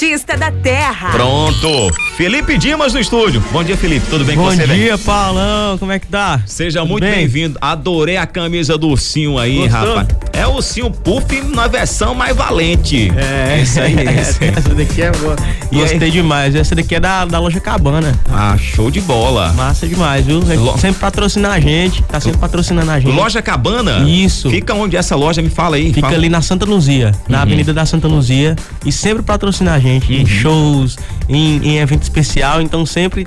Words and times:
artista 0.00 0.36
da 0.36 0.52
terra. 0.52 1.10
Pronto. 1.10 1.92
Felipe 2.16 2.56
Dimas 2.56 2.92
no 2.94 3.00
estúdio. 3.00 3.42
Bom 3.50 3.64
dia, 3.64 3.76
Felipe. 3.76 4.06
Tudo 4.08 4.24
bem 4.24 4.36
Bom 4.36 4.44
com 4.44 4.50
você, 4.50 4.64
dia, 4.64 4.66
velho? 4.94 4.98
Paulão. 4.98 5.76
Como 5.76 5.90
é 5.90 5.98
que 5.98 6.06
tá? 6.06 6.40
Seja 6.46 6.84
muito 6.84 7.02
Bem? 7.02 7.14
bem-vindo. 7.14 7.58
Adorei 7.60 8.16
a 8.16 8.24
camisa 8.26 8.78
do 8.78 8.88
ursinho 8.90 9.36
aí, 9.38 9.68
Gostou? 9.68 9.96
rapaz. 9.96 10.08
É 10.32 10.46
o 10.46 10.52
ursinho 10.54 10.88
Puff 10.90 11.40
na 11.52 11.66
versão 11.66 12.14
mais 12.14 12.36
valente. 12.36 13.10
É, 13.16 13.60
isso 13.60 13.80
aí. 13.80 13.96
é 13.98 14.20
isso 14.20 14.38
aí. 14.40 14.50
Essa 14.56 14.68
daqui 14.72 15.02
é 15.02 15.10
boa. 15.10 15.34
E 15.72 15.76
Gostei 15.80 15.98
aí? 16.00 16.10
demais. 16.12 16.54
Essa 16.54 16.76
daqui 16.76 16.94
é 16.94 17.00
da, 17.00 17.24
da 17.24 17.40
loja 17.40 17.58
Cabana. 17.58 18.16
Ah, 18.32 18.56
show 18.56 18.92
de 18.92 19.00
bola. 19.00 19.52
Massa 19.54 19.86
demais, 19.88 20.24
viu? 20.24 20.38
Lo- 20.40 20.78
Sempre 20.78 21.00
patrocina 21.00 21.50
a 21.50 21.58
gente. 21.60 22.02
Tá 22.04 22.20
sempre 22.20 22.38
patrocinando 22.38 22.88
a 22.90 23.00
gente. 23.00 23.12
Loja 23.12 23.42
Cabana? 23.42 24.08
Isso. 24.08 24.48
Fica 24.48 24.74
onde 24.74 24.96
essa 24.96 25.16
loja? 25.16 25.42
Me 25.42 25.50
fala 25.50 25.74
aí. 25.74 25.88
Fica 25.92 26.02
Fala. 26.02 26.14
ali 26.14 26.28
na 26.28 26.40
Santa 26.40 26.64
Luzia, 26.64 27.12
na 27.28 27.38
Uhum. 27.38 27.42
Avenida 27.42 27.74
da 27.74 27.84
Santa 27.84 28.06
Luzia. 28.06 28.54
E 28.86 28.92
sempre 28.92 29.24
patrocina 29.24 29.74
a 29.74 29.78
gente 29.80 29.87
em 29.96 30.26
shows, 30.26 30.96
em, 31.28 31.56
em 31.64 31.78
evento 31.78 32.02
especial. 32.02 32.60
Então 32.60 32.84
sempre 32.84 33.26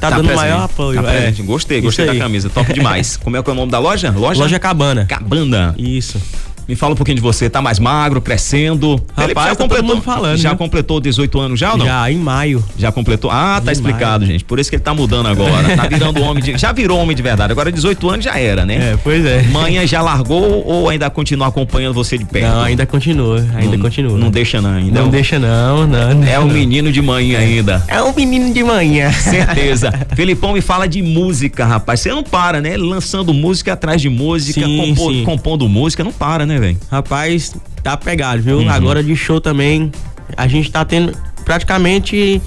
tá, 0.00 0.10
dando 0.10 0.26
presente. 0.26 0.36
maior 0.36 0.64
apoio. 0.64 1.02
Tá 1.02 1.12
é. 1.12 1.30
Gostei, 1.30 1.80
gostei 1.80 2.06
da 2.06 2.16
camisa. 2.16 2.50
Top 2.50 2.72
demais. 2.72 3.16
Como 3.22 3.36
é 3.36 3.42
que 3.42 3.48
é 3.48 3.52
o 3.52 3.56
nome 3.56 3.70
da 3.70 3.78
loja? 3.78 4.10
Loja, 4.10 4.40
Loja 4.40 4.58
Cabana. 4.58 5.06
Cabana. 5.06 5.74
Isso. 5.78 6.20
Me 6.68 6.76
fala 6.76 6.92
um 6.92 6.96
pouquinho 6.96 7.16
de 7.16 7.22
você. 7.22 7.50
Tá 7.50 7.60
mais 7.60 7.78
magro, 7.78 8.20
crescendo. 8.20 9.00
Felipe, 9.16 9.34
tá 9.34 9.54
todo 9.54 9.82
mundo 9.84 10.00
falando, 10.02 10.36
Já 10.38 10.50
né? 10.50 10.56
completou 10.56 11.00
18 11.00 11.40
anos 11.40 11.60
já 11.60 11.72
ou 11.72 11.78
não? 11.78 11.86
Já 11.86 12.10
em 12.10 12.16
maio. 12.16 12.64
Já 12.78 12.90
completou? 12.92 13.30
Ah, 13.30 13.54
tá 13.54 13.60
Demais. 13.72 13.78
explicado, 13.78 14.24
gente. 14.26 14.44
Por 14.44 14.58
isso 14.58 14.70
que 14.70 14.76
ele 14.76 14.82
tá 14.82 14.94
mudando 14.94 15.26
agora. 15.28 15.76
Tá 15.76 15.86
virando 15.88 16.22
homem 16.22 16.42
de. 16.42 16.56
Já 16.58 16.72
virou 16.72 16.98
homem 17.00 17.16
de 17.16 17.22
verdade. 17.22 17.52
Agora 17.52 17.70
18 17.72 18.08
anos 18.10 18.24
já 18.24 18.38
era, 18.38 18.64
né? 18.64 18.92
É, 18.92 18.98
pois 19.02 19.24
é. 19.24 19.42
Manhã 19.44 19.86
já 19.86 20.00
largou 20.02 20.64
ou 20.66 20.88
ainda 20.88 21.08
continua 21.10 21.48
acompanhando 21.48 21.94
você 21.94 22.16
de 22.16 22.24
perto? 22.24 22.46
Não, 22.54 22.62
ainda 22.62 22.86
continua. 22.86 23.38
Ainda 23.54 23.76
não, 23.76 23.82
continua. 23.84 24.18
Não 24.18 24.30
deixa 24.30 24.60
não 24.60 24.70
ainda. 24.74 25.00
Não 25.00 25.08
deixa 25.08 25.38
não, 25.38 25.86
não. 25.86 26.22
É 26.24 26.36
não. 26.36 26.44
um 26.46 26.50
menino 26.52 26.92
de 26.92 27.02
manhã 27.02 27.38
ainda. 27.38 27.82
É 27.88 28.02
um 28.02 28.12
menino 28.14 28.52
de 28.52 28.62
manhã. 28.62 29.10
Certeza. 29.12 29.92
Felipão 30.14 30.52
me 30.52 30.60
fala 30.60 30.86
de 30.86 31.02
música, 31.02 31.64
rapaz. 31.64 32.00
Você 32.00 32.10
não 32.10 32.22
para, 32.22 32.60
né? 32.60 32.76
Lançando 32.76 33.32
música 33.34 33.72
atrás 33.72 34.00
de 34.00 34.08
música, 34.08 34.60
Sim, 34.64 34.76
compo- 34.94 35.12
sim. 35.12 35.24
compondo 35.24 35.68
música, 35.68 36.04
não 36.04 36.12
para, 36.12 36.44
né, 36.46 36.51
velho? 36.58 36.78
Rapaz, 36.90 37.54
tá 37.82 37.96
pegado, 37.96 38.42
viu? 38.42 38.58
Uhum. 38.58 38.70
Agora 38.70 39.02
de 39.02 39.14
show 39.16 39.40
também, 39.40 39.90
a 40.36 40.46
gente 40.46 40.70
tá 40.70 40.84
tendo 40.84 41.12
praticamente 41.44 42.40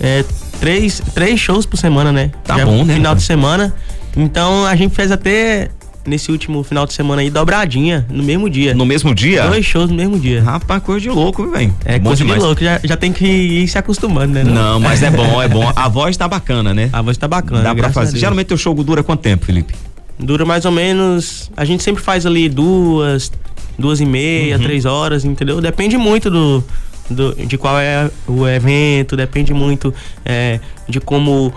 é, 0.00 0.24
três, 0.60 1.00
três 1.14 1.38
shows 1.40 1.66
por 1.66 1.76
semana, 1.76 2.12
né? 2.12 2.30
Tá 2.44 2.56
Já 2.58 2.64
bom, 2.66 2.84
né, 2.84 2.94
Final 2.94 3.10
cara? 3.10 3.16
de 3.16 3.22
semana. 3.22 3.74
Então 4.16 4.66
a 4.66 4.74
gente 4.74 4.94
fez 4.94 5.12
até 5.12 5.70
nesse 6.08 6.32
último 6.32 6.64
final 6.64 6.86
de 6.86 6.94
semana 6.94 7.20
aí 7.22 7.30
dobradinha 7.30 8.06
no 8.10 8.22
mesmo 8.22 8.48
dia. 8.48 8.74
No 8.74 8.86
mesmo 8.86 9.14
dia? 9.14 9.46
Dois 9.46 9.64
shows 9.64 9.90
no 9.90 9.96
mesmo 9.96 10.18
dia. 10.18 10.42
Rapaz, 10.42 10.82
coisa 10.82 11.00
de 11.00 11.10
louco, 11.10 11.48
velho. 11.50 11.74
É 11.84 11.98
Bom 11.98 12.06
coisa 12.06 12.22
demais. 12.24 12.40
de 12.40 12.46
louco, 12.46 12.64
já, 12.64 12.80
já 12.82 12.96
tem 12.96 13.12
que 13.12 13.26
ir 13.26 13.68
se 13.68 13.78
acostumando, 13.78 14.32
né? 14.32 14.44
Não, 14.44 14.80
mas 14.80 15.02
é 15.02 15.10
bom, 15.10 15.40
é 15.42 15.48
bom. 15.48 15.70
A 15.76 15.88
voz 15.88 16.16
tá 16.16 16.26
bacana, 16.26 16.72
né? 16.72 16.88
A 16.92 17.02
voz 17.02 17.16
tá 17.16 17.28
bacana. 17.28 17.62
Dá 17.62 17.74
pra 17.74 17.90
fazer. 17.90 18.18
Geralmente 18.18 18.46
teu 18.46 18.56
show 18.56 18.74
dura 18.82 19.02
quanto 19.02 19.20
tempo, 19.20 19.44
Felipe? 19.44 19.74
Dura 20.18 20.44
mais 20.44 20.64
ou 20.64 20.72
menos. 20.72 21.50
A 21.56 21.64
gente 21.64 21.82
sempre 21.82 22.02
faz 22.02 22.26
ali 22.26 22.48
duas, 22.48 23.30
duas 23.78 24.00
e 24.00 24.04
meia, 24.06 24.56
Uhum. 24.56 24.62
três 24.62 24.84
horas, 24.84 25.24
entendeu? 25.24 25.60
Depende 25.60 25.96
muito 25.96 26.30
do, 26.30 26.64
do- 27.08 27.34
de 27.46 27.56
qual 27.56 27.78
é 27.78 28.10
o 28.26 28.46
evento, 28.46 29.16
depende 29.16 29.54
muito 29.54 29.94
é, 30.24 30.58
de 30.88 31.00
como 31.00 31.52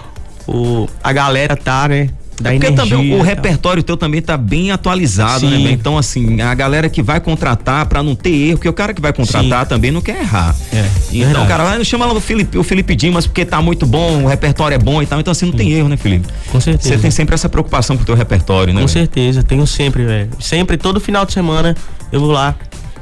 o, 0.47 0.87
a 1.03 1.11
galera 1.11 1.55
tá, 1.55 1.87
né? 1.87 2.09
Da 2.41 2.49
É 2.49 2.53
porque 2.53 2.67
energia 2.67 2.95
também 2.97 3.13
o 3.13 3.17
tal. 3.17 3.25
repertório 3.25 3.83
teu 3.83 3.95
também 3.95 4.21
tá 4.21 4.35
bem 4.37 4.71
atualizado, 4.71 5.49
né? 5.49 5.57
Sim. 5.57 5.63
bem? 5.63 5.73
Então, 5.73 5.97
assim, 5.97 6.41
a 6.41 6.53
galera 6.53 6.89
que 6.89 7.01
vai 7.01 7.19
contratar 7.19 7.85
pra 7.85 8.01
não 8.03 8.15
ter 8.15 8.31
erro, 8.31 8.57
porque 8.57 8.69
o 8.69 8.73
cara 8.73 8.93
que 8.93 9.01
vai 9.01 9.13
contratar 9.13 9.63
Sim. 9.63 9.69
também 9.69 9.91
não 9.91 10.01
quer 10.01 10.19
errar. 10.21 10.55
É, 10.73 10.85
Então, 11.11 11.25
verdade. 11.27 11.47
cara, 11.47 11.63
vai, 11.63 11.85
chama 11.85 12.05
lá 12.05 12.13
o 12.13 12.19
Felipe, 12.21 12.57
o 12.57 12.63
Felipe 12.63 12.95
Dimas, 12.95 13.25
porque 13.27 13.45
tá 13.45 13.61
muito 13.61 13.85
bom, 13.85 14.23
o 14.23 14.27
repertório 14.27 14.75
é 14.75 14.79
bom 14.79 15.01
e 15.01 15.05
tal. 15.05 15.19
Então, 15.19 15.31
assim, 15.31 15.45
não 15.45 15.53
tem 15.53 15.71
erro, 15.71 15.87
né, 15.89 15.97
Felipe? 15.97 16.27
Com 16.51 16.59
certeza. 16.59 16.89
Você 16.95 16.97
tem 17.01 17.11
sempre 17.11 17.35
essa 17.35 17.47
preocupação 17.49 17.95
com 17.95 18.03
o 18.03 18.05
teu 18.05 18.15
repertório, 18.15 18.73
né? 18.73 18.81
Com 18.81 18.87
velho? 18.87 18.99
certeza, 18.99 19.43
tenho 19.43 19.65
sempre, 19.67 20.03
velho. 20.05 20.29
Sempre, 20.39 20.77
todo 20.77 20.99
final 20.99 21.25
de 21.25 21.33
semana, 21.33 21.75
eu 22.11 22.19
vou 22.19 22.31
lá, 22.31 22.55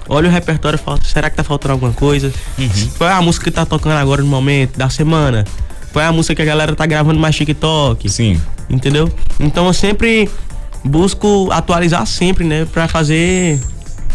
olho 0.07 0.27
o 0.27 0.31
repertório 0.31 0.77
e 0.77 0.83
falo, 0.83 0.99
será 1.03 1.29
que 1.29 1.35
tá 1.35 1.43
faltando 1.43 1.73
alguma 1.73 1.93
coisa? 1.93 2.31
Uhum. 2.57 2.69
Qual 2.97 3.09
é 3.09 3.13
a 3.13 3.21
música 3.21 3.45
que 3.45 3.51
tá 3.51 3.65
tocando 3.65 3.93
agora 3.97 4.21
no 4.21 4.27
momento, 4.27 4.77
da 4.77 4.89
semana? 4.89 5.45
Qual 5.91 6.03
é 6.03 6.07
a 6.07 6.11
música 6.11 6.35
que 6.35 6.41
a 6.41 6.45
galera 6.45 6.75
tá 6.75 6.85
gravando 6.85 7.19
mais 7.19 7.35
TikTok? 7.35 8.07
Sim. 8.09 8.39
Entendeu? 8.69 9.11
Então 9.39 9.65
eu 9.67 9.73
sempre 9.73 10.29
busco 10.83 11.49
atualizar 11.51 12.05
sempre, 12.05 12.43
né? 12.45 12.65
Pra 12.71 12.87
fazer 12.87 13.59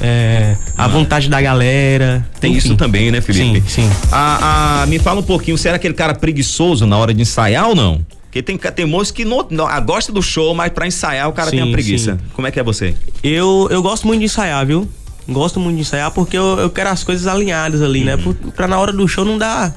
é, 0.00 0.56
a 0.76 0.86
vontade 0.88 1.28
da 1.28 1.40
galera. 1.40 2.26
Tem 2.40 2.52
enfim. 2.52 2.58
isso 2.58 2.76
também, 2.76 3.10
né, 3.10 3.20
Felipe? 3.20 3.60
Sim, 3.68 3.82
sim. 3.88 3.90
Ah, 4.12 4.82
ah, 4.82 4.86
me 4.86 4.98
fala 4.98 5.20
um 5.20 5.24
pouquinho, 5.24 5.56
você 5.58 5.68
era 5.68 5.76
aquele 5.76 5.94
cara 5.94 6.14
preguiçoso 6.14 6.86
na 6.86 6.96
hora 6.96 7.12
de 7.12 7.22
ensaiar 7.22 7.68
ou 7.68 7.74
não? 7.74 8.00
Porque 8.24 8.42
tem, 8.42 8.56
tem 8.58 8.84
moço 8.86 9.14
que 9.14 9.24
não, 9.24 9.46
não- 9.50 9.66
ah, 9.66 9.78
gosta 9.78 10.10
do 10.12 10.20
show, 10.20 10.54
mas 10.54 10.72
pra 10.72 10.86
ensaiar 10.86 11.28
o 11.28 11.32
cara 11.32 11.50
tem 11.50 11.62
Sim, 11.62 11.68
a 11.68 11.72
preguiça. 11.72 12.12
sim. 12.14 12.18
Como 12.34 12.46
é 12.46 12.50
que 12.50 12.58
é 12.58 12.62
você? 12.64 12.94
Eu, 13.22 13.68
eu 13.70 13.80
gosto 13.82 14.06
muito 14.06 14.18
de 14.20 14.26
ensaiar, 14.26 14.66
viu? 14.66 14.88
Gosto 15.28 15.60
muito 15.60 15.76
de 15.76 15.82
ensaiar 15.82 16.10
porque 16.10 16.36
eu, 16.36 16.58
eu 16.58 16.68
quero 16.70 16.90
as 16.90 17.04
coisas 17.04 17.26
alinhadas 17.26 17.80
ali, 17.80 18.02
né? 18.04 18.16
Por, 18.16 18.34
pra 18.34 18.66
na 18.66 18.78
hora 18.78 18.92
do 18.92 19.06
show 19.06 19.24
não 19.24 19.38
dar 19.38 19.74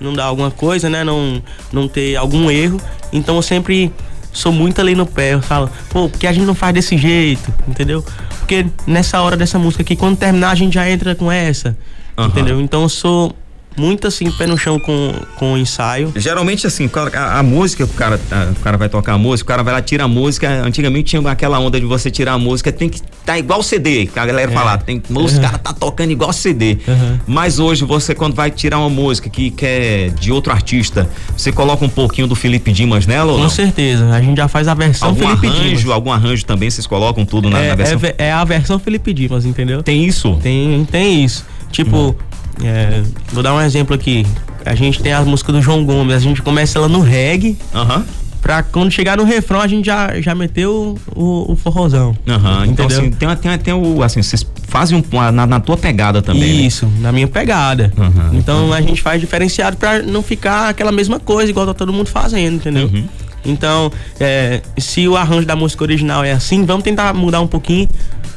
não 0.00 0.12
dar 0.12 0.24
alguma 0.24 0.50
coisa, 0.50 0.88
né? 0.88 1.04
Não, 1.04 1.42
não 1.72 1.86
ter 1.86 2.16
algum 2.16 2.50
erro. 2.50 2.80
Então 3.12 3.36
eu 3.36 3.42
sempre 3.42 3.92
sou 4.32 4.52
muito 4.52 4.80
ali 4.80 4.94
no 4.94 5.06
pé. 5.06 5.34
Eu 5.34 5.42
falo, 5.42 5.70
pô, 5.90 6.08
porque 6.08 6.26
a 6.26 6.32
gente 6.32 6.46
não 6.46 6.54
faz 6.54 6.74
desse 6.74 6.96
jeito, 6.96 7.52
entendeu? 7.68 8.04
Porque 8.38 8.66
nessa 8.86 9.20
hora 9.20 9.36
dessa 9.36 9.58
música 9.58 9.82
aqui, 9.82 9.96
quando 9.96 10.16
terminar, 10.16 10.50
a 10.50 10.54
gente 10.54 10.74
já 10.74 10.88
entra 10.88 11.14
com 11.14 11.30
essa. 11.30 11.76
Aham. 12.16 12.28
Entendeu? 12.28 12.60
Então 12.60 12.82
eu 12.82 12.88
sou 12.88 13.34
muito 13.76 14.06
assim, 14.06 14.30
pé 14.32 14.46
no 14.46 14.58
chão 14.58 14.78
com, 14.78 15.12
com 15.36 15.54
o 15.54 15.58
ensaio. 15.58 16.12
Geralmente, 16.16 16.66
assim, 16.66 16.86
cara- 16.88 17.10
a, 17.18 17.38
a 17.38 17.42
música, 17.42 17.84
o 17.84 17.88
cara, 17.88 18.20
a- 18.30 18.50
o 18.50 18.54
cara 18.56 18.76
vai 18.76 18.88
tocar 18.88 19.14
a 19.14 19.18
música, 19.18 19.46
o 19.46 19.48
cara 19.48 19.62
vai 19.62 19.72
lá, 19.74 19.80
tira 19.82 20.04
a 20.04 20.08
música. 20.08 20.48
Antigamente 20.64 21.04
tinha 21.16 21.30
aquela 21.30 21.58
onda 21.58 21.78
de 21.80 21.86
você 21.86 22.10
tirar 22.10 22.32
a 22.34 22.38
música, 22.38 22.70
tem 22.72 22.88
que 22.88 23.00
tá 23.24 23.38
igual 23.38 23.62
CD, 23.62 24.06
que 24.06 24.18
a 24.18 24.26
galera 24.26 24.50
É. 24.50 24.54
fala, 24.54 24.76
tem, 24.78 25.00
os 25.10 25.34
Uhum. 25.34 25.40
caras 25.40 25.60
tá 25.62 25.72
tocando 25.72 26.10
igual 26.10 26.32
CD. 26.32 26.78
Uhum. 26.86 27.18
Mas 27.26 27.58
hoje, 27.58 27.84
você, 27.84 28.14
quando 28.14 28.34
vai 28.34 28.50
tirar 28.50 28.78
uma 28.78 28.90
música 28.90 29.30
que, 29.30 29.50
que 29.50 29.64
é 29.64 30.10
de 30.18 30.32
outro 30.32 30.52
artista, 30.52 31.08
você 31.36 31.52
coloca 31.52 31.84
um 31.84 31.88
pouquinho 31.88 32.26
do 32.26 32.34
Felipe 32.34 32.72
Dimas 32.72 33.06
nela 33.06 33.32
Com 33.34 33.48
certeza. 33.48 34.10
A 34.10 34.20
gente 34.20 34.36
já 34.36 34.48
faz 34.48 34.66
a 34.68 34.74
versão 34.74 35.08
Algum 35.08 35.20
Felipe 35.28 35.46
arranjo, 35.46 35.76
Dimas. 35.76 35.94
algum 35.94 36.12
arranjo 36.12 36.44
também, 36.44 36.68
vocês 36.70 36.86
colocam 36.86 37.24
tudo 37.24 37.48
na, 37.48 37.58
na 37.58 37.64
É, 37.64 37.76
versão? 37.76 38.00
é 38.02 38.14
é 38.30 38.32
a 38.32 38.44
versão 38.44 38.78
Felipe 38.78 39.12
Dimas, 39.14 39.44
entendeu? 39.46 39.82
Tem 39.82 40.04
isso? 40.04 40.38
Tem, 40.42 40.84
tem 40.90 41.24
isso. 41.24 41.44
Tipo, 41.70 42.16
é, 42.62 43.02
vou 43.32 43.42
dar 43.42 43.54
um 43.54 43.60
exemplo 43.60 43.94
aqui. 43.94 44.26
A 44.64 44.74
gente 44.74 45.00
tem 45.02 45.12
a 45.12 45.22
música 45.22 45.52
do 45.52 45.62
João 45.62 45.84
Gomes, 45.84 46.14
a 46.14 46.18
gente 46.18 46.42
começa 46.42 46.78
ela 46.78 46.88
no 46.88 47.00
reggae, 47.00 47.56
Aham. 47.74 48.04
pra 48.42 48.62
quando 48.62 48.90
chegar 48.90 49.16
no 49.16 49.24
refrão 49.24 49.60
a 49.60 49.66
gente 49.66 49.86
já, 49.86 50.20
já 50.20 50.34
meteu 50.34 50.98
o, 51.16 51.52
o 51.52 51.56
forrozão. 51.56 52.14
Aham. 52.28 52.66
Então, 52.66 52.84
Entendeu? 52.86 52.98
assim, 52.98 53.10
tem, 53.10 53.36
tem, 53.36 53.58
tem 53.58 53.74
o. 53.74 54.02
Assim, 54.02 54.22
vocês 54.22 54.44
fazem 54.68 54.98
um, 54.98 55.32
na, 55.32 55.46
na 55.46 55.60
tua 55.60 55.76
pegada 55.76 56.20
também. 56.22 56.42
né? 56.42 56.46
Isso, 56.66 56.86
na 57.00 57.10
minha 57.10 57.26
pegada. 57.26 57.92
Uhum. 57.96 58.38
Então 58.38 58.72
a 58.72 58.80
gente 58.80 59.00
faz 59.02 59.20
diferenciado 59.20 59.76
pra 59.76 60.00
não 60.02 60.22
ficar 60.22 60.68
aquela 60.68 60.92
mesma 60.92 61.18
coisa, 61.18 61.50
igual 61.50 61.66
tá 61.66 61.74
todo 61.74 61.92
mundo 61.92 62.08
fazendo, 62.08 62.56
entendeu? 62.56 62.86
Uhum. 62.86 63.04
Então, 63.44 63.90
é, 64.18 64.60
se 64.78 65.08
o 65.08 65.16
arranjo 65.16 65.46
da 65.46 65.56
música 65.56 65.82
original 65.84 66.22
é 66.24 66.32
assim, 66.32 66.64
vamos 66.64 66.82
tentar 66.84 67.14
mudar 67.14 67.40
um 67.40 67.46
pouquinho, 67.46 67.88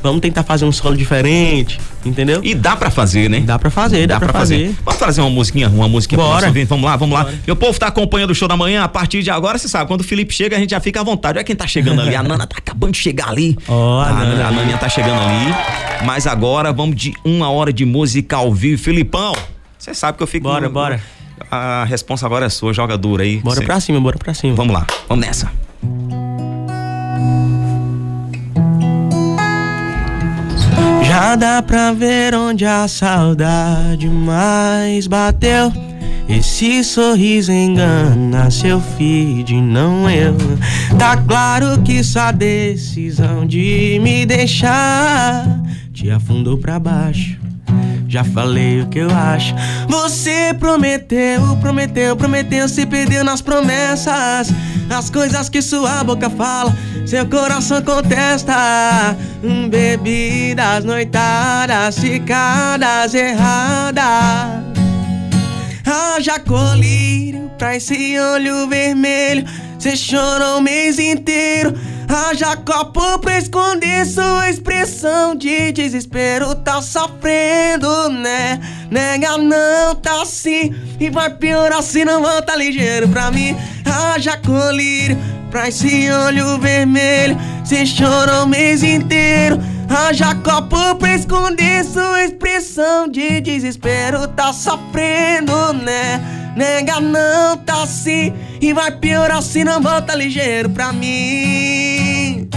vamos 0.02 0.22
tentar 0.22 0.44
fazer 0.44 0.66
um 0.66 0.72
solo 0.72 0.96
diferente, 0.96 1.80
entendeu? 2.06 2.40
E 2.44 2.56
dá 2.56 2.76
pra 2.76 2.90
fazer, 2.90 3.30
né? 3.30 3.42
Dá 3.42 3.60
pra 3.60 3.70
fazer, 3.70 4.08
dá, 4.08 4.20
pra 4.20 4.32
fazer. 4.32 4.74
Vamos 4.84 5.00
fazer 5.00 5.22
uma 5.22 5.30
musiquinha, 5.30 5.70
uma 5.70 5.88
musiquinha 5.90 6.20
pro 6.20 6.28
Bora. 6.28 6.48
ouvinte? 6.48 6.66
Vamos 6.68 6.86
lá, 6.86 6.96
vamos 6.96 7.16
lá. 7.18 7.24
Bora. 7.26 7.36
Meu 7.46 7.56
povo 7.56 7.78
tá 7.78 7.88
acompanhando 7.88 8.32
o 8.32 8.36
show 8.36 8.48
da 8.48 8.56
manhã. 8.58 8.84
A 8.84 8.88
partir 8.88 9.22
de 9.24 9.30
agora, 9.30 9.58
você 9.58 9.68
sabe, 9.68 9.88
quando 9.88 10.02
o 10.02 10.04
Felipe 10.04 10.34
chega, 10.34 10.56
a 10.56 10.60
gente 10.60 10.72
já 10.72 10.80
fica 10.80 11.02
à 11.02 11.04
vontade. 11.04 11.38
Olha 11.38 11.44
quem 11.46 11.56
tá 11.56 11.68
chegando 11.68 12.02
ali. 12.02 12.16
A 12.16 12.24
Nana 12.24 12.48
tá 12.48 12.56
acabando 12.58 12.94
de 12.94 13.00
chegar 13.00 13.30
ali. 13.30 13.58
Ó, 13.68 14.00
a 14.00 14.08
a, 14.08 14.14
Nana. 14.14 14.48
a 14.48 14.52
Naninha 14.52 14.78
tá 14.78 14.88
chegando 14.90 15.20
ali. 15.22 15.54
Mas 16.06 16.28
agora 16.28 16.72
vamos 16.72 16.96
de 16.96 17.14
uma 17.24 17.50
hora 17.50 17.72
de 17.74 17.86
música 17.86 18.38
ao 18.38 18.54
vivo. 18.54 18.82
Filipão, 18.82 19.34
você 19.78 19.94
sabe 19.94 20.18
que 20.18 20.24
eu 20.24 20.28
fico. 20.28 20.48
Bora, 20.48 20.70
bora. 20.70 21.02
A 21.52 21.84
responsa 21.86 22.26
agora 22.26 22.46
é 22.46 22.50
sua, 22.50 22.74
joga 22.74 22.98
dura 22.98 23.24
aí. 23.24 23.38
Bora 23.40 23.58
Você- 23.60 23.66
pra 23.66 23.80
cima, 23.80 24.00
bora 24.00 24.18
pra 24.18 24.34
cima. 24.34 24.56
Vamos 24.56 24.74
lá, 24.74 24.86
vamos 25.08 25.26
nessa. 25.26 25.52
Já 31.04 31.36
dá 31.36 31.62
pra 31.62 31.92
ver 31.94 32.34
onde 32.34 32.66
a 32.66 32.88
saudade 32.88 34.08
mais 34.10 35.06
bateu. 35.08 35.72
Esse 36.28 36.84
sorriso 36.84 37.52
engana 37.52 38.50
seu 38.50 38.80
feed, 38.80 39.54
não 39.62 40.10
eu. 40.10 40.36
Tá 40.98 41.18
claro 41.18 41.82
que 41.84 42.04
sua 42.04 42.32
decisão 42.32 43.46
de 43.46 44.00
me 44.02 44.26
deixar 44.26 45.46
te 45.94 46.10
afundou 46.10 46.58
pra 46.58 46.80
baixo. 46.80 47.38
Já 48.14 48.24
falei 48.24 48.80
o 48.80 48.86
que 48.86 49.00
eu 49.00 49.10
acho. 49.10 49.56
Você 49.90 50.56
prometeu, 50.60 51.58
prometeu, 51.60 52.16
prometeu, 52.16 52.70
se 52.70 52.86
perdeu 52.86 53.24
nas 53.24 53.42
promessas. 53.42 54.54
As 54.88 55.10
coisas 55.10 55.50
que 55.50 55.64
sua 55.64 56.04
boca 56.04 56.30
fala, 56.30 56.72
seu 57.08 57.26
coração 57.26 57.82
contesta. 57.82 59.18
Hum, 59.44 59.68
Bebidas, 59.68 60.84
noitadas, 60.84 61.98
ficadas 61.98 63.16
erradas. 63.16 64.04
Haja 65.84 66.38
colírio 66.38 67.50
pra 67.58 67.78
esse 67.78 68.20
olho 68.20 68.70
vermelho. 68.70 69.44
Cê 69.80 69.96
chorou 69.96 70.60
o 70.60 70.62
mês 70.62 71.00
inteiro. 71.00 71.74
Haja 72.16 72.56
copo 72.58 73.18
pra 73.18 73.40
esconder 73.40 74.06
sua 74.06 74.48
expressão 74.48 75.34
de 75.34 75.72
desespero. 75.72 76.54
Tá 76.54 76.80
sofrendo, 76.80 78.08
né? 78.10 78.60
Nega 78.92 79.36
não 79.40 79.96
tá 79.96 80.22
assim. 80.22 80.76
E 81.00 81.10
vai 81.10 81.32
piorar 81.32 81.82
se 81.82 82.06
não 82.06 82.22
volta 82.22 82.56
ligeiro 82.56 83.10
pra 83.10 83.32
mim. 83.32 83.58
Haja 83.84 84.38
colírio 84.38 85.18
pra 85.50 85.70
esse 85.70 86.08
olho 86.12 86.60
vermelho. 86.60 87.36
Cê 87.66 87.84
chorou 87.84 88.44
o 88.44 88.48
mês 88.48 88.84
inteiro. 88.84 89.58
Haja 89.90 90.36
copo 90.36 90.96
pra 90.98 91.16
esconder 91.16 91.84
sua 91.84 92.26
expressão 92.26 93.08
de 93.08 93.42
desespero. 93.42 94.28
Tá 94.28 94.54
sofrendo, 94.54 95.74
né? 95.74 96.43
Nega 96.56 97.00
não 97.00 97.58
tá 97.58 97.84
assim. 97.84 98.34
E 98.62 98.74
vai 98.74 98.92
piorar 98.92 99.42
se 99.42 99.64
não 99.64 99.82
volta 99.82 100.16
ligeiro 100.16 100.70
pra 100.70 100.94
mim. 100.94 102.50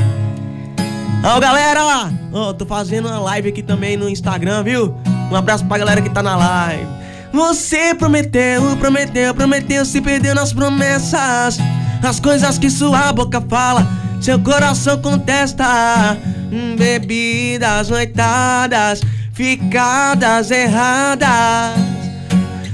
Ó, 1.25 1.41
galera! 1.41 2.13
Ó, 2.33 2.53
tô 2.53 2.65
fazendo 2.67 3.09
uma 3.09 3.19
live 3.19 3.49
aqui 3.49 3.63
também 3.63 3.97
no 3.97 4.09
Instagram, 4.09 4.63
viu? 4.63 4.95
Um 5.31 5.35
abraço 5.35 5.65
pra 5.65 5.79
galera 5.79 6.01
que 6.01 6.11
tá 6.11 6.23
na 6.23 6.37
live. 6.37 6.87
Você 7.33 7.95
prometeu, 7.95 8.77
prometeu, 8.77 9.35
prometeu, 9.35 9.85
se 9.85 10.01
perdeu 10.01 10.35
nas 10.35 10.53
promessas. 10.53 11.59
As 12.03 12.21
coisas 12.21 12.59
que 12.59 12.71
sua 12.71 13.13
boca 13.13 13.43
fala, 13.49 13.87
seu 14.21 14.39
coração 14.39 15.01
contesta. 15.03 16.17
Hum, 16.53 16.77
bebidas, 16.77 17.89
noitadas, 17.89 19.01
ficadas 19.33 20.51
erradas. 20.51 22.06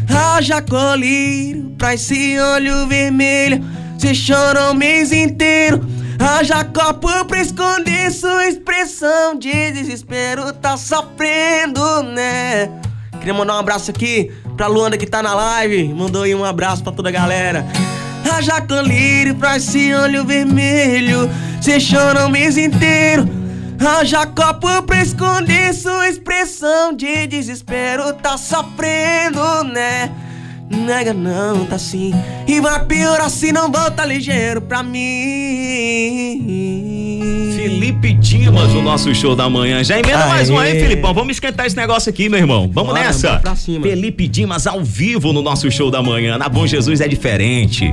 Haja 0.09 0.63
colírio 0.63 1.75
pra 1.79 1.95
esse 1.95 2.39
olho 2.39 2.87
vermelho. 2.87 3.65
Cê 3.99 4.15
chorou 4.15 4.73
o 4.73 4.75
mês 4.75 5.13
inteiro. 5.13 5.85
Haja 6.19 6.65
copo 6.65 7.25
pra 7.25 7.41
esconder 7.41 8.11
sua 8.11 8.49
expressão 8.49 9.37
de 9.39 9.73
desespero. 9.73 10.53
Tá 10.53 10.77
sofrendo, 10.77 12.03
né? 12.03 12.71
Queria 13.19 13.35
mandar 13.35 13.57
um 13.57 13.59
abraço 13.59 13.91
aqui 13.91 14.31
pra 14.57 14.67
Luanda 14.67 14.97
que 14.97 15.07
tá 15.07 15.23
na 15.23 15.35
live. 15.35 15.93
Mandou 15.95 16.23
aí 16.23 16.35
um 16.35 16.45
abraço 16.45 16.83
pra 16.83 16.93
toda 16.93 17.09
a 17.09 17.13
galera. 17.13 17.67
Haja 18.31 18.61
colírio 18.61 19.35
pra 19.35 19.57
esse 19.57 19.93
olho 19.93 20.25
vermelho. 20.25 21.29
Cê 21.61 21.79
chorou 21.79 22.27
o 22.27 22.31
mês 22.31 22.57
inteiro. 22.57 23.42
Haja 23.85 24.25
copo 24.27 24.83
pra 24.85 25.03
esconder 25.03 25.75
sua 25.75 26.09
expressão 26.09 26.95
de 26.95 27.27
desespero. 27.27 28.13
Tá 28.13 28.39
sofrendo, 28.39 29.65
né? 29.65 30.09
Nega 30.71 31.13
não, 31.13 31.67
tá 31.67 31.75
assim. 31.75 32.15
E 32.47 32.61
vai 32.61 32.85
piorar 32.87 33.29
se 33.29 33.51
não 33.51 33.73
volta 33.73 34.05
ligeiro 34.05 34.61
pra 34.61 34.85
mim. 34.85 35.01
Felipe 37.57 38.13
Dimas, 38.15 38.73
o 38.73 38.83
nosso 38.83 39.13
show 39.17 39.35
da 39.35 39.51
manhã. 39.51 39.83
Já 39.83 39.99
emenda 39.99 40.27
mais 40.27 40.49
um 40.49 40.59
aí, 40.59 40.81
Filipão. 40.81 41.13
Vamos 41.13 41.33
esquentar 41.33 41.67
esse 41.67 41.77
negócio 41.77 42.09
aqui, 42.09 42.29
meu 42.29 42.39
irmão. 42.39 42.71
Vamos 42.73 42.93
Bora, 42.93 43.05
nessa. 43.05 43.43
Felipe 43.83 44.29
Dimas 44.29 44.65
ao 44.67 44.85
vivo 44.85 45.33
no 45.33 45.43
nosso 45.43 45.69
show 45.73 45.91
da 45.91 46.01
manhã. 46.01 46.39
Na 46.39 46.49
Bom 46.49 46.69
Jesus 46.69 47.01
é 47.01 47.09
diferente. 47.09 47.93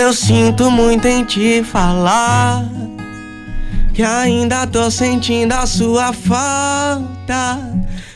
Eu 0.00 0.14
sinto 0.14 0.70
muito 0.70 1.06
em 1.06 1.22
te 1.24 1.62
falar 1.62 2.64
que 3.92 4.02
ainda 4.02 4.66
tô 4.66 4.90
sentindo 4.90 5.52
a 5.52 5.66
sua 5.66 6.10
falta. 6.14 7.58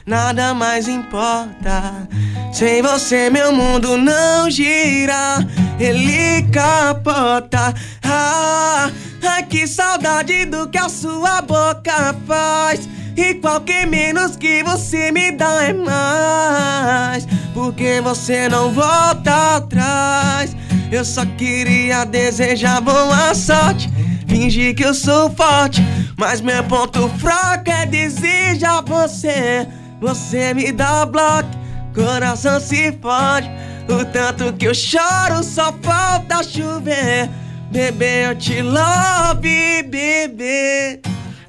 Nada 0.07 0.55
mais 0.55 0.89
importa. 0.89 2.09
Sem 2.55 2.81
você, 2.81 3.29
meu 3.29 3.53
mundo 3.53 3.99
não 3.99 4.51
gira. 4.51 5.47
Ele 5.79 6.45
capota. 6.51 7.75
Ah, 8.03 8.91
ai, 9.23 9.43
que 9.43 9.67
saudade 9.67 10.47
do 10.47 10.67
que 10.71 10.79
a 10.79 10.89
sua 10.89 11.43
boca 11.43 12.17
faz. 12.27 12.89
E 13.15 13.35
qualquer 13.35 13.87
menos 13.87 14.37
que 14.37 14.63
você 14.63 15.13
me 15.13 15.33
dá 15.33 15.65
é 15.65 15.75
mais. 15.75 17.27
Porque 17.53 18.01
você 18.01 18.49
não 18.49 18.73
volta 18.73 19.57
atrás. 19.57 20.57
Eu 20.91 21.05
só 21.05 21.25
queria 21.25 22.05
desejar 22.05 22.81
boa 22.81 23.35
sorte. 23.35 23.91
Fingir 24.27 24.75
que 24.75 24.85
eu 24.85 24.95
sou 24.95 25.31
forte. 25.31 25.83
Mas 26.17 26.41
meu 26.41 26.63
ponto 26.65 27.09
fraco 27.19 27.71
é 27.71 27.87
desejar 27.87 28.83
você. 28.83 29.67
Você 30.01 30.53
me 30.55 30.71
dá 30.71 31.07
bloco, 31.07 31.49
coração 31.95 32.61
se 32.61 32.93
fode. 33.01 33.51
O 33.89 34.05
tanto 34.05 34.53
que 34.55 34.67
eu 34.67 34.75
choro, 34.75 35.43
só 35.43 35.73
falta 35.83 36.43
chover. 36.43 37.29
Bebê, 37.71 38.27
eu 38.27 38.35
te 38.35 38.63
love, 38.63 39.83
bebê. 39.83 41.01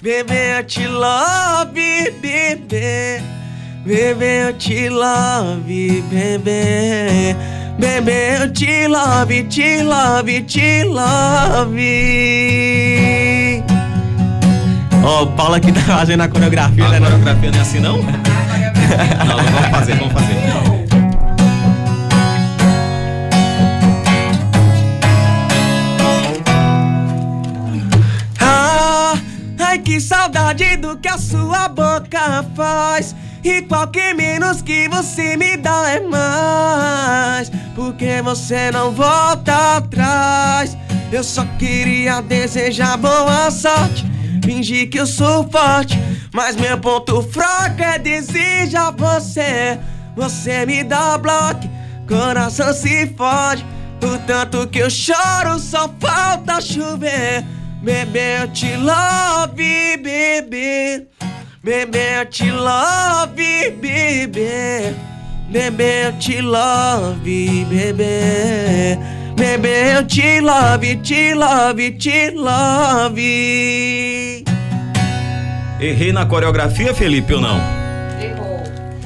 Bebê, 0.02 0.60
eu 0.60 0.64
te 0.64 0.88
love, 0.88 2.12
bebê. 2.22 3.22
Bebê, 3.86 4.48
eu 4.48 4.54
te 4.54 4.90
love, 4.90 6.04
bebê. 6.10 7.36
Bebê, 7.78 8.42
eu 8.42 8.52
te 8.52 8.88
love, 8.88 9.44
te 9.44 9.84
love, 9.84 10.42
te 10.42 10.84
love. 10.86 11.84
Ó, 15.04 15.22
o 15.22 15.28
Paulo 15.34 15.54
aqui 15.54 15.72
tá 15.72 15.82
fazendo 16.00 16.22
a 16.22 16.28
coreografia, 16.28 16.90
né? 16.90 16.98
A 16.98 17.02
coreografia 17.02 17.52
não 17.52 17.60
é 17.60 17.62
assim, 17.62 17.78
não? 17.80 17.98
não, 17.98 19.38
vamos 19.38 19.70
fazer, 19.70 19.96
vamos 19.98 20.14
fazer. 20.14 20.36
Ah, 28.42 29.14
ai 29.60 29.78
que 29.78 30.02
saudade 30.02 30.76
do 30.78 30.98
que 30.98 31.08
a 31.08 31.20
sua 31.20 31.68
boca 31.68 32.44
faz. 32.56 33.16
E 33.46 33.62
qualquer 33.62 34.16
menos 34.16 34.64
que 34.64 34.90
você 34.90 35.38
me 35.38 35.56
dá 35.56 35.92
é 35.92 36.00
mais. 36.00 37.52
Porque 37.76 38.20
você 38.24 38.72
não 38.72 38.92
volta 38.92 39.78
atrás. 39.78 40.76
Eu 41.12 41.24
só 41.24 41.46
queria 41.60 42.24
desejar 42.24 42.98
boa 42.98 43.52
sorte. 43.52 44.04
Fingir 44.44 44.90
que 44.90 45.00
eu 45.00 45.06
sou 45.06 45.48
forte. 45.48 45.96
Mas 46.34 46.56
meu 46.56 46.76
ponto 46.80 47.22
fraco 47.22 47.84
é 47.84 48.00
desejar 48.00 48.92
você. 48.94 49.78
Você 50.16 50.66
me 50.66 50.84
dá 50.84 51.16
bloco, 51.16 51.70
coração 52.08 52.74
se 52.74 53.06
fode. 53.16 53.64
O 54.02 54.18
tanto 54.26 54.66
que 54.70 54.80
eu 54.80 54.90
choro, 54.90 55.60
só 55.60 55.88
falta 56.00 56.60
chover. 56.60 57.46
Bebê, 57.84 58.42
eu 58.42 58.48
te 58.48 58.76
love, 58.76 59.98
bebê. 59.98 61.15
Te 61.66 62.52
love, 62.52 63.72
bebê. 63.82 64.94
Bebê, 65.50 66.06
eu 66.06 66.14
te 66.20 66.40
love, 66.40 67.66
bebê. 67.66 69.00
Bebê, 69.36 69.98
eu 69.98 70.06
te 70.06 70.42
love, 70.42 70.96
te 70.98 71.34
love, 71.34 71.92
te 71.94 72.30
love. 72.30 73.24
Errei 75.80 76.14
na 76.14 76.28
coreografia, 76.28 76.94
Felipe, 76.94 77.34
ou 77.34 77.42
não? 77.42 77.60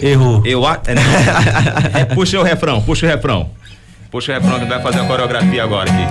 Errou. 0.02 0.46
Eu 0.46 0.66
a... 0.66 0.82
é. 0.86 2.02
É, 2.02 2.06
puxa 2.14 2.38
o 2.38 2.44
refrão, 2.44 2.82
puxa 2.82 3.06
o 3.06 3.10
refrão. 3.10 3.50
Puxa 4.12 4.34
o 4.34 4.36
refrão 4.36 4.60
que 4.60 4.66
vai 4.66 4.82
fazer 4.82 5.00
a 5.00 5.06
coreografia 5.06 5.64
agora 5.64 5.90
aqui. 5.90 6.06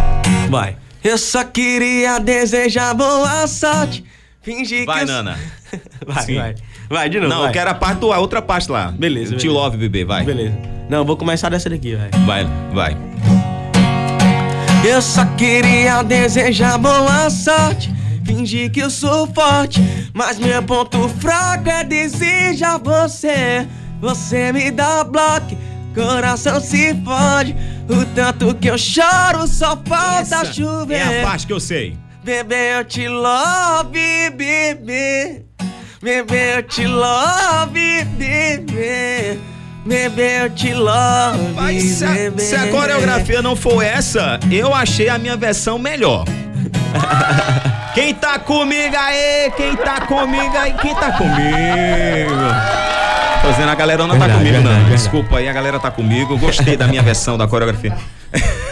Vai. 0.48 0.76
Eu 1.04 1.18
só 1.18 1.44
queria 1.44 2.18
desejar 2.18 2.94
boa 2.94 3.46
sorte. 3.46 4.02
Fingir 4.48 4.86
Vai, 4.86 5.04
que 5.04 5.10
eu... 5.10 5.14
Nana. 5.14 5.38
Vai, 6.06 6.22
Sim. 6.24 6.36
vai. 6.36 6.54
Vai, 6.88 7.08
de 7.10 7.20
novo. 7.20 7.28
Não, 7.28 7.40
vai. 7.40 7.48
eu 7.48 7.52
quero 7.52 7.70
a 7.70 7.74
parte 7.74 7.98
do, 7.98 8.10
a 8.10 8.18
outra 8.18 8.40
parte 8.40 8.70
lá. 8.70 8.90
Beleza, 8.90 9.36
Te 9.36 9.46
love, 9.46 9.76
bebê, 9.76 10.06
vai. 10.06 10.24
Beleza. 10.24 10.56
Não, 10.88 11.04
vou 11.04 11.18
começar 11.18 11.50
dessa 11.50 11.68
daqui, 11.68 11.94
vai. 11.94 12.08
Vai, 12.24 12.46
vai. 12.72 12.96
Eu 14.88 15.02
só 15.02 15.26
queria 15.36 16.02
desejar 16.02 16.78
boa 16.78 17.28
sorte. 17.28 17.92
Fingir 18.24 18.70
que 18.70 18.80
eu 18.80 18.88
sou 18.88 19.26
forte. 19.26 19.82
Mas 20.14 20.38
meu 20.38 20.62
ponto 20.62 21.10
fraco 21.20 21.68
é 21.68 21.84
desejar 21.84 22.78
você. 22.78 23.68
Você 24.00 24.50
me 24.50 24.70
dá 24.70 25.04
bloco, 25.04 25.54
coração 25.94 26.58
se 26.58 26.94
fode. 27.04 27.54
O 27.86 28.02
tanto 28.14 28.54
que 28.54 28.70
eu 28.70 28.78
choro, 28.78 29.46
só 29.46 29.76
falta 29.84 30.20
Essa 30.22 30.52
chover. 30.54 30.94
É 30.94 31.20
a 31.20 31.26
parte 31.26 31.46
que 31.46 31.52
eu 31.52 31.60
sei. 31.60 31.98
Bebê, 32.28 32.78
eu 32.78 32.84
te 32.84 33.08
love, 33.08 34.28
bebê. 34.36 35.44
Bebê, 36.02 36.58
eu 36.58 36.62
te 36.62 36.86
love, 36.86 38.04
bebê. 38.04 39.38
Bebê, 39.86 40.44
eu 40.44 40.50
te 40.50 40.74
love, 40.74 41.38
Mas 41.54 41.82
se 41.84 42.04
a, 42.04 42.08
bebê. 42.08 42.42
se 42.42 42.54
a 42.54 42.68
coreografia 42.68 43.40
não 43.40 43.56
for 43.56 43.82
essa, 43.82 44.38
eu 44.52 44.74
achei 44.74 45.08
a 45.08 45.16
minha 45.16 45.38
versão 45.38 45.78
melhor. 45.78 46.26
Quem 47.96 48.12
tá 48.12 48.38
comigo 48.38 48.94
aí? 48.94 49.50
Quem 49.56 49.74
tá 49.74 50.02
comigo 50.02 50.54
aí? 50.54 50.74
Quem 50.74 50.94
tá 50.94 51.12
comigo? 51.12 52.34
Tô 53.40 53.50
dizendo, 53.52 53.70
a 53.70 53.74
galera 53.74 54.06
não 54.06 54.18
tá 54.18 54.28
comigo, 54.28 54.44
verdade, 54.44 54.64
não. 54.64 54.72
Verdade. 54.72 54.90
Desculpa 54.90 55.38
aí, 55.38 55.48
a 55.48 55.52
galera 55.54 55.80
tá 55.80 55.90
comigo. 55.90 56.36
Gostei 56.36 56.76
da 56.76 56.86
minha 56.86 57.02
versão 57.02 57.38
da 57.38 57.48
coreografia. 57.48 57.96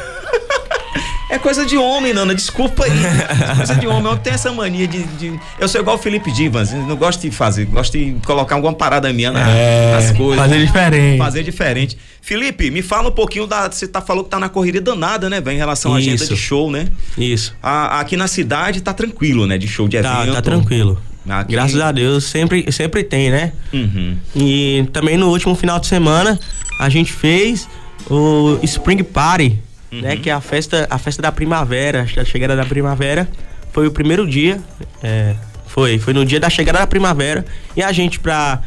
É 1.28 1.38
coisa 1.38 1.66
de 1.66 1.76
homem, 1.76 2.12
Nana. 2.12 2.35
Desculpa 2.35 2.85
aí. 2.85 2.92
É 2.92 3.56
coisa 3.56 3.75
de 3.75 3.87
homem. 3.87 4.12
Eu 4.12 4.16
tenho 4.18 4.35
essa 4.35 4.52
mania 4.52 4.87
de, 4.87 5.02
de, 5.02 5.38
Eu 5.59 5.68
sou 5.68 5.80
igual 5.80 5.97
o 5.97 5.99
Felipe 5.99 6.30
Divas. 6.30 6.73
Não 6.73 6.97
gosto 6.97 7.21
de 7.23 7.30
fazer. 7.30 7.66
Gosto 7.66 7.99
de 7.99 8.16
colocar 8.25 8.54
alguma 8.54 8.73
parada 8.73 9.12
minha 9.12 9.33
na, 9.33 9.49
é, 9.50 9.95
nas 9.95 10.12
coisas. 10.12 10.37
Fazer 10.37 10.64
diferente. 10.64 11.18
Fazer 11.18 11.42
diferente. 11.42 11.99
Felipe, 12.23 12.71
me 12.71 12.83
fala 12.83 13.09
um 13.09 13.12
pouquinho 13.12 13.47
da. 13.47 13.71
Você 13.71 13.88
tá 13.88 14.00
falando 14.00 14.25
que 14.25 14.30
tá 14.30 14.38
na 14.38 14.49
corrida 14.49 14.80
danada, 14.80 15.28
né, 15.28 15.40
velho? 15.40 15.56
Em 15.56 15.59
relação 15.59 15.95
à 15.95 15.99
agenda 15.99 16.25
de 16.25 16.37
show, 16.37 16.71
né? 16.71 16.88
Isso. 17.18 17.54
A, 17.62 18.00
aqui 18.00 18.16
na 18.16 18.28
cidade 18.28 18.80
tá 18.80 18.92
tranquilo, 18.92 19.47
né? 19.47 19.59
De 19.59 19.66
show 19.66 19.88
de 19.88 20.00
tá, 20.00 20.23
evento. 20.23 20.35
Tá 20.35 20.42
tranquilo. 20.42 21.00
Aqui... 21.28 21.52
Graças 21.52 21.80
a 21.80 21.90
Deus, 21.90 22.25
sempre, 22.25 22.71
sempre 22.71 23.02
tem, 23.02 23.30
né? 23.30 23.52
Uhum. 23.73 24.16
E 24.35 24.88
também 24.92 25.16
no 25.16 25.28
último 25.28 25.54
final 25.56 25.80
de 25.80 25.88
semana 25.88 26.38
a 26.78 26.88
gente 26.88 27.12
fez 27.12 27.68
o 28.09 28.59
Spring 28.62 29.02
Party 29.02 29.59
uhum. 29.93 30.00
né? 30.00 30.16
Que 30.16 30.31
é 30.31 30.33
a 30.33 30.40
festa, 30.40 30.87
a 30.90 30.99
festa 30.99 31.23
da 31.23 31.33
primavera, 31.33 32.02
a 32.02 32.25
chegada 32.25 32.57
da 32.57 32.64
primavera. 32.64 33.28
Foi 33.73 33.87
o 33.87 33.90
primeiro 33.90 34.26
dia, 34.26 34.59
é, 35.02 35.35
foi, 35.66 35.99
foi 35.99 36.14
no 36.14 36.25
dia 36.25 36.40
da 36.40 36.49
chegada 36.49 36.78
da 36.78 36.87
primavera. 36.87 37.45
E 37.76 37.83
a 37.83 37.93
gente, 37.93 38.19
pra, 38.19 38.62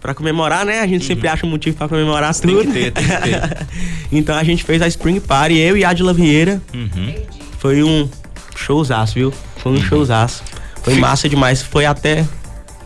pra 0.00 0.14
comemorar, 0.14 0.64
né? 0.64 0.80
A 0.80 0.86
gente 0.86 1.02
uhum. 1.02 1.06
sempre 1.06 1.28
acha 1.28 1.46
um 1.46 1.50
motivo 1.50 1.76
pra 1.76 1.88
comemorar 1.88 2.34
tem 2.34 2.50
tudo. 2.50 2.66
Que 2.66 2.72
ter, 2.72 2.92
tem 2.92 3.04
que 3.04 3.16
ter. 3.16 3.66
então 4.10 4.36
a 4.36 4.42
gente 4.42 4.64
fez 4.64 4.82
a 4.82 4.88
Spring 4.88 5.20
Party, 5.20 5.56
eu 5.56 5.76
e 5.76 5.84
Adila 5.84 6.12
Vieira. 6.12 6.60
Uhum. 6.74 7.14
Foi 7.58 7.82
um 7.82 8.08
showzaço, 8.56 9.14
viu? 9.14 9.32
Foi 9.58 9.72
um 9.72 9.76
uhum. 9.76 9.82
showzaço. 9.82 10.42
Foi 10.82 10.94
massa 10.94 11.28
demais. 11.28 11.62
Foi 11.62 11.84
até 11.84 12.24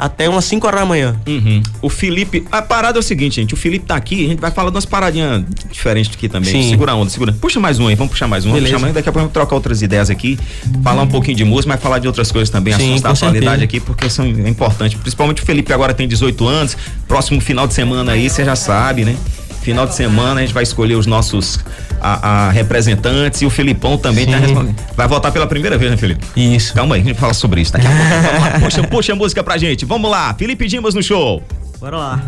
até 0.03 0.29
umas 0.29 0.45
5 0.47 0.67
horas 0.67 0.81
da 0.81 0.87
manhã. 0.87 1.15
Uhum. 1.29 1.63
O 1.81 1.89
Felipe. 1.89 2.45
A 2.51 2.61
parada 2.61 2.99
é 2.99 3.01
o 3.01 3.03
seguinte, 3.03 3.37
gente. 3.37 3.55
O 3.55 3.57
Felipe 3.57 3.87
tá 3.87 3.95
aqui, 3.95 4.27
a 4.27 4.29
gente 4.31 4.41
vai 4.41 4.51
falar 4.51 4.71
de 4.71 4.75
umas 4.75 4.85
paradinhas 4.85 5.45
diferentes 5.71 6.13
aqui 6.13 6.29
também. 6.29 6.51
Sim. 6.51 6.71
Segura 6.71 6.91
a 6.91 6.95
onda, 6.97 7.09
segura. 7.09 7.33
Puxa 7.33 7.61
mais 7.61 7.79
um 7.79 7.87
aí, 7.87 7.95
vamos 7.95 8.11
puxar 8.11 8.27
mais 8.27 8.45
um. 8.45 8.53
Beleza. 8.53 8.73
Puxar 8.73 8.81
mais, 8.81 8.95
daqui 8.95 9.09
a 9.09 9.13
pouco 9.13 9.21
vamos 9.21 9.33
trocar 9.33 9.55
outras 9.55 9.81
ideias 9.81 10.11
aqui. 10.11 10.37
Falar 10.83 11.03
um 11.03 11.07
pouquinho 11.07 11.37
de 11.37 11.45
música, 11.45 11.73
mas 11.73 11.81
falar 11.81 12.01
de 12.01 12.09
outras 12.09 12.33
coisas 12.33 12.51
também, 12.51 12.75
Sim, 12.75 12.95
assuntos 12.95 13.03
da 13.03 13.11
atualidade 13.11 13.63
aqui, 13.63 13.79
porque 13.79 14.11
são 14.11 14.27
importantes. 14.27 14.99
Principalmente 14.99 15.41
o 15.41 15.47
Felipe 15.47 15.73
agora 15.73 15.95
tem 15.95 16.09
18 16.09 16.49
anos. 16.49 16.77
Próximo 17.07 17.41
final 17.41 17.69
de 17.69 17.75
semana 17.75 18.13
aí, 18.13 18.29
você 18.29 18.45
já 18.45 18.57
sabe, 18.57 19.05
né? 19.05 19.17
Final 19.63 19.87
de 19.87 19.95
semana 19.95 20.41
a 20.41 20.43
gente 20.43 20.53
vai 20.53 20.65
escolher 20.65 20.97
os 20.97 21.07
nossos 21.07 21.61
a, 22.01 22.49
a 22.49 22.51
representantes 22.51 23.43
e 23.43 23.47
o 23.47 23.51
Felipão 23.51 23.97
também 23.97 24.27
tá 24.27 24.39
vai 24.97 25.07
votar 25.07 25.31
pela 25.31 25.47
primeira 25.47 25.79
vez, 25.79 25.91
né, 25.91 25.97
Felipe? 25.97 26.27
Isso. 26.37 26.75
Calma 26.75 26.97
aí, 26.97 27.01
a 27.01 27.05
gente 27.05 27.19
fala 27.19 27.33
sobre 27.33 27.61
isso 27.61 27.73
daqui 27.73 27.87
a 27.87 27.91
pouco. 27.91 28.61
puxa, 28.67 28.83
puxa 28.89 29.13
a 29.13 29.17
música 29.17 29.43
pra 29.45 29.57
gente. 29.57 29.85
Vamos 29.85 30.11
lá, 30.11 30.35
Felipe 30.35 30.67
Dimas 30.67 30.95
no 30.95 31.03
show. 31.03 31.41
Bora 31.79 31.97
lá. 31.97 32.23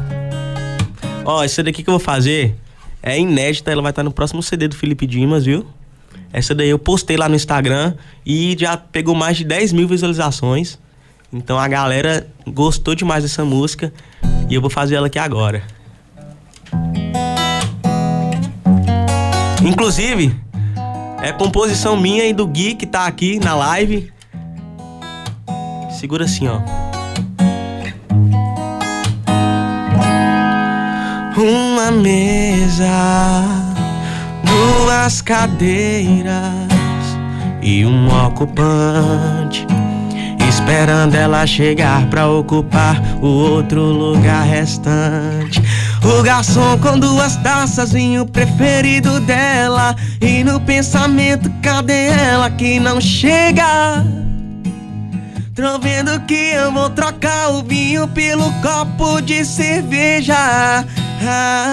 Ó, 1.25 1.43
essa 1.43 1.63
daqui 1.63 1.83
que 1.83 1.91
eu 1.91 1.95
vou 1.95 2.01
fazer 2.01 2.55
é 3.03 3.19
inédita, 3.19 3.73
ela 3.73 3.83
vai 3.83 3.91
estar 3.91 4.05
no 4.05 4.13
próximo 4.13 4.43
CD 4.43 4.69
do 4.69 4.77
Felipe 4.77 5.07
Dimas, 5.07 5.45
viu? 5.45 5.67
Essa 6.33 6.55
daí 6.55 6.69
eu 6.69 6.79
postei 6.79 7.17
lá 7.17 7.29
no 7.29 7.35
Instagram 7.35 7.95
e 8.25 8.57
já 8.59 8.77
pegou 8.77 9.15
mais 9.15 9.37
de 9.37 9.45
10 9.45 9.73
mil 9.73 9.89
visualizações. 9.89 10.79
Então 11.33 11.59
a 11.59 11.67
galera 11.67 12.29
gostou 12.47 12.95
demais 12.95 13.25
dessa 13.25 13.45
música 13.45 13.93
e 14.49 14.55
eu 14.55 14.61
vou 14.61 14.71
fazer 14.71 14.95
ela 14.95 15.09
aqui 15.09 15.19
agora. 15.19 15.63
Inclusive, 19.65 20.35
é 21.23 21.33
composição 21.33 21.97
minha 21.97 22.25
e 22.27 22.33
do 22.33 22.47
Gui 22.47 22.75
que 22.75 22.87
tá 22.87 23.07
aqui 23.07 23.39
na 23.43 23.55
live. 23.55 24.13
Segura 25.99 26.27
assim, 26.27 26.47
ó. 26.49 26.61
Uma 31.37 31.91
mesa, 31.91 32.85
duas 34.45 35.21
cadeiras 35.21 36.35
e 37.63 37.85
um 37.85 38.09
ocupante 38.27 39.67
esperando 40.65 41.15
ela 41.15 41.47
chegar 41.47 42.07
pra 42.09 42.29
ocupar 42.29 43.01
o 43.21 43.27
outro 43.27 43.81
lugar 43.83 44.45
restante. 44.45 45.61
O 46.05 46.23
garçom 46.23 46.79
com 46.79 46.99
duas 46.99 47.35
taças, 47.37 47.93
vinho 47.93 48.27
preferido 48.27 49.21
dela. 49.21 49.97
E 50.21 50.45
no 50.45 50.61
pensamento, 50.61 51.51
cadê 51.63 52.09
ela 52.09 52.51
que 52.51 52.79
não 52.79 53.01
chega? 53.01 54.05
Tô 55.55 55.79
vendo 55.79 56.21
que 56.27 56.35
eu 56.35 56.71
vou 56.71 56.91
trocar 56.91 57.49
o 57.53 57.63
vinho 57.63 58.07
pelo 58.09 58.53
copo 58.61 59.23
de 59.23 59.47
cerveja. 59.47 60.37
Ah, 61.27 61.65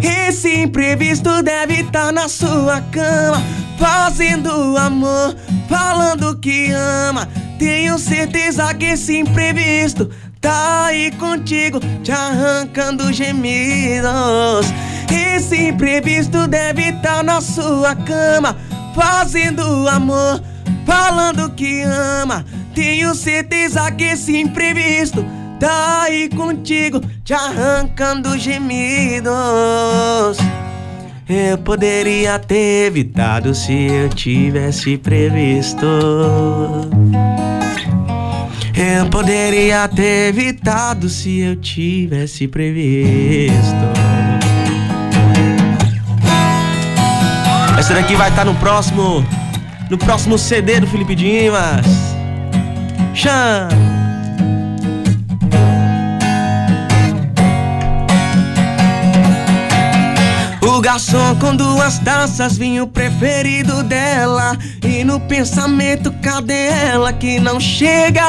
esse 0.00 0.62
imprevisto 0.62 1.42
deve 1.42 1.80
estar 1.80 2.06
tá 2.06 2.12
na 2.12 2.28
sua 2.28 2.80
cama, 2.92 3.42
fazendo 3.76 4.76
amor, 4.76 5.34
falando 5.68 6.36
que 6.36 6.70
ama. 6.70 7.26
Tenho 7.58 7.98
certeza 7.98 8.72
que 8.74 8.86
esse 8.86 9.16
imprevisto 9.16 10.10
tá 10.40 10.86
aí 10.86 11.10
contigo, 11.12 11.80
te 12.02 12.12
arrancando 12.12 13.12
gemidos. 13.12 14.66
Esse 15.10 15.68
imprevisto 15.68 16.46
deve 16.46 16.90
estar 16.90 17.16
tá 17.16 17.22
na 17.22 17.40
sua 17.40 17.96
cama, 17.96 18.56
fazendo 18.94 19.88
amor, 19.88 20.40
falando 20.86 21.50
que 21.50 21.82
ama. 21.82 22.44
Tenho 22.74 23.14
certeza 23.14 23.90
que 23.90 24.04
esse 24.04 24.36
imprevisto 24.38 25.24
tá 25.58 26.02
aí 26.02 26.28
contigo, 26.28 27.00
te 27.24 27.34
arrancando 27.34 28.38
gemidos. 28.38 29.32
Eu 31.28 31.58
poderia 31.58 32.38
ter 32.38 32.86
evitado 32.86 33.54
se 33.54 33.72
eu 33.72 34.08
tivesse 34.08 34.96
previsto. 34.96 35.86
Eu 38.80 39.10
poderia 39.10 39.88
ter 39.88 40.28
evitado 40.28 41.08
se 41.08 41.40
eu 41.40 41.56
tivesse 41.56 42.46
previsto. 42.46 43.58
Essa 47.76 47.94
daqui 47.94 48.14
vai 48.14 48.28
estar 48.28 48.44
no 48.44 48.54
próximo. 48.54 49.26
No 49.90 49.98
próximo 49.98 50.38
CD 50.38 50.78
do 50.78 50.86
Felipe 50.86 51.16
Dimas. 51.16 51.86
Chan! 53.14 53.87
O 60.68 60.82
garçom 60.82 61.34
com 61.36 61.56
duas 61.56 61.98
taças, 61.98 62.58
vinho 62.58 62.86
preferido 62.86 63.82
dela. 63.82 64.54
E 64.84 65.02
no 65.02 65.18
pensamento, 65.18 66.12
cadê 66.22 66.66
ela 66.66 67.10
que 67.10 67.40
não 67.40 67.58
chega? 67.58 68.22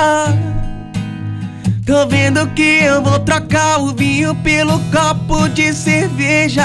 Tô 1.86 2.08
vendo 2.08 2.48
que 2.52 2.80
eu 2.82 3.04
vou 3.04 3.20
trocar 3.20 3.82
o 3.82 3.94
vinho 3.94 4.34
pelo 4.36 4.80
copo 4.90 5.50
de 5.50 5.74
cerveja. 5.74 6.64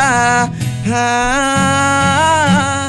Ah, 0.93 2.89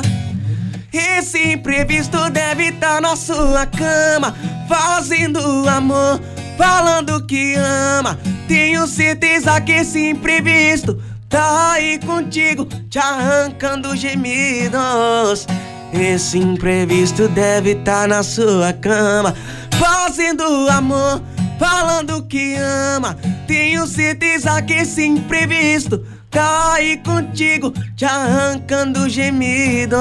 esse 0.94 1.54
imprevisto 1.54 2.30
deve 2.30 2.66
estar 2.66 2.96
tá 2.96 3.02
na 3.02 3.16
sua 3.16 3.66
cama, 3.66 4.36
fazendo 4.70 5.40
amor, 5.68 6.22
falando 6.56 7.26
que 7.26 7.56
ama. 7.56 8.20
Tenho 8.48 8.86
certeza 8.86 9.60
que 9.60 9.72
esse 9.72 10.12
imprevisto 10.12 11.02
tá 11.30 11.74
aí 11.74 12.00
contigo, 12.00 12.66
te 12.90 13.00
arrancando 13.00 13.96
gemidos. 13.96 15.48
Esse 15.94 16.38
imprevisto 16.38 17.28
deve 17.30 17.72
estar 17.72 18.02
tá 18.02 18.08
na 18.08 18.24
sua 18.24 18.74
cama, 18.74 19.34
fazendo 19.80 20.44
amor, 20.70 21.22
falando 21.58 22.24
que 22.24 22.56
ama. 22.56 23.18
Tenho 23.48 23.88
certeza 23.88 24.62
que 24.62 24.74
esse 24.74 25.06
imprevisto 25.06 26.06
tá 26.30 26.74
aí 26.74 26.98
contigo, 26.98 27.72
te 27.96 28.04
arrancando 28.06 29.08
gemidos. 29.08 29.96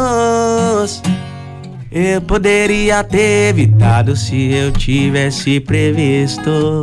Eu 1.96 2.20
poderia 2.22 3.04
ter 3.04 3.50
evitado 3.50 4.16
se 4.16 4.52
eu 4.52 4.72
tivesse 4.72 5.60
previsto. 5.60 6.82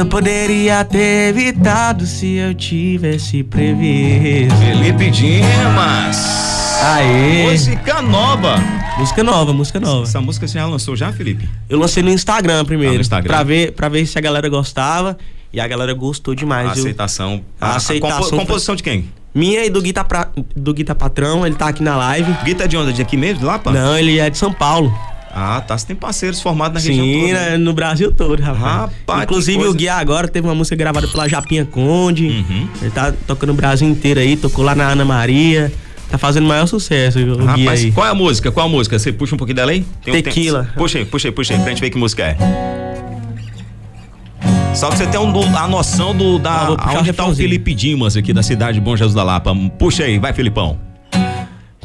Eu 0.00 0.06
poderia 0.06 0.82
ter 0.82 1.28
evitado 1.28 2.06
se 2.06 2.36
eu 2.36 2.54
tivesse 2.54 3.42
previsto. 3.42 4.56
Felipe 4.56 5.10
Dimas. 5.10 6.16
Aê. 6.82 7.50
Música 7.50 8.00
nova. 8.00 8.56
Música 8.96 9.22
nova, 9.22 9.52
música 9.52 9.78
nova. 9.78 10.04
Essa 10.04 10.18
música 10.18 10.48
você 10.48 10.58
já 10.58 10.64
lançou 10.64 10.96
já, 10.96 11.12
Felipe? 11.12 11.46
Eu 11.68 11.78
lancei 11.78 12.02
no 12.02 12.08
Instagram 12.08 12.64
primeiro. 12.64 12.94
Ah, 12.94 12.94
no 12.94 13.00
Instagram. 13.02 13.28
Pra 13.28 13.42
ver, 13.42 13.72
pra 13.72 13.90
ver 13.90 14.06
se 14.06 14.16
a 14.16 14.22
galera 14.22 14.48
gostava. 14.48 15.18
E 15.52 15.60
a 15.60 15.68
galera 15.68 15.92
gostou 15.92 16.34
demais. 16.34 16.68
A 16.70 16.72
aceitação. 16.72 17.44
A, 17.60 17.72
a 17.72 17.76
aceitação. 17.76 18.22
Compo, 18.22 18.36
composição 18.38 18.74
de 18.74 18.82
quem? 18.82 19.06
Minha 19.34 19.66
e 19.66 19.68
do 19.68 19.82
Guita, 19.82 20.02
pra, 20.02 20.30
do 20.56 20.72
Guita 20.72 20.94
Patrão, 20.94 21.46
ele 21.46 21.56
tá 21.56 21.68
aqui 21.68 21.82
na 21.82 21.94
live. 21.94 22.34
Guita 22.42 22.66
de 22.66 22.74
onde? 22.74 22.94
De 22.94 23.02
aqui 23.02 23.18
mesmo? 23.18 23.40
De 23.40 23.44
lá, 23.44 23.58
pá? 23.58 23.70
Não, 23.70 23.98
ele 23.98 24.18
é 24.18 24.30
de 24.30 24.38
São 24.38 24.50
Paulo. 24.50 24.90
Ah, 25.32 25.60
tá. 25.60 25.78
Você 25.78 25.86
tem 25.86 25.94
parceiros 25.96 26.40
formados 26.40 26.74
na 26.74 26.80
Sim, 26.92 27.00
região 27.00 27.20
toda. 27.28 27.32
né, 27.40 27.50
né? 27.50 27.56
no 27.58 27.72
Brasil 27.72 28.12
todo, 28.12 28.42
rapaz. 28.42 28.62
Rapaz, 28.62 29.22
Inclusive 29.22 29.64
o 29.66 29.72
Guia 29.74 29.94
agora 29.94 30.26
teve 30.26 30.46
uma 30.46 30.54
música 30.54 30.74
gravada 30.74 31.06
pela 31.06 31.28
Japinha 31.28 31.64
Conde. 31.64 32.26
Uhum. 32.26 32.68
Ele 32.82 32.90
tá 32.90 33.12
tocando 33.26 33.50
o 33.50 33.54
Brasil 33.54 33.88
inteiro 33.88 34.18
aí, 34.18 34.36
tocou 34.36 34.64
lá 34.64 34.74
na 34.74 34.88
Ana 34.88 35.04
Maria. 35.04 35.72
Tá 36.10 36.18
fazendo 36.18 36.48
maior 36.48 36.66
sucesso 36.66 37.20
o 37.20 37.36
Guia 37.36 37.44
Rapaz, 37.46 37.84
aí. 37.84 37.92
qual 37.92 38.04
é 38.06 38.10
a 38.10 38.14
música? 38.14 38.50
Qual 38.50 38.66
a 38.66 38.68
música? 38.68 38.98
Você 38.98 39.12
puxa 39.12 39.36
um 39.36 39.38
pouquinho 39.38 39.54
dela 39.54 39.70
aí? 39.70 39.84
Tem 40.04 40.12
um- 40.12 40.20
Tequila. 40.20 40.68
Puxa 40.76 40.98
aí, 40.98 41.04
puxa 41.04 41.28
aí, 41.28 41.32
puxa 41.32 41.54
aí, 41.54 41.60
pra 41.60 41.68
gente 41.68 41.80
ver 41.80 41.90
que 41.90 41.98
música 41.98 42.24
é. 42.24 42.36
Só 44.74 44.88
que 44.90 44.96
você 44.98 45.06
tem 45.06 45.20
um- 45.20 45.56
a 45.56 45.68
noção 45.68 46.14
do 46.16 46.38
da 46.38 46.74
Ah, 46.78 46.94
onde 46.98 47.12
tá 47.12 47.26
o. 47.26 47.34
Felipe 47.34 47.74
Dimas 47.74 48.16
aqui 48.16 48.32
da 48.32 48.42
cidade 48.42 48.74
de 48.78 48.80
Bom 48.80 48.96
Jesus 48.96 49.14
da 49.14 49.22
Lapa. 49.22 49.54
Puxa 49.78 50.04
aí, 50.04 50.18
vai 50.18 50.32
Filipão. 50.32 50.78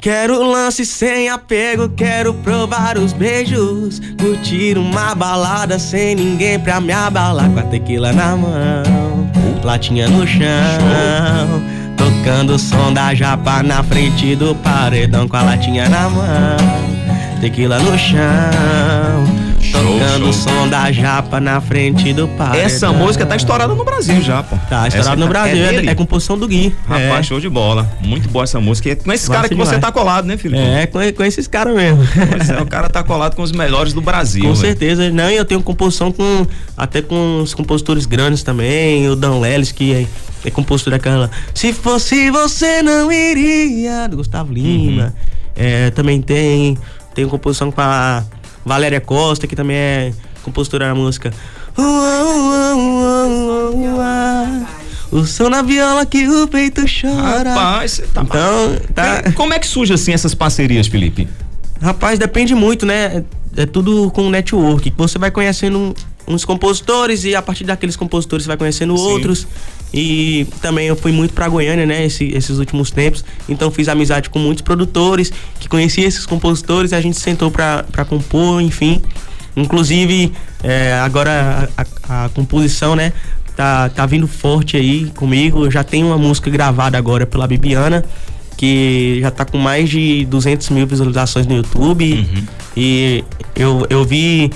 Quero 0.05 0.43
lance 0.43 0.85
sem 0.85 1.29
apego, 1.29 1.89
quero 1.89 2.31
provar 2.31 2.95
os 2.95 3.11
beijos. 3.11 3.99
Curtir 4.21 4.77
uma 4.77 5.15
balada 5.15 5.79
sem 5.79 6.13
ninguém 6.13 6.59
pra 6.59 6.79
me 6.79 6.93
abalar. 6.93 7.49
Com 7.49 7.59
a 7.59 7.63
tequila 7.63 8.13
na 8.13 8.37
mão, 8.37 9.31
latinha 9.63 10.07
no 10.07 10.27
chão. 10.27 10.43
Tocando 11.97 12.53
o 12.53 12.59
som 12.59 12.93
da 12.93 13.15
japa 13.15 13.63
na 13.63 13.81
frente 13.81 14.35
do 14.35 14.53
paredão. 14.53 15.27
Com 15.27 15.37
a 15.37 15.41
latinha 15.41 15.89
na 15.89 16.07
mão, 16.07 16.57
tequila 17.41 17.79
no 17.79 17.97
chão. 17.97 19.04
Tocando 19.85 20.29
o 20.29 20.33
som 20.33 20.67
da 20.67 20.91
japa 20.91 21.39
na 21.39 21.61
frente 21.61 22.11
do 22.11 22.27
paredão. 22.29 22.65
Essa 22.65 22.91
música 22.91 23.23
tá 23.23 23.35
estourada 23.35 23.75
no 23.75 23.85
Brasil 23.85 24.19
já, 24.19 24.41
pô. 24.41 24.57
Tá, 24.67 24.87
Essa 24.87 24.97
estourado 24.97 25.21
no 25.21 25.27
Brasil. 25.27 25.63
É, 25.63 25.71
dele? 25.73 25.89
é 25.89 25.95
composição 25.95 26.37
do 26.37 26.47
Gui. 26.47 26.73
Rapaz, 26.87 27.19
é. 27.19 27.23
show 27.23 27.39
de 27.39 27.47
bola. 27.47 27.87
Muito 28.01 28.27
boa 28.29 28.43
essa 28.43 28.59
música. 28.59 28.89
É 28.89 28.95
com 28.95 29.11
esse 29.13 29.27
Massa 29.27 29.33
cara 29.33 29.49
que 29.49 29.53
você 29.55 29.75
demais. 29.75 29.81
tá 29.81 29.91
colado, 29.91 30.25
né, 30.25 30.37
Filipão? 30.37 30.65
É, 30.65 30.87
com, 30.87 30.99
com 31.13 31.23
esses 31.23 31.47
caras 31.47 31.75
mesmo. 31.75 32.03
Pois 32.29 32.49
é, 32.49 32.61
o 32.61 32.65
cara 32.65 32.89
tá 32.89 33.03
colado 33.03 33.35
com 33.35 33.43
os 33.43 33.51
melhores 33.51 33.93
do 33.93 34.01
Brasil. 34.01 34.41
Com 34.41 34.53
velho. 34.53 34.67
certeza. 34.67 35.11
Não, 35.11 35.29
e 35.29 35.35
eu 35.35 35.45
tenho 35.45 35.61
composição 35.61 36.11
com. 36.11 36.47
Até 36.75 37.01
com 37.01 37.41
os 37.41 37.53
compositores 37.53 38.07
grandes 38.07 38.41
também. 38.41 39.07
O 39.07 39.15
Dan 39.15 39.39
Lelis, 39.39 39.71
que 39.71 39.93
é, 39.93 40.07
é 40.47 40.49
compositor 40.49 40.91
daquela. 40.91 41.29
Se 41.53 41.71
fosse 41.73 42.31
você, 42.31 42.81
não 42.81 43.11
iria. 43.11 44.07
Do 44.07 44.17
Gustavo 44.17 44.51
Lima. 44.51 45.13
É, 45.55 45.91
também 45.91 46.21
tem. 46.21 46.75
Tenho 47.13 47.29
composição 47.29 47.71
com 47.71 47.81
a 47.81 48.23
Valéria 48.65 48.99
Costa, 48.99 49.45
que 49.45 49.55
também 49.55 49.77
é 49.77 50.13
compositora 50.41 50.87
da 50.87 50.95
música. 50.95 51.31
O 55.11 55.25
som 55.25 55.49
na 55.49 55.61
viola 55.61 56.05
que 56.05 56.27
o 56.27 56.47
peito 56.47 56.81
chora. 56.81 57.49
Rapaz, 57.51 58.01
tá 58.13 58.21
Então, 58.21 58.77
tá. 58.93 59.31
Como 59.33 59.53
é 59.53 59.59
que 59.59 59.67
surge 59.67 59.93
assim 59.93 60.11
essas 60.11 60.33
parcerias, 60.33 60.87
Felipe? 60.87 61.27
Rapaz, 61.81 62.17
depende 62.17 62.55
muito, 62.55 62.85
né? 62.85 63.23
É, 63.55 63.65
tudo 63.65 64.11
com 64.11 64.29
network. 64.29 64.91
Você 64.97 65.17
vai 65.17 65.31
conhecendo 65.31 65.95
uns 66.27 66.43
compositores 66.43 67.23
e 67.23 67.35
a 67.35 67.41
partir 67.41 67.63
daqueles 67.63 67.95
compositores 67.95 68.43
você 68.43 68.47
vai 68.47 68.57
conhecendo 68.57 68.97
Sim. 68.97 69.03
outros. 69.03 69.47
E 69.97 70.45
também 70.61 70.87
eu 70.87 70.95
fui 70.97 71.13
muito 71.13 71.33
pra 71.33 71.47
Goiânia, 71.47 71.85
né? 71.85 72.05
esse- 72.05 72.25
esses 72.35 72.57
últimos 72.59 72.91
tempos. 72.91 73.23
Então 73.47 73.71
fiz 73.71 73.87
amizade 73.87 74.29
com 74.29 74.37
muitos 74.39 74.61
produtores 74.61 75.31
que 75.57 75.69
conhecia 75.69 76.05
esses 76.05 76.25
compositores 76.25 76.91
e 76.91 76.95
a 76.95 76.99
gente 77.01 77.17
sentou 77.17 77.49
pra, 77.49 77.83
pra 77.89 78.03
compor, 78.03 78.61
enfim. 78.61 79.01
Inclusive, 79.55 80.33
é, 80.61 80.93
agora 80.95 81.69
a, 81.77 82.25
a- 82.25 82.29
composição, 82.29 82.93
né? 82.95 83.13
Tá, 83.55 83.87
tá 83.87 84.05
vindo 84.05 84.27
forte 84.27 84.75
aí 84.75 85.05
comigo. 85.15 85.63
Eu 85.65 85.71
já 85.71 85.81
tenho 85.81 86.07
uma 86.07 86.17
música 86.17 86.49
gravada 86.49 86.97
agora 86.97 87.25
pela 87.25 87.47
Bibiana 87.47 88.03
que 88.57 89.19
já 89.21 89.31
tá 89.31 89.43
com 89.45 89.57
mais 89.57 89.89
de 89.89 90.25
200 90.25 90.69
mil 90.71 90.85
visualizações 90.85 91.45
no 91.47 91.55
YouTube. 91.55 92.27
E 92.75 93.23
eu, 93.55 93.85
eu 93.89 94.03
vi 94.03 94.51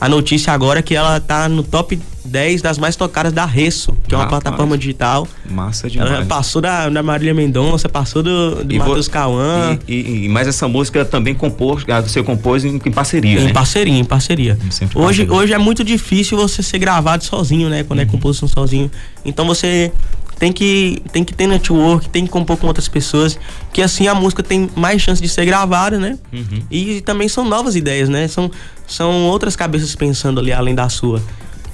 a 0.00 0.06
notícia 0.08 0.52
agora 0.52 0.82
que 0.82 0.94
ela 0.94 1.18
tá 1.20 1.48
no 1.48 1.62
top 1.62 1.98
10 2.24 2.62
das 2.62 2.78
mais 2.78 2.94
tocadas 2.96 3.32
da 3.32 3.44
Resso, 3.44 3.96
que 4.06 4.14
é 4.14 4.18
uma 4.18 4.24
Rapaz. 4.24 4.42
plataforma 4.42 4.78
digital. 4.78 5.26
Massa 5.50 5.90
demais. 5.90 6.10
Ela 6.10 6.24
passou 6.26 6.62
da, 6.62 6.88
da 6.88 7.02
Marília 7.02 7.34
Mendonça, 7.34 7.88
passou 7.88 8.22
do, 8.22 8.64
do 8.64 8.72
E 8.74 8.78
Matheus 8.78 9.08
Cauã. 9.08 9.78
E, 9.88 9.92
e- 9.94 10.24
e- 10.24 10.28
mas 10.28 10.46
essa 10.46 10.68
música 10.68 11.04
também 11.04 11.34
compôs, 11.34 11.84
você 12.04 12.22
compôs 12.22 12.64
em, 12.64 12.76
em 12.76 12.92
parceria, 12.92 13.40
Em 13.40 13.44
né? 13.46 13.52
parceria, 13.52 13.98
em 13.98 14.04
parceria. 14.04 14.58
Sempre 14.70 14.98
Hoje, 14.98 15.22
parceria. 15.24 15.32
hoje 15.34 15.52
é 15.52 15.58
muito 15.58 15.82
difícil 15.82 16.36
você 16.38 16.62
ser 16.62 16.78
gravado 16.78 17.24
sozinho, 17.24 17.68
né? 17.68 17.82
Quando 17.82 18.00
é 18.00 18.04
composição 18.06 18.48
sozinho. 18.48 18.90
Então 19.24 19.46
você 19.46 19.92
tem 20.38 20.52
que, 20.52 21.00
tem 21.12 21.22
que 21.22 21.32
ter 21.34 21.46
network, 21.46 22.08
tem 22.08 22.24
que 22.24 22.30
compor 22.30 22.56
com 22.56 22.66
outras 22.66 22.88
pessoas, 22.88 23.38
que 23.72 23.80
assim 23.80 24.08
a 24.08 24.14
música 24.14 24.42
tem 24.42 24.68
mais 24.74 25.00
chance 25.00 25.22
de 25.22 25.28
ser 25.28 25.44
gravada, 25.44 25.98
né? 25.98 26.18
Uhum. 26.32 26.62
E 26.70 27.00
também 27.02 27.28
são 27.28 27.44
novas 27.48 27.76
ideias, 27.76 28.08
né? 28.08 28.26
São, 28.26 28.50
são 28.86 29.26
outras 29.26 29.54
cabeças 29.54 29.94
pensando 29.94 30.40
ali 30.40 30.52
além 30.52 30.74
da 30.74 30.88
sua. 30.88 31.22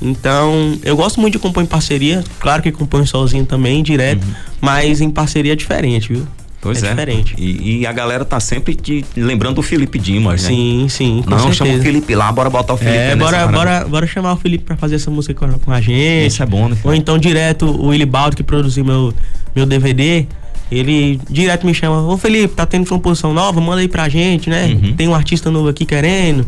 Então, 0.00 0.78
eu 0.84 0.96
gosto 0.96 1.20
muito 1.20 1.32
de 1.32 1.38
compor 1.38 1.62
em 1.62 1.66
parceria, 1.66 2.22
claro 2.38 2.62
que 2.62 2.70
compõe 2.70 3.04
sozinho 3.04 3.44
também, 3.44 3.82
direto, 3.82 4.26
mas 4.60 5.00
em 5.00 5.10
parceria 5.10 5.52
é 5.52 5.56
diferente, 5.56 6.12
viu? 6.12 6.20
Uhum. 6.20 6.26
Pois 6.60 6.82
é. 6.82 6.90
diferente. 6.90 7.34
E, 7.38 7.80
e 7.80 7.86
a 7.86 7.92
galera 7.92 8.24
tá 8.24 8.40
sempre 8.40 8.74
te 8.74 9.04
lembrando 9.16 9.56
do 9.56 9.62
Felipe 9.62 9.98
Dimas, 9.98 10.42
né? 10.42 10.48
Sim, 10.48 10.86
sim, 10.88 11.24
Não, 11.26 11.38
chama 11.38 11.50
o 11.50 11.54
certeza. 11.54 11.82
Felipe 11.84 12.14
lá, 12.16 12.32
bora 12.32 12.50
botar 12.50 12.74
o 12.74 12.76
Felipe 12.76 12.96
É, 12.96 13.14
bora, 13.14 13.46
bora, 13.46 13.84
bora 13.84 14.06
chamar 14.06 14.32
o 14.32 14.36
Felipe 14.36 14.64
pra 14.64 14.76
fazer 14.76 14.96
essa 14.96 15.10
música 15.10 15.34
com, 15.34 15.58
com 15.58 15.70
a 15.70 15.80
gente. 15.80 16.26
Isso 16.26 16.42
é 16.42 16.46
bom, 16.46 16.68
né? 16.68 16.76
Ou 16.82 16.92
então 16.94 17.16
direto 17.16 17.64
o 17.66 17.88
Willy 17.88 18.04
Baldo, 18.04 18.36
que 18.36 18.42
produziu 18.42 18.84
meu, 18.84 19.14
meu 19.54 19.66
DVD, 19.66 20.26
ele 20.70 21.20
direto 21.30 21.64
me 21.64 21.72
chama, 21.72 22.02
ô 22.02 22.18
Felipe, 22.18 22.54
tá 22.54 22.66
tendo 22.66 22.88
composição 22.88 23.32
nova, 23.32 23.60
manda 23.60 23.80
aí 23.80 23.88
pra 23.88 24.08
gente, 24.08 24.50
né? 24.50 24.66
Uhum. 24.66 24.94
Tem 24.94 25.06
um 25.06 25.14
artista 25.14 25.52
novo 25.52 25.68
aqui 25.68 25.86
querendo 25.86 26.44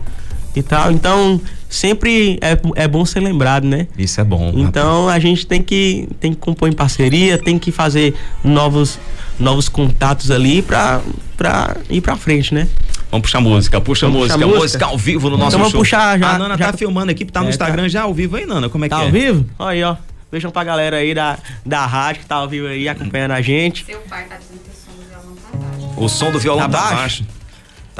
e 0.54 0.62
tal. 0.62 0.90
Então, 0.90 1.40
sempre 1.68 2.38
é, 2.40 2.58
é 2.76 2.88
bom 2.88 3.04
ser 3.04 3.20
lembrado, 3.20 3.64
né? 3.66 3.86
Isso 3.96 4.20
é 4.20 4.24
bom. 4.24 4.52
Então 4.56 5.08
a 5.08 5.18
gente 5.18 5.46
tem 5.46 5.62
que, 5.62 6.08
tem 6.18 6.32
que 6.32 6.38
compor 6.38 6.68
em 6.68 6.72
parceria, 6.72 7.38
tem 7.38 7.58
que 7.58 7.70
fazer 7.72 8.14
novos, 8.42 8.98
novos 9.38 9.68
contatos 9.68 10.30
ali 10.30 10.62
pra, 10.62 11.00
pra 11.36 11.76
ir 11.88 12.00
pra 12.00 12.16
frente, 12.16 12.52
né? 12.54 12.68
Vamos 13.10 13.22
puxar 13.24 13.40
música, 13.40 13.80
puxa 13.80 14.06
Vamos 14.06 14.20
música, 14.22 14.34
puxar 14.38 14.46
música, 14.46 14.62
música? 14.62 14.86
ao 14.86 14.96
vivo 14.98 15.30
no 15.30 15.36
nosso 15.36 15.48
Então 15.48 15.58
vamos 15.58 15.72
show. 15.72 15.80
puxar 15.80 16.18
já- 16.18 16.34
A 16.34 16.38
Nana 16.38 16.56
já- 16.56 16.70
tá 16.70 16.78
filmando 16.78 17.10
aqui, 17.10 17.24
tá 17.24 17.40
no 17.40 17.46
É, 17.46 17.50
Instagram 17.50 17.82
tá. 17.84 17.88
já 17.88 18.02
ao 18.02 18.14
vivo 18.14 18.36
aí, 18.36 18.46
Nana, 18.46 18.68
como 18.68 18.84
é 18.84 18.88
que 18.88 18.94
Tá 18.94 19.02
é? 19.02 19.06
ao 19.06 19.10
vivo? 19.10 19.44
Olha 19.58 19.70
aí, 19.70 19.82
ó. 19.82 19.96
Beijão 20.30 20.52
pra 20.52 20.62
galera 20.62 20.98
aí 20.98 21.12
da, 21.12 21.36
da 21.66 21.84
rádio 21.86 22.20
que 22.22 22.26
tá 22.28 22.36
ao 22.36 22.48
vivo 22.48 22.68
aí 22.68 22.88
acompanhando 22.88 23.32
a 23.32 23.42
gente. 23.42 23.84
Seu 23.84 23.98
pai 24.02 24.26
tá 24.28 24.36
dizendo 24.36 24.60
que 24.62 24.70
o 24.70 24.78
som 24.78 24.92
do 24.96 25.08
violão 25.08 25.34
tá 25.34 25.58
baixo. 25.58 26.04
O 26.04 26.08
som 26.08 26.30
do 26.30 26.38
violão 26.38 26.68
Tá 26.70 26.78
tá, 26.78 26.82
baixo? 26.82 26.96
baixo. 26.96 27.24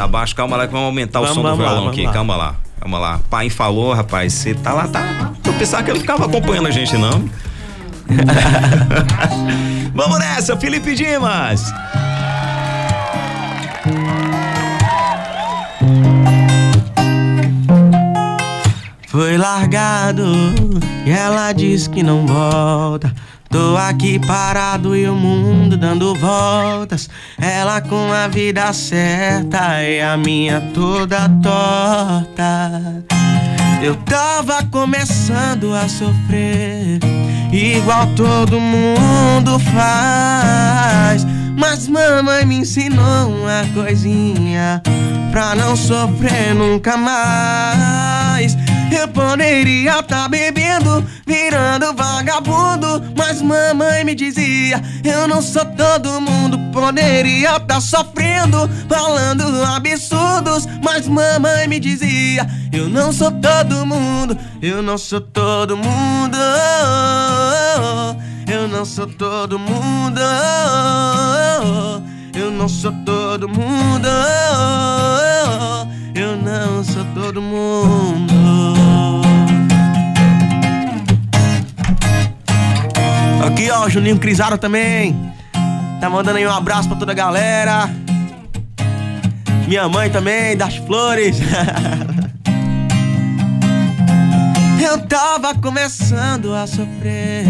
Tá 0.01 0.09
baixo, 0.09 0.35
calma 0.35 0.57
lá 0.57 0.67
que 0.67 0.73
vamos 0.73 0.87
aumentar 0.87 1.21
o 1.21 1.25
Vamos, 1.25 1.35
som 1.35 1.43
do 1.43 1.49
lá, 1.49 1.55
violão 1.55 1.89
aqui, 1.91 2.07
lá. 2.07 2.11
calma 2.11 2.35
lá. 2.35 2.55
Calma 2.81 2.99
lá. 2.99 3.21
Pai 3.29 3.51
falou, 3.51 3.93
rapaz, 3.93 4.33
você 4.33 4.55
tá 4.55 4.73
lá, 4.73 4.89
tá. 4.89 5.33
Eu 5.45 5.53
pensava 5.53 5.83
que 5.83 5.91
ele 5.91 6.01
ficava 6.01 6.25
acompanhando 6.25 6.69
a 6.69 6.71
gente, 6.71 6.97
não. 6.97 7.29
Vamos 9.95 10.19
nessa, 10.19 10.57
Felipe 10.57 10.95
Dimas! 10.95 11.71
Foi 19.07 19.37
largado 19.37 20.25
e 21.05 21.11
ela 21.11 21.53
diz 21.53 21.87
que 21.87 22.03
não 22.03 22.27
volta. 22.27 23.15
Tô 23.51 23.77
aqui 23.77 24.17
parado 24.21 24.95
e 24.95 25.09
o 25.09 25.15
mundo 25.15 25.77
dando 25.77 26.15
voltas. 26.15 27.11
Ela 27.37 27.81
com 27.81 28.13
a 28.13 28.29
vida 28.29 28.73
certa 28.73 29.83
e 29.83 30.01
a 30.01 30.17
minha 30.17 30.61
toda 30.73 31.29
torta. 31.43 33.03
Eu 33.83 33.97
tava 33.97 34.65
começando 34.67 35.75
a 35.75 35.89
sofrer, 35.89 37.01
igual 37.53 38.07
todo 38.15 38.61
mundo 38.61 39.59
faz. 39.75 41.27
Mas 41.59 41.89
mamãe 41.89 42.47
me 42.47 42.59
ensinou 42.59 43.31
uma 43.31 43.65
coisinha 43.75 44.81
pra 45.31 45.55
não 45.55 45.77
sofrer 45.77 46.55
nunca 46.55 46.97
mais. 46.97 48.57
Eu 48.91 49.07
poderia 49.09 50.03
tá 50.03 50.29
bebendo, 50.29 51.05
virando 51.27 51.95
vagabundo, 51.95 53.03
mas 53.17 53.41
mamãe 53.41 54.05
me 54.05 54.15
dizia: 54.15 54.83
Eu 55.05 55.29
não 55.29 55.41
sou 55.41 55.65
todo 55.65 56.21
mundo. 56.21 56.59
Poderia 56.73 57.59
tá 57.61 57.81
sofrendo, 57.81 58.69
falando 58.89 59.65
absurdos, 59.65 60.67
mas 60.83 61.07
mamãe 61.07 61.69
me 61.69 61.79
dizia: 61.79 62.47
Eu 62.73 62.89
não 62.89 63.13
sou 63.13 63.31
todo 63.31 63.87
mundo, 63.87 64.37
eu 64.61 64.83
não 64.83 64.99
sou 64.99 65.21
todo 65.21 65.77
mundo. 65.77 66.37
Eu 68.53 68.67
não 68.67 68.85
sou 68.85 69.07
todo 69.07 69.59
mundo. 69.59 70.21
Eu 72.35 72.51
não 72.51 72.69
sou 72.69 72.93
todo 73.05 73.49
mundo. 73.49 74.09
Eu 76.15 76.37
não 76.37 76.85
sou 76.85 77.05
todo 77.15 77.41
mundo. 77.41 78.35
Aqui, 83.47 83.71
ó, 83.71 83.89
Juninho 83.89 84.19
Crisaro 84.19 84.59
também. 84.59 85.33
Tá 86.01 86.09
mandando 86.09 86.39
aí 86.39 86.47
um 86.47 86.53
abraço 86.53 86.89
pra 86.89 86.97
toda 86.99 87.13
a 87.13 87.15
galera. 87.15 87.91
Minha 89.67 89.89
mãe 89.89 90.11
também, 90.11 90.57
das 90.57 90.77
flores. 90.77 91.39
Eu 94.83 94.99
tava 95.07 95.55
começando 95.55 96.55
a 96.55 96.67
sofrer, 96.67 97.47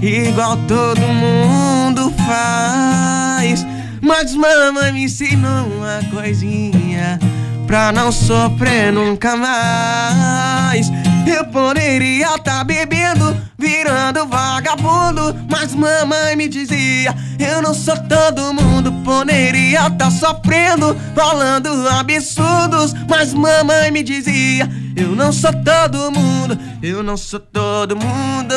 igual 0.00 0.56
todo 0.66 1.00
mundo 1.00 2.10
faz. 2.26 3.64
Mas 4.00 4.34
mamãe 4.34 4.92
me 4.92 5.04
ensinou 5.04 5.66
uma 5.66 6.00
coisinha 6.10 7.18
pra 7.66 7.92
não 7.92 8.10
sofrer 8.10 8.92
nunca 8.92 9.36
mais. 9.36 10.90
Eu 11.26 11.44
poderia 11.46 12.38
tá 12.38 12.64
bebendo, 12.64 13.36
virando 13.58 14.26
vagabundo, 14.26 15.36
mas 15.48 15.74
mamãe 15.74 16.34
me 16.34 16.48
dizia: 16.48 17.14
Eu 17.38 17.62
não 17.62 17.74
sou 17.74 17.96
todo 18.08 18.54
mundo. 18.54 18.90
Poderia 19.04 19.90
tá 19.90 20.10
sofrendo, 20.10 20.96
falando 21.14 21.88
absurdos, 21.88 22.94
mas 23.08 23.34
mamãe 23.34 23.90
me 23.90 24.02
dizia: 24.02 24.68
Eu 24.96 25.14
não 25.14 25.32
sou 25.32 25.52
todo 25.52 26.10
mundo, 26.10 26.58
eu 26.82 27.02
não 27.02 27.16
sou 27.16 27.38
todo 27.40 27.94
mundo. 27.94 28.54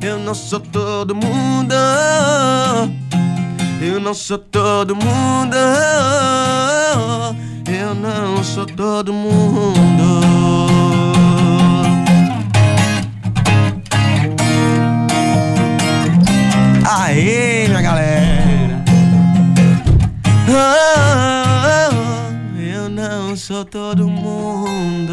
Eu 0.00 0.18
não 0.18 0.34
sou 0.34 0.58
todo 0.58 1.14
mundo. 1.14 1.74
Eu 3.84 3.98
não 4.00 4.14
sou 4.14 4.38
todo 4.38 4.94
mundo. 4.94 5.56
Eu 7.66 7.94
não 7.94 8.42
sou 8.44 8.64
todo 8.66 9.12
mundo. 9.12 10.22
Aê, 16.84 17.66
minha 17.68 17.82
galera. 17.82 18.82
Oh, 20.48 22.60
eu 22.60 22.88
não 22.88 23.36
sou 23.36 23.64
todo 23.64 24.06
mundo. 24.08 25.12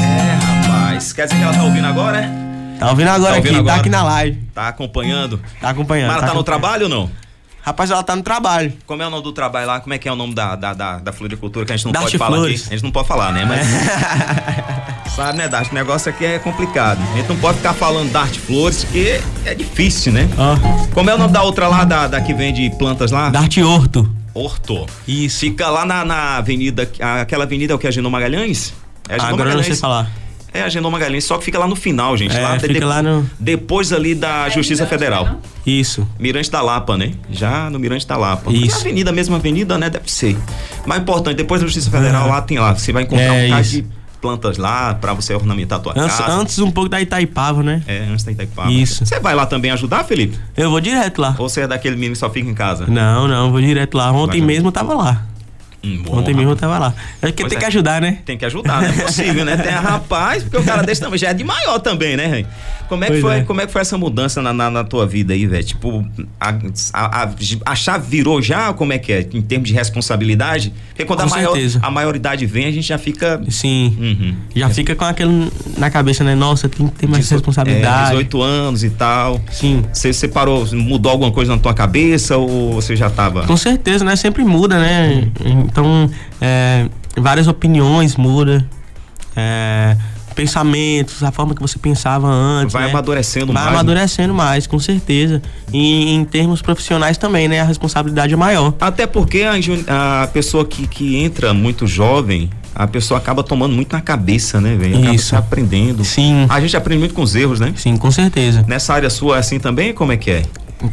É, 0.00 0.38
rapaz. 0.66 1.12
Quer 1.12 1.24
dizer 1.26 1.36
que 1.38 1.42
ela 1.42 1.52
tá 1.54 1.64
ouvindo 1.64 1.86
agora, 1.86 2.18
é? 2.20 2.30
Tá 2.78 2.90
ouvindo 2.90 3.08
agora 3.08 3.32
Tá 3.32 3.36
ouvindo 3.38 3.50
aqui, 3.50 3.58
agora? 3.60 3.74
tá 3.74 3.80
aqui 3.80 3.90
na 3.90 4.02
live. 4.04 4.36
Tá 4.54 4.68
acompanhando. 4.68 5.40
Tá 5.60 5.70
acompanhando. 5.70 6.08
Mas 6.08 6.16
ela 6.18 6.26
tá 6.28 6.34
no 6.34 6.40
acompanhando. 6.40 6.44
trabalho 6.44 6.82
ou 6.84 6.88
não? 6.88 7.10
Rapaz, 7.62 7.90
ela 7.90 8.02
tá 8.02 8.16
no 8.16 8.22
trabalho. 8.22 8.72
Como 8.86 9.02
é 9.02 9.06
o 9.06 9.10
nome 9.10 9.22
do 9.22 9.32
trabalho 9.32 9.66
lá? 9.66 9.80
Como 9.80 9.92
é 9.92 9.98
que 9.98 10.08
é 10.08 10.12
o 10.12 10.16
nome 10.16 10.34
da, 10.34 10.56
da, 10.56 10.72
da, 10.74 10.98
da 10.98 11.12
floricultura 11.12 11.66
que 11.66 11.72
a 11.72 11.76
gente 11.76 11.84
não 11.84 11.92
Dart 11.92 12.04
pode 12.06 12.18
falar 12.18 12.36
Flores. 12.36 12.60
aqui? 12.62 12.68
A 12.68 12.72
gente 12.76 12.84
não 12.84 12.90
pode 12.92 13.08
falar, 13.08 13.32
né? 13.32 13.44
Mas. 13.44 13.66
Sabe, 15.14 15.36
né, 15.38 15.48
Dart? 15.48 15.70
O 15.70 15.74
negócio 15.74 16.08
aqui 16.10 16.24
é 16.24 16.38
complicado. 16.38 17.00
A 17.12 17.16
gente 17.16 17.28
não 17.28 17.36
pode 17.36 17.56
ficar 17.58 17.74
falando 17.74 18.10
Dart 18.12 18.36
Flores, 18.38 18.84
porque 18.84 19.20
é 19.44 19.54
difícil, 19.54 20.12
né? 20.12 20.28
Ó, 20.38 20.56
Como 20.94 21.10
é 21.10 21.14
o 21.14 21.18
nome 21.18 21.32
da 21.32 21.42
outra 21.42 21.66
lá, 21.68 21.84
da, 21.84 22.06
da 22.06 22.20
que 22.20 22.32
vende 22.32 22.70
plantas 22.78 23.10
lá? 23.10 23.28
Dart 23.28 23.56
Horto. 23.58 24.08
Horto. 24.32 24.86
Isso. 25.06 25.40
Fica 25.40 25.68
lá 25.68 25.84
na, 25.84 26.04
na 26.04 26.36
avenida. 26.36 26.88
Aquela 27.20 27.44
avenida 27.44 27.72
é 27.72 27.76
o 27.76 27.78
que? 27.78 27.88
A 27.88 27.90
Genô 27.90 28.08
Magalhães? 28.08 28.72
É 29.08 29.14
a 29.16 29.18
Genô 29.18 29.34
Agora 29.34 29.50
eu 29.50 29.56
não 29.56 29.62
sei 29.64 29.74
Magalhães. 29.74 29.80
falar. 29.80 30.10
É 30.52 30.62
a 30.62 30.68
Genô 30.68 30.90
Magalhães, 30.90 31.24
só 31.24 31.36
que 31.38 31.44
fica 31.44 31.58
lá 31.58 31.66
no 31.66 31.76
final, 31.76 32.16
gente. 32.16 32.36
É, 32.36 32.40
lá 32.40 32.58
fica 32.58 32.86
lá 32.86 33.02
no- 33.02 33.28
Depois 33.38 33.92
ali 33.92 34.14
da 34.14 34.48
Justiça 34.48 34.84
Mirante, 34.84 34.98
Federal. 34.98 35.24
não? 35.26 35.38
Isso. 35.66 36.08
Mirante 36.18 36.50
da 36.50 36.62
Lapa, 36.62 36.96
né? 36.96 37.12
Já 37.30 37.68
no 37.70 37.78
Mirante 37.78 38.06
da 38.06 38.16
Lapa. 38.16 38.50
Isso. 38.50 38.78
É 38.78 38.80
avenida, 38.80 39.12
mesma 39.12 39.36
avenida, 39.36 39.76
né? 39.76 39.90
Deve 39.90 40.10
ser. 40.10 40.36
Mais 40.86 41.02
importante, 41.02 41.36
depois 41.36 41.60
da 41.60 41.66
Justiça 41.66 41.90
Federal, 41.90 42.22
Aham. 42.24 42.30
lá 42.30 42.42
tem 42.42 42.58
lá. 42.58 42.74
Você 42.74 42.92
vai 42.92 43.02
encontrar 43.02 43.24
É, 43.24 43.30
um 43.30 43.44
bocado 43.44 43.60
isso. 43.62 43.72
de 43.82 43.86
plantas 44.20 44.56
lá 44.56 44.94
pra 44.94 45.12
você 45.12 45.32
ornamentar 45.34 45.78
a 45.78 45.82
tua 45.82 45.92
Antes, 45.96 46.16
casa. 46.16 46.32
antes 46.32 46.58
um 46.58 46.70
pouco 46.72 46.88
da 46.88 47.00
Itaipava, 47.00 47.62
né? 47.62 47.82
É, 47.86 48.06
antes 48.10 48.24
da 48.24 48.32
Itaipava. 48.32 48.72
Isso. 48.72 49.04
Você 49.06 49.20
vai 49.20 49.34
lá 49.34 49.46
também 49.46 49.70
ajudar, 49.70 50.02
Felipe? 50.04 50.36
Eu 50.56 50.70
vou 50.70 50.80
direto 50.80 51.20
lá. 51.20 51.36
Ou 51.38 51.48
você 51.48 51.60
é 51.60 51.66
daquele 51.68 51.94
menino 51.94 52.14
que 52.14 52.18
só 52.18 52.28
fica 52.30 52.48
em 52.48 52.54
casa? 52.54 52.86
Não, 52.88 53.28
não, 53.28 53.52
vou 53.52 53.60
direto 53.60 53.96
lá. 53.96 54.10
Ontem 54.10 54.38
Vai, 54.38 54.46
mesmo 54.46 54.68
eu 54.68 54.72
tava 54.72 54.94
lá. 54.94 55.22
Hum, 55.84 56.02
Ontem 56.08 56.34
mesmo 56.34 56.50
eu 56.50 56.56
tava 56.56 56.76
lá. 56.78 56.94
É 57.22 57.26
porque 57.28 57.44
Pois 57.44 57.50
tem 57.50 57.56
é. 57.56 57.60
que 57.60 57.66
ajudar, 57.66 58.00
né? 58.00 58.18
Tem 58.24 58.36
que 58.36 58.44
ajudar, 58.44 58.82
não 58.82 58.88
é 58.88 58.92
possível, 58.92 59.44
né? 59.44 59.56
Tem 59.56 59.70
rapaz, 59.72 60.42
porque 60.42 60.56
o 60.56 60.64
cara 60.64 60.82
desse 60.82 61.00
também 61.00 61.18
já 61.18 61.28
é 61.28 61.34
de 61.34 61.44
maior 61.44 61.78
também, 61.78 62.16
né, 62.16 62.26
Rei? 62.26 62.46
Como 62.88 63.04
é 63.04 63.06
que 63.08 63.12
Pois 63.12 63.22
foi, 63.22 63.36
é. 63.36 63.40
como 63.42 63.60
é 63.60 63.66
que 63.66 63.72
foi 63.72 63.82
essa 63.82 63.98
mudança 63.98 64.40
na, 64.40 64.52
na, 64.52 64.70
na 64.70 64.82
tua 64.82 65.06
vida 65.06 65.34
aí, 65.34 65.46
velho? 65.46 65.62
Tipo, 65.62 66.04
a, 66.40 66.54
a, 66.94 67.22
a, 67.24 67.30
a 67.66 67.74
chave 67.76 68.08
virou 68.08 68.40
já, 68.40 68.72
como 68.72 68.92
é 68.94 68.98
que 68.98 69.12
é? 69.12 69.20
Em 69.34 69.42
termos 69.42 69.68
de 69.68 69.74
responsabilidade? 69.74 70.72
Porque 70.88 71.04
quando 71.04 71.20
a, 71.20 71.24
Com 71.24 71.30
maior, 71.30 71.52
certeza. 71.52 71.80
a 71.82 71.90
maioridade 71.90 72.46
vem, 72.46 72.64
a 72.66 72.72
gente 72.72 72.86
já 72.88 72.96
fica. 72.98 73.40
Sim. 73.50 73.94
Uhum. 74.00 74.34
Já 74.56 74.70
fica 74.70 74.94
com 74.96 75.04
aquele 75.04 75.52
na 75.76 75.90
cabeça, 75.90 76.24
né? 76.24 76.34
Nossa, 76.34 76.66
tem 76.68 76.86
que 76.88 76.94
ter 76.94 77.06
mais 77.06 77.24
Dezo- 77.24 77.34
responsabilidade. 77.34 78.06
É, 78.06 78.10
18 78.24 78.42
anos 78.42 78.82
e 78.84 78.90
tal. 78.90 79.38
Sim. 79.50 79.84
Você 79.92 80.12
separou, 80.14 80.66
mudou 80.72 81.12
alguma 81.12 81.30
coisa 81.30 81.54
na 81.54 81.58
tua 81.60 81.74
cabeça 81.74 82.38
ou 82.38 82.72
você 82.72 82.96
já 82.96 83.10
tava? 83.10 83.46
Com 83.46 83.56
certeza, 83.56 84.02
né? 84.04 84.16
Sempre 84.16 84.42
muda, 84.44 84.78
né? 84.78 85.28
Então, 85.70 86.10
é, 86.40 86.86
várias 87.16 87.46
opiniões 87.46 88.16
mudam. 88.16 88.64
É, 89.36 89.96
pensamentos, 90.34 91.20
a 91.24 91.32
forma 91.32 91.52
que 91.52 91.60
você 91.60 91.80
pensava 91.80 92.28
antes. 92.28 92.72
Vai 92.72 92.84
né? 92.84 92.90
amadurecendo 92.90 93.46
Vai 93.46 93.54
mais. 93.54 93.66
né? 93.66 93.72
amadurecendo 93.72 94.32
mais, 94.32 94.66
com 94.68 94.78
certeza. 94.78 95.42
E 95.72 96.14
em 96.14 96.24
termos 96.24 96.62
profissionais 96.62 97.18
também, 97.18 97.48
né? 97.48 97.60
A 97.60 97.64
responsabilidade 97.64 98.34
é 98.34 98.36
maior. 98.36 98.72
Até 98.80 99.04
porque 99.04 99.42
a, 99.42 100.22
a 100.22 100.26
pessoa 100.28 100.64
que, 100.64 100.86
que 100.86 101.16
entra 101.16 101.52
muito 101.52 101.88
jovem, 101.88 102.48
a 102.72 102.86
pessoa 102.86 103.18
acaba 103.18 103.42
tomando 103.42 103.74
muito 103.74 103.92
na 103.92 104.00
cabeça, 104.00 104.60
né, 104.60 104.76
velho? 104.76 104.98
Acaba 104.98 105.14
Isso. 105.16 105.26
se 105.30 105.34
aprendendo. 105.34 106.04
Sim, 106.04 106.46
A 106.48 106.60
gente 106.60 106.76
aprende 106.76 107.00
muito 107.00 107.14
com 107.14 107.22
os 107.22 107.34
erros, 107.34 107.58
né? 107.58 107.72
sim, 107.76 107.96
com 107.96 108.10
certeza. 108.12 108.64
Nessa 108.68 108.94
área 108.94 109.10
sua 109.10 109.36
é 109.36 109.38
assim 109.40 109.58
também? 109.58 109.92
Como 109.92 110.12
é 110.12 110.16
que 110.16 110.30
é? 110.30 110.42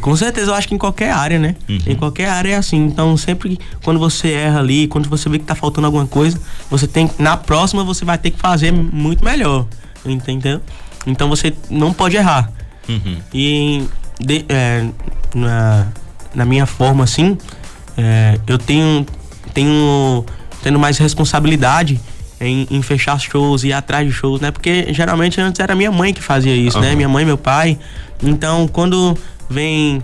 Com 0.00 0.16
certeza, 0.16 0.50
eu 0.50 0.54
acho 0.54 0.66
que 0.66 0.74
em 0.74 0.78
qualquer 0.78 1.12
área, 1.12 1.38
né? 1.38 1.54
Uhum. 1.68 1.78
Em 1.86 1.94
qualquer 1.94 2.28
área 2.28 2.50
é 2.50 2.56
assim. 2.56 2.84
Então, 2.86 3.16
sempre 3.16 3.58
quando 3.84 4.00
você 4.00 4.32
erra 4.32 4.58
ali, 4.58 4.88
quando 4.88 5.08
você 5.08 5.28
vê 5.28 5.38
que 5.38 5.44
tá 5.44 5.54
faltando 5.54 5.86
alguma 5.86 6.06
coisa, 6.06 6.40
você 6.68 6.86
tem 6.88 7.08
na 7.18 7.36
próxima 7.36 7.84
você 7.84 8.04
vai 8.04 8.18
ter 8.18 8.30
que 8.32 8.38
fazer 8.38 8.72
muito 8.72 9.24
melhor. 9.24 9.66
Entendeu? 10.04 10.60
Então 11.06 11.28
você 11.28 11.52
não 11.70 11.92
pode 11.92 12.16
errar. 12.16 12.50
Uhum. 12.88 13.16
E 13.32 13.84
de- 14.20 14.44
é, 14.48 14.84
na, 15.34 15.86
na 16.34 16.44
minha 16.44 16.66
forma, 16.66 17.04
assim, 17.04 17.38
é, 17.96 18.38
eu 18.46 18.58
tenho, 18.58 19.06
tenho 19.54 20.24
tendo 20.62 20.78
mais 20.78 20.98
responsabilidade 20.98 22.00
em, 22.40 22.66
em 22.70 22.82
fechar 22.82 23.18
shows 23.20 23.62
e 23.64 23.68
ir 23.68 23.72
atrás 23.72 24.06
de 24.06 24.12
shows, 24.12 24.40
né? 24.40 24.50
Porque 24.50 24.92
geralmente 24.92 25.40
antes 25.40 25.60
era 25.60 25.74
minha 25.74 25.90
mãe 25.92 26.12
que 26.12 26.22
fazia 26.22 26.54
isso, 26.56 26.78
né? 26.80 26.88
Aham. 26.88 26.96
Minha 26.96 27.08
mãe 27.08 27.24
meu 27.24 27.38
pai. 27.38 27.78
Então, 28.22 28.66
quando 28.68 29.16
vem 29.48 30.02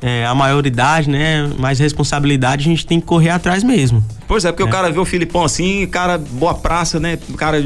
é, 0.00 0.24
a 0.26 0.34
maioridade, 0.34 1.08
né? 1.08 1.48
Mais 1.58 1.78
responsabilidade, 1.78 2.62
a 2.66 2.70
gente 2.70 2.86
tem 2.86 3.00
que 3.00 3.06
correr 3.06 3.30
atrás 3.30 3.62
mesmo. 3.62 4.04
Pois 4.26 4.44
é, 4.44 4.52
porque 4.52 4.62
o 4.62 4.68
cara 4.68 4.90
vê 4.90 4.98
o 4.98 5.04
Filipão 5.04 5.44
assim, 5.44 5.86
cara, 5.86 6.18
boa 6.18 6.54
praça, 6.54 7.00
né? 7.00 7.18
O 7.28 7.34
cara 7.34 7.58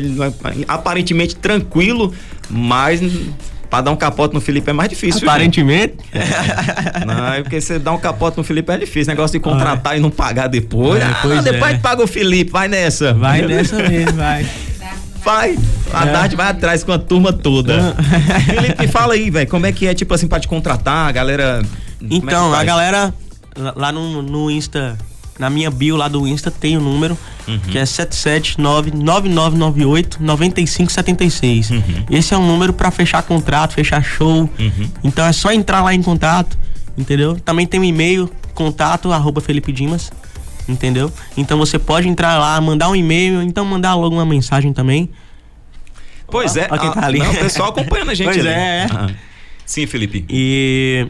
aparentemente 0.69 1.37
tranquilo, 1.37 2.13
mas 2.49 3.01
pra 3.69 3.81
dar 3.81 3.91
um 3.91 3.97
capote 3.97 4.35
no 4.35 4.41
Felipe 4.41 4.71
é 4.71 4.73
mais 4.73 4.89
difícil. 4.91 5.29
Aparentemente. 5.29 5.95
Não, 7.07 7.33
é 7.33 7.43
porque 7.43 7.61
você 7.61 7.79
dá 7.79 7.93
um 7.93 7.99
capote 7.99 8.37
no 8.37 8.45
Felipe 8.45 8.71
é 8.71 8.77
difícil. 8.77 9.11
Negócio 9.11 9.39
de 9.39 9.43
contratar 9.43 9.97
e 9.97 10.01
não 10.01 10.11
pagar 10.11 10.47
depois. 10.47 11.03
É, 11.03 11.07
ah, 11.07 11.19
pois 11.23 11.43
depois 11.43 11.75
é. 11.75 11.79
paga 11.79 12.03
o 12.03 12.07
Felipe, 12.07 12.51
vai 12.51 12.69
nessa. 12.69 13.15
Vai 13.15 13.43
nessa 13.43 13.77
mesmo, 13.77 14.13
vai. 14.13 14.47
Vai. 15.25 15.59
A 15.93 16.07
É. 16.07 16.13
Dart 16.13 16.35
vai 16.35 16.49
atrás 16.49 16.83
com 16.85 16.93
a 16.93 16.99
turma 16.99 17.33
toda. 17.33 17.95
Felipe, 18.47 18.87
fala 18.89 19.15
aí, 19.15 19.31
velho, 19.31 19.49
como 19.49 19.67
é 19.67 19.73
que 19.73 19.87
é, 19.87 19.95
tipo 19.95 20.13
assim, 20.15 20.27
pra 20.27 20.41
te 20.41 20.49
contratar, 20.49 21.09
a 21.09 21.13
galera. 21.13 21.63
é 21.63 22.07
Então, 22.11 22.51
a 22.53 22.57
faz? 22.57 22.67
galera 22.67 23.15
lá- 23.77 23.93
no, 23.93 24.23
no 24.23 24.51
Insta, 24.51 24.97
na 25.39 25.49
minha 25.51 25.71
bio 25.71 25.97
lá 25.97 26.09
do 26.09 26.27
Insta, 26.27 26.51
tem 26.51 26.77
o 26.77 26.81
número, 26.81 27.17
Uhum. 27.47 27.59
que 27.71 27.79
é 27.79 27.85
779-9998-9576. 30.29 31.71
Uhum. 31.71 31.83
Esse 32.11 32.35
é 32.35 32.39
um 32.39 32.47
número 32.47 32.73
pra 32.73 32.91
fechar 32.91 33.23
contrato, 33.23 33.75
fechar 33.75 34.03
show. 34.03 34.49
Uhum. 34.59 34.89
Então 35.05 35.25
é 35.27 35.33
só 35.33 35.53
entrar 35.53 35.83
lá 35.83 35.95
em 35.95 36.03
contato, 36.03 36.59
entendeu? 36.97 37.37
Também 37.45 37.67
tem 37.67 37.81
um 37.81 37.85
e-mail, 37.85 38.31
contato, 38.55 39.13
arroba 39.13 39.41
Felipe 39.41 39.73
Dimas, 39.73 40.11
entendeu? 40.69 41.13
Então 41.37 41.59
você 41.59 41.79
pode 41.79 42.09
entrar 42.09 42.39
lá, 42.39 42.61
mandar 42.61 42.89
um 42.89 42.97
e-mail, 42.97 43.43
então 43.43 43.65
mandar 43.65 43.95
logo 43.95 44.15
uma 44.15 44.27
mensagem 44.27 44.73
também. 44.73 45.09
Pois 46.29 46.57
é, 46.57 46.67
Ó 46.71 46.79
quem 46.79 46.89
ah, 46.89 46.93
tá 46.93 47.07
ali. 47.07 47.19
não, 47.19 47.31
o 47.31 47.37
pessoal 47.37 47.69
acompanhando 47.71 48.11
a 48.11 48.15
gente 48.15 48.27
Pois 48.27 48.39
ali. 48.39 48.49
é. 48.49 48.87
Ah. 48.91 49.11
Sim, 49.67 49.87
Felipe. 49.87 50.25
E 50.29 51.07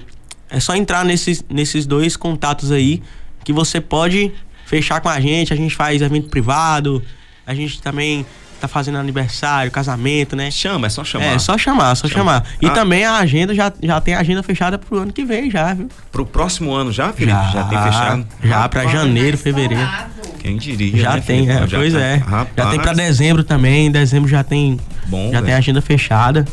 é 0.50 0.60
só 0.60 0.74
entrar 0.74 1.04
nesses, 1.04 1.44
nesses 1.48 1.86
dois 1.86 2.16
contatos 2.16 2.70
aí 2.72 3.02
que 3.44 3.52
você 3.52 3.80
pode 3.80 4.32
fechar 4.66 5.00
com 5.00 5.08
a 5.08 5.20
gente. 5.20 5.52
A 5.52 5.56
gente 5.56 5.74
faz 5.74 6.02
evento 6.02 6.28
privado, 6.28 7.02
a 7.46 7.54
gente 7.54 7.80
também 7.80 8.26
tá 8.62 8.68
fazendo 8.68 8.96
aniversário, 8.98 9.70
casamento, 9.70 10.34
né? 10.36 10.50
Chama, 10.50 10.86
é 10.86 10.90
só 10.90 11.02
chamar. 11.04 11.24
É, 11.26 11.38
só 11.38 11.58
chamar, 11.58 11.94
só 11.96 12.06
Chama. 12.08 12.18
chamar. 12.18 12.44
E 12.60 12.66
Ah. 12.66 12.70
também 12.70 13.04
a 13.04 13.16
agenda 13.16 13.54
já, 13.54 13.72
já 13.82 14.00
tem 14.00 14.14
agenda 14.14 14.42
fechada 14.42 14.78
pro 14.78 14.98
ano 15.00 15.12
que 15.12 15.24
vem 15.24 15.50
já, 15.50 15.74
viu? 15.74 15.88
Pro 16.10 16.24
próximo 16.24 16.72
ano 16.72 16.92
já, 16.92 17.12
Felipe? 17.12 17.36
Já, 17.52 17.64
tem 17.64 17.78
fechado? 17.82 18.26
Já 18.42 18.68
pra 18.68 18.82
Rapaz, 18.82 18.90
janeiro, 18.98 19.36
fevereiro. 19.36 19.88
Quem 20.38 20.56
diria, 20.56 20.96
Já 21.02 21.14
né, 21.14 21.22
tem, 21.24 21.48
é, 21.50 21.66
Já 21.66 21.78
pois 21.78 21.92
tá- 21.92 22.00
é. 22.00 22.14
Rapaz, 22.16 22.48
Já 22.56 22.70
tem 22.70 22.80
pra 22.80 22.92
dezembro 22.92 23.44
também. 23.44 23.86
Em 23.86 23.90
dezembro 23.90 24.28
já 24.28 24.42
tem, 24.42 24.78
Bom, 25.06 25.26
já 25.26 25.38
tem 25.38 25.42
velho. 25.42 25.54
a 25.54 25.58
agenda 25.58 25.80
fechada. 25.82 26.44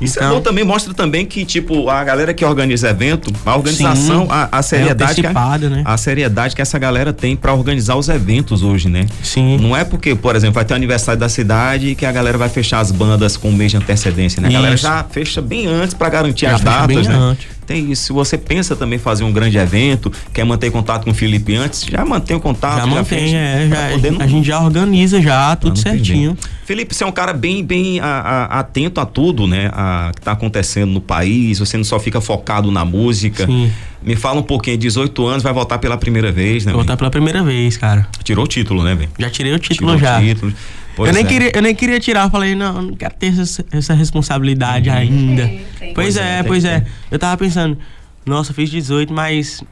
Isso 0.00 0.18
é 0.18 0.22
Então- 0.24 0.34
bom 0.36 0.40
também, 0.42 0.62
mostra 0.62 0.92
também 0.92 1.24
que, 1.24 1.44
tipo, 1.44 1.88
a 1.88 2.04
galera 2.04 2.34
que 2.34 2.44
organiza 2.44 2.90
evento, 2.90 3.32
a 3.46 3.56
organização, 3.56 4.22
Sim. 4.26 4.28
a, 4.30 4.48
a 4.58 4.62
seriedade. 4.62 5.14
que 5.20 5.26
a, 5.26 5.30
antecipada, 5.30 5.70
né? 5.70 5.82
a 5.86 5.96
seriedade 5.96 6.54
que 6.54 6.60
essa 6.60 6.78
galera 6.78 7.12
tem 7.14 7.34
pra 7.34 7.54
organizar 7.54 7.96
os 7.96 8.08
eventos 8.10 8.62
hoje, 8.62 8.88
né? 8.90 9.06
Sim. 9.22 9.56
Não 9.58 9.74
é 9.74 9.84
porque, 9.84 10.14
por 10.14 10.36
exemplo, 10.36 10.54
vai 10.54 10.64
ter 10.66 10.74
o 10.74 10.76
aniversário 10.76 11.18
da 11.18 11.28
cidade 11.30 11.94
que 11.94 12.04
a 12.04 12.12
galera 12.12 12.36
vai 12.36 12.48
fechar 12.50 12.80
as 12.80 12.90
bandas 12.90 13.36
com 13.38 13.48
um 13.48 13.52
mês 13.52 13.70
de 13.70 13.78
antecedência, 13.78 14.42
né? 14.42 14.48
A 14.48 14.52
galera 14.52 14.76
já 14.76 15.02
fecha 15.04 15.40
bem 15.40 15.66
antes 15.66 15.94
pra 15.94 16.10
garantir 16.10 16.46
Já 16.46 16.56
as 16.56 16.60
datas, 16.60 16.86
bem 16.86 17.02
né? 17.08 17.14
antes. 17.14 17.46
Tem 17.66 17.90
isso. 17.90 18.04
Se 18.04 18.12
você 18.12 18.36
pensa 18.38 18.76
também 18.76 18.98
fazer 18.98 19.24
um 19.24 19.32
grande 19.32 19.56
evento, 19.58 20.12
quer 20.32 20.44
manter 20.44 20.70
contato 20.70 21.04
com 21.04 21.10
o 21.10 21.14
Felipe 21.14 21.56
antes, 21.56 21.84
já 21.84 22.04
mantém 22.04 22.36
o 22.36 22.40
contato. 22.40 22.76
já 22.80 22.86
mantém, 22.86 23.18
fecha, 23.18 23.36
é, 23.36 23.68
já, 23.68 23.88
poder 23.92 24.10
não- 24.12 24.20
a 24.20 24.26
gente 24.26 24.46
já 24.46 24.60
organiza 24.60 25.20
já, 25.22 25.56
tudo 25.56 25.76
certinho. 25.78 26.36
Felipe, 26.66 26.92
você 26.92 27.04
é 27.04 27.06
um 27.06 27.12
cara 27.12 27.32
bem, 27.32 27.64
bem 27.64 28.00
a- 28.00 28.04
a- 28.50 28.58
atento 28.58 29.00
a 29.00 29.06
tudo, 29.06 29.46
né? 29.46 29.70
A, 29.72 30.10
que 30.14 30.20
tá 30.20 30.32
acontecendo 30.32 30.90
no 30.90 31.00
país. 31.00 31.60
Você 31.60 31.76
não 31.76 31.84
só 31.84 32.00
fica 32.00 32.20
focado 32.20 32.72
na 32.72 32.84
música. 32.84 33.46
Sim. 33.46 33.70
Me 34.02 34.16
fala 34.16 34.40
um 34.40 34.42
pouquinho, 34.42 34.76
18 34.76 35.26
anos, 35.26 35.42
vai 35.44 35.52
voltar 35.52 35.78
pela 35.78 35.96
primeira 35.96 36.32
vez, 36.32 36.66
né? 36.66 36.72
Vou 36.72 36.80
voltar 36.80 36.96
pela 36.96 37.08
primeira 37.10 37.42
vez, 37.44 37.76
cara. 37.76 38.06
Tirou 38.24 38.44
o 38.44 38.48
título, 38.48 38.82
né, 38.82 38.96
velho? 38.96 39.08
Já 39.16 39.30
tirei 39.30 39.52
o 39.54 39.58
título 39.60 39.94
Tirou 39.94 39.98
já. 40.10 40.18
o 40.18 40.22
título. 40.24 40.52
Pois 40.96 41.08
eu, 41.08 41.14
nem 41.14 41.24
é. 41.24 41.28
queria, 41.28 41.52
eu 41.54 41.62
nem 41.62 41.74
queria 41.74 42.00
tirar, 42.00 42.28
falei, 42.30 42.54
não, 42.56 42.76
eu 42.76 42.82
não 42.82 42.94
quero 42.96 43.14
ter 43.14 43.26
essa, 43.38 43.64
essa 43.70 43.94
responsabilidade 43.94 44.90
ainda. 44.90 45.42
Tem, 45.46 45.60
tem. 45.78 45.94
Pois 45.94 46.14
Pois 46.14 46.16
é, 46.16 46.20
é, 46.32 46.36
tem 46.38 46.44
pois 46.48 46.64
é. 46.64 46.84
Eu 47.10 47.18
tava 47.18 47.36
pensando, 47.36 47.78
nossa, 48.24 48.52
fiz 48.52 48.68
18, 48.70 49.12
mas 49.12 49.62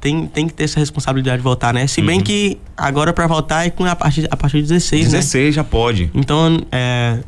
tem, 0.00 0.26
tem 0.26 0.46
que 0.46 0.52
ter 0.54 0.64
essa 0.64 0.78
responsabilidade 0.78 1.38
de 1.38 1.42
voltar, 1.42 1.72
né? 1.74 1.86
Se 1.86 2.02
bem 2.02 2.18
Uhum. 2.18 2.24
que 2.24 2.58
agora 2.76 3.12
pra 3.12 3.26
voltar 3.26 3.66
é 3.66 3.70
com 3.70 3.84
a 3.84 3.96
partir, 3.96 4.26
a 4.30 4.36
partir 4.36 4.58
de 4.62 4.68
16, 4.68 5.06
né? 5.12 5.18
16 5.18 5.54
já 5.54 5.64
pode. 5.64 6.10
Então, 6.14 6.60
é, 6.70 7.18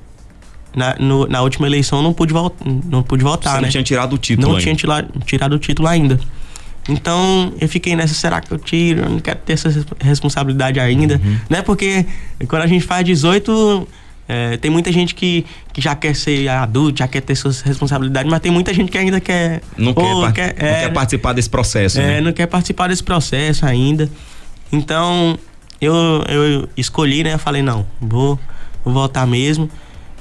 na, 0.75 0.96
no- 0.98 1.27
na 1.27 1.42
última 1.42 1.66
eleição 1.66 2.03
não 2.03 2.12
pude, 2.12 2.33
vol 2.33 2.55
não 2.87 3.03
pude 3.03 3.22
votar, 3.22 3.53
Você 3.55 3.57
né? 3.61 3.62
não 3.66 3.70
tinha 3.70 3.83
tirado 3.83 4.12
o 4.14 4.18
título 4.18 4.48
não 4.48 4.55
ainda. 4.57 4.62
tinha 4.62 4.75
tila- 4.75 5.09
tirado 5.27 5.53
o 5.55 5.59
título 5.59 5.88
ainda. 5.88 6.18
Então 6.88 7.53
eu 7.61 7.68
fiquei 7.68 7.94
nessa, 7.94 8.12
será 8.14 8.40
que 8.40 8.51
eu 8.53 8.59
tiro? 8.59 9.03
Eu 9.03 9.11
não 9.11 9.18
quero 9.20 9.38
ter 9.40 9.53
essa 9.53 9.68
res- 9.68 9.85
responsabilidade 10.01 10.81
ainda. 10.81 11.20
Uhum. 11.25 11.37
Né? 11.48 11.62
Porque 11.62 12.05
quando 12.48 12.62
a 12.62 12.66
gente 12.66 12.85
faz 12.85 13.05
18, 13.05 13.87
é, 14.28 14.56
tem 14.56 14.70
muita 14.70 14.92
gente 14.92 15.14
que, 15.14 15.44
que 15.72 15.80
já 15.80 15.94
quer 15.94 16.14
ser 16.14 16.48
adulto, 16.48 17.00
já 17.00 17.08
quer 17.08 17.20
ter 17.20 17.35
suas 17.35 17.61
responsabilidades, 17.61 18.30
mas 18.30 18.40
tem 18.40 18.52
muita 18.52 18.72
gente 18.72 18.90
que 18.90 18.96
ainda 18.98 19.20
quer. 19.20 19.61
Não, 19.76 19.92
quer, 19.92 20.32
quer- 20.32 20.62
não 20.62 20.68
é, 20.68 20.80
quer 20.82 20.92
participar 20.92 21.32
desse 21.32 21.50
processo, 21.50 22.00
é, 22.00 22.06
né? 22.06 22.20
não 22.20 22.32
quer 22.32 22.46
participar 22.46 22.88
desse 22.88 23.02
processo 23.02 23.66
ainda. 23.66 24.08
Então, 24.72 25.38
eu, 25.80 25.94
eu 26.28 26.68
escolhi, 26.76 27.24
né? 27.24 27.35
Eu 27.35 27.38
falei, 27.38 27.62
não, 27.62 27.85
vou, 28.00 28.38
vou 28.85 28.94
voltar 28.94 29.26
mesmo. 29.26 29.68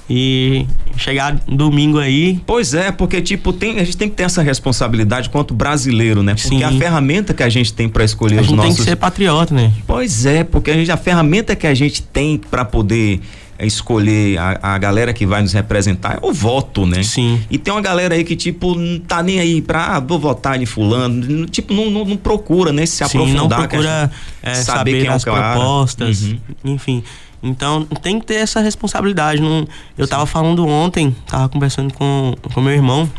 E 0.09 0.65
chegar 0.97 1.39
domingo 1.47 1.97
aí. 1.97 2.41
Pois 2.45 2.73
é, 2.73 2.91
porque 2.91 3.21
tipo, 3.21 3.53
tem, 3.53 3.79
a 3.79 3.83
gente 3.85 3.95
tem 3.95 4.09
que 4.09 4.15
ter 4.15 4.23
essa 4.23 4.41
responsabilidade 4.41 5.29
quanto 5.29 5.53
brasileiro, 5.53 6.21
né? 6.21 6.33
Porque 6.33 6.49
Sim. 6.57 6.63
a 6.63 6.71
ferramenta 6.73 7.33
que 7.33 7.41
a 7.41 7.47
gente 7.47 7.71
tem 7.71 7.87
pra 7.87 8.03
escolher 8.03 8.39
A 8.39 8.41
os 8.41 8.47
gente 8.47 8.57
tem 8.59 8.67
nossos 8.69 8.83
que 8.83 8.89
ser 8.89 8.97
patriota, 8.97 9.55
né? 9.55 9.71
Pois 9.87 10.25
é, 10.25 10.43
porque 10.43 10.69
a, 10.69 10.73
gente, 10.73 10.91
a 10.91 10.97
ferramenta 10.97 11.55
que 11.55 11.65
a 11.65 11.73
gente 11.73 12.03
tem 12.03 12.37
pra 12.37 12.65
poder 12.65 13.21
escolher 13.65 14.37
a, 14.37 14.59
a 14.73 14.77
galera 14.77 15.13
que 15.13 15.25
vai 15.25 15.41
nos 15.41 15.53
representar 15.53 16.19
é 16.21 16.25
o 16.25 16.33
voto, 16.33 16.85
né? 16.85 17.03
Sim. 17.03 17.41
E 17.49 17.57
tem 17.57 17.73
uma 17.73 17.81
galera 17.81 18.15
aí 18.15 18.23
que, 18.23 18.35
tipo, 18.35 18.75
não 18.75 18.99
tá 18.99 19.21
nem 19.21 19.39
aí 19.39 19.61
pra, 19.61 19.95
ah, 19.95 19.99
vou 19.99 20.19
votar 20.19 20.61
em 20.61 20.65
fulano. 20.65 21.45
Tipo, 21.47 21.73
não, 21.73 21.89
não, 21.89 22.05
não 22.05 22.17
procura, 22.17 22.71
né? 22.73 22.85
Se 22.85 23.03
Sim, 23.07 23.17
não 23.17 23.45
aprofundar. 23.45 23.59
a 23.59 23.67
procura 23.67 24.11
é, 24.41 24.55
saber, 24.55 25.05
é 25.05 25.09
o 25.09 25.13
as 25.13 25.23
cara. 25.25 25.53
propostas, 25.53 26.21
Uhum. 26.23 26.39
enfim. 26.65 27.03
Então 27.43 27.83
tem 28.03 28.19
que 28.19 28.25
ter 28.27 28.35
essa 28.35 28.59
responsabilidade. 28.61 29.41
Não, 29.41 29.67
eu 29.97 30.07
tava 30.07 30.25
falando 30.25 30.67
ontem, 30.67 31.15
tava 31.25 31.49
conversando 31.49 31.91
com 31.93 32.35
com 32.53 32.61
meu 32.61 32.73
irmão 32.73 33.09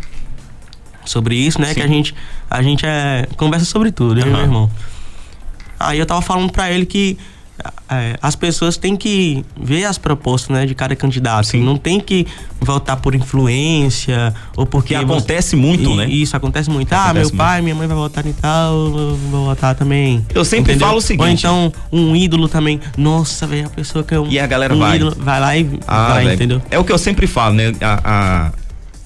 sobre 1.05 1.35
isso, 1.35 1.61
né? 1.61 1.69
Sim. 1.69 1.75
Que 1.75 1.83
a 1.83 1.87
gente 1.89 2.15
a 2.51 2.63
gente 2.63 2.87
é, 2.87 3.27
conversa 3.37 3.65
sobre 3.67 3.91
tudo, 3.91 4.21
eu 4.21 4.27
e 4.27 4.31
meu 4.31 4.41
irmão. 4.41 4.71
Aí 5.79 5.99
eu 5.99 6.07
tava 6.07 6.23
falando 6.23 6.53
pra 6.53 6.71
ele 6.71 6.87
que 6.87 7.19
é, 7.19 7.19
as 8.21 8.35
pessoas 8.35 8.77
têm 8.77 8.97
que 8.97 9.45
ver 9.61 9.85
as 9.85 9.99
propostas, 9.99 10.49
né, 10.57 10.67
de 10.67 10.75
cada 10.75 10.97
candidato. 10.97 11.47
Sim. 11.49 11.63
Não 11.63 11.77
tem 11.77 12.01
que 12.01 12.27
votar 12.61 12.97
por 12.97 13.15
influência 13.15 14.35
ou 14.57 14.65
porque 14.65 14.95
você- 14.97 15.03
acontece 15.05 15.57
muito, 15.57 15.91
E- 15.91 15.97
né? 15.97 16.07
Isso 16.09 16.37
acontece 16.37 16.71
muito. 16.71 16.93
ah, 16.93 17.05
Acontece 17.11 17.31
meu 17.33 17.37
pai, 17.39 17.61
minha 17.63 17.75
mãe 17.75 17.87
vai 17.87 17.97
votar 17.97 18.27
em 18.27 18.33
tal, 18.33 18.75
eu 18.75 19.17
vou 19.31 19.45
votar 19.47 19.75
também. 19.75 20.25
Eu 20.35 20.45
sempre 20.45 20.77
falo 20.79 20.99
o 20.99 21.01
seguinte- 21.03 21.47
Ou 21.47 21.69
então 21.69 21.73
um 21.93 22.17
ídolo 22.17 22.49
também. 22.49 22.81
Nossa, 22.97 23.47
velho, 23.47 23.67
a 23.67 23.71
pessoa 23.71 24.03
que 24.03 24.15
é 24.15 24.21
um, 24.21 24.27
E 24.29 24.39
a 24.39 24.47
galera 24.47 24.75
um 24.75 24.79
vai. 24.79 24.97
ídolo 24.97 25.15
vai 25.19 25.41
lá 25.41 25.57
e 25.57 25.79
Ah, 25.87 26.09
vai, 26.09 26.25
velho, 26.25 26.35
entendeu? 26.35 26.63
É 26.71 26.79
o 26.79 26.85
que 26.85 26.93
eu 26.93 26.99
sempre 26.99 27.27
falo, 27.27 27.55
né? 27.55 27.73
A, 27.81 28.01
a- 28.49 28.53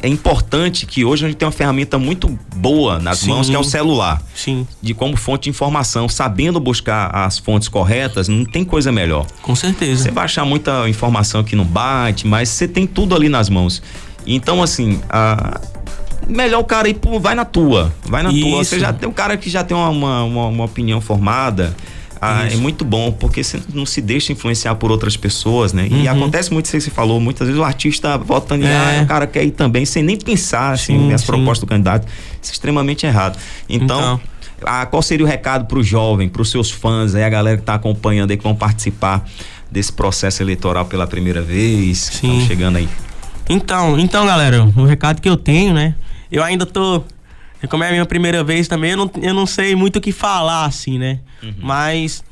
é 0.03 0.09
importante 0.09 0.85
que 0.87 1.05
hoje 1.05 1.25
a 1.25 1.29
gente 1.29 1.39
tem 1.39 1.47
uma 1.47 1.53
ferramenta 1.53 1.99
muito 1.99 2.29
boa 2.55 2.99
nas 2.99 3.21
Sim. 3.21 3.31
mãos, 3.31 3.49
que 3.49 3.57
é 3.57 3.59
o 3.59 3.65
celular. 3.65 4.23
Sim, 4.35 4.67
De 4.83 4.93
como 4.95 5.17
fonte 5.17 5.45
de 5.45 5.51
informação, 5.51 6.09
sabendo 6.09 6.61
buscar 6.61 7.09
as 7.15 7.39
fontes 7.39 7.69
corretas, 7.69 8.29
não 8.29 8.45
tem 8.45 8.65
coisa 8.65 8.93
melhor. 8.93 9.27
com 9.43 9.55
certeza. 9.55 10.05
Você 10.05 10.11
vai 10.11 10.25
achar 10.27 10.45
muita 10.45 10.89
informação 10.89 11.43
que 11.43 11.57
não 11.57 11.65
bate, 11.65 12.27
mas 12.27 12.49
você 12.51 12.69
tem 12.69 12.87
tudo 12.87 13.15
ali 13.15 13.29
nas 13.29 13.49
mãos. 13.49 13.83
Então, 14.27 14.63
assim, 14.63 15.01
a- 15.09 15.61
melhor 16.29 16.61
o 16.61 16.65
cara 16.65 16.89
ir, 16.89 16.95
pô, 16.95 17.19
vai 17.21 17.35
na 17.35 17.45
tua. 17.45 17.93
Vai 18.05 18.23
na 18.23 18.29
tua. 18.31 18.39
Isso. 18.39 18.71
Você 18.71 18.81
já 18.81 18.93
tem 18.93 19.09
um 19.09 19.13
cara 19.13 19.37
que 19.37 19.49
já 19.49 19.63
tem 19.65 19.77
uma, 19.77 19.89
uma- 19.91 20.47
uma 20.47 20.65
opinião 20.65 21.01
formada. 21.01 21.75
Ah, 22.27 22.49
é 22.53 22.57
muito 22.57 22.85
bom, 22.85 23.13
porque 23.13 23.43
você 23.45 23.61
não 23.73 23.85
se 23.87 24.01
deixa 24.01 24.33
influenciar 24.33 24.75
por 24.77 24.91
outras 24.91 25.17
pessoas, 25.17 25.73
né? 25.73 25.87
E 25.91 25.95
Uhum. 26.07 26.11
acontece 26.11 26.53
muito 26.53 26.67
isso 26.67 26.77
que 26.77 26.81
você 26.83 26.91
falou, 26.91 27.21
muitas 27.21 27.47
vezes 27.47 27.61
o 27.61 27.65
artista 27.65 28.19
vota 28.19 28.57
em 28.57 28.65
É. 28.65 28.99
ah, 29.01 29.03
o 29.03 29.07
cara 29.07 29.27
quer 29.27 29.45
ir 29.45 29.51
também, 29.53 29.85
sem 29.85 30.03
nem 30.03 30.17
pensar 30.17 30.73
assim, 30.73 30.99
Sim, 30.99 31.11
nas 31.11 31.21
sim. 31.23 31.27
propostas 31.27 31.61
do 31.61 31.67
candidato. 31.67 32.07
Isso 32.43 32.51
é 32.51 32.55
extremamente 32.55 33.07
errado. 33.07 33.39
Então, 33.69 33.99
Então. 33.99 34.21
ah, 34.65 34.87
qual 34.87 35.03
seria 35.03 35.25
o 35.25 35.29
recado 35.29 35.67
pro 35.67 35.83
jovem, 35.83 36.29
pros 36.29 36.51
seus 36.51 36.71
fãs, 36.71 37.15
aí 37.15 37.25
a 37.25 37.29
galera 37.29 37.57
que 37.57 37.63
tá 37.65 37.75
acompanhando 37.75 38.31
aí, 38.31 38.37
que 38.37 38.43
vão 38.43 38.55
participar 38.55 39.25
desse 39.71 39.93
processo 39.93 40.43
eleitoral 40.43 40.85
pela 40.87 41.07
primeira 41.07 41.43
vez? 41.43 41.99
Sim. 41.99 42.33
Estão 42.35 42.47
chegando 42.47 42.77
aí. 42.77 42.89
Então, 43.49 43.99
então, 43.99 44.27
galera, 44.27 44.65
o 44.77 44.85
recado 44.85 45.21
que 45.21 45.29
eu 45.29 45.37
tenho, 45.37 45.73
né? 45.73 45.95
Eu 46.33 46.43
ainda 46.43 46.67
tô. 46.67 47.05
Como 47.69 47.85
é 47.85 47.89
a 47.89 47.93
minha 47.93 48.07
primeira 48.07 48.43
vez 48.45 48.69
também, 48.69 48.93
eu 48.93 48.97
não, 48.97 49.11
eu 49.23 49.35
não 49.35 49.47
sei 49.47 49.75
muito 49.75 49.97
o 49.97 50.01
que 50.01 50.13
falar, 50.13 50.67
assim, 50.67 50.99
né? 50.99 51.21
Uhum. 51.43 51.55
Mas 51.61 52.25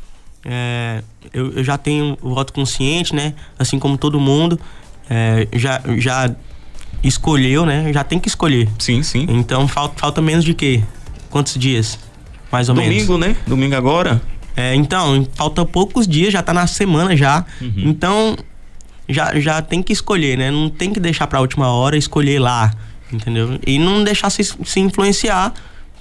é, 0.45 1.03
eu, 1.33 1.53
eu 1.53 1.65
já 1.65 1.79
tenho 1.79 2.17
o 2.21 2.35
voto 2.35 2.53
consciente, 2.53 3.15
né? 3.15 3.35
Assim 3.59 3.79
como 3.79 3.97
todo 3.97 4.21
mundo. 4.21 4.59
É, 5.09 5.47
já, 5.55 5.81
já 5.99 6.35
escolheu, 7.03 7.65
né? 7.67 7.93
Já 7.93 8.05
tem 8.05 8.19
que 8.19 8.29
escolher. 8.29 8.69
Sim, 8.79 9.03
sim. 9.03 9.27
Então 9.29 9.67
falta, 9.69 9.99
falta 9.99 10.23
menos 10.23 10.45
de 10.45 10.55
quê? 10.55 10.83
Quantos 11.31 11.55
dias? 11.55 11.99
Mais 12.51 12.69
ou 12.69 12.75
menos. 12.75 12.91
Domingo, 12.91 13.19
né? 13.19 13.37
Domingo 13.47 13.75
agora. 13.75 14.23
É, 14.57 14.75
então, 14.75 15.27
falta 15.35 15.65
poucos 15.65 16.07
dias, 16.07 16.33
já 16.33 16.43
tá 16.43 16.55
na 16.55 16.67
semana 16.67 17.17
já. 17.17 17.45
Uhum. 17.61 17.73
Então, 17.77 18.37
já, 19.09 19.39
já 19.41 19.61
tem 19.61 19.83
que 19.83 19.93
escolher, 19.93 20.39
né? 20.39 20.51
Não 20.51 20.69
tem 20.71 20.93
que 20.93 21.01
deixar 21.01 21.27
pra 21.27 21.41
última 21.41 21.69
hora 21.73 21.97
escolher 21.97 22.39
lá, 22.39 22.73
entendeu? 23.15 23.59
E 23.67 23.79
não 23.79 24.03
deixar 24.05 24.31
se, 24.31 24.43
se 24.45 24.81
influenciar 24.81 25.53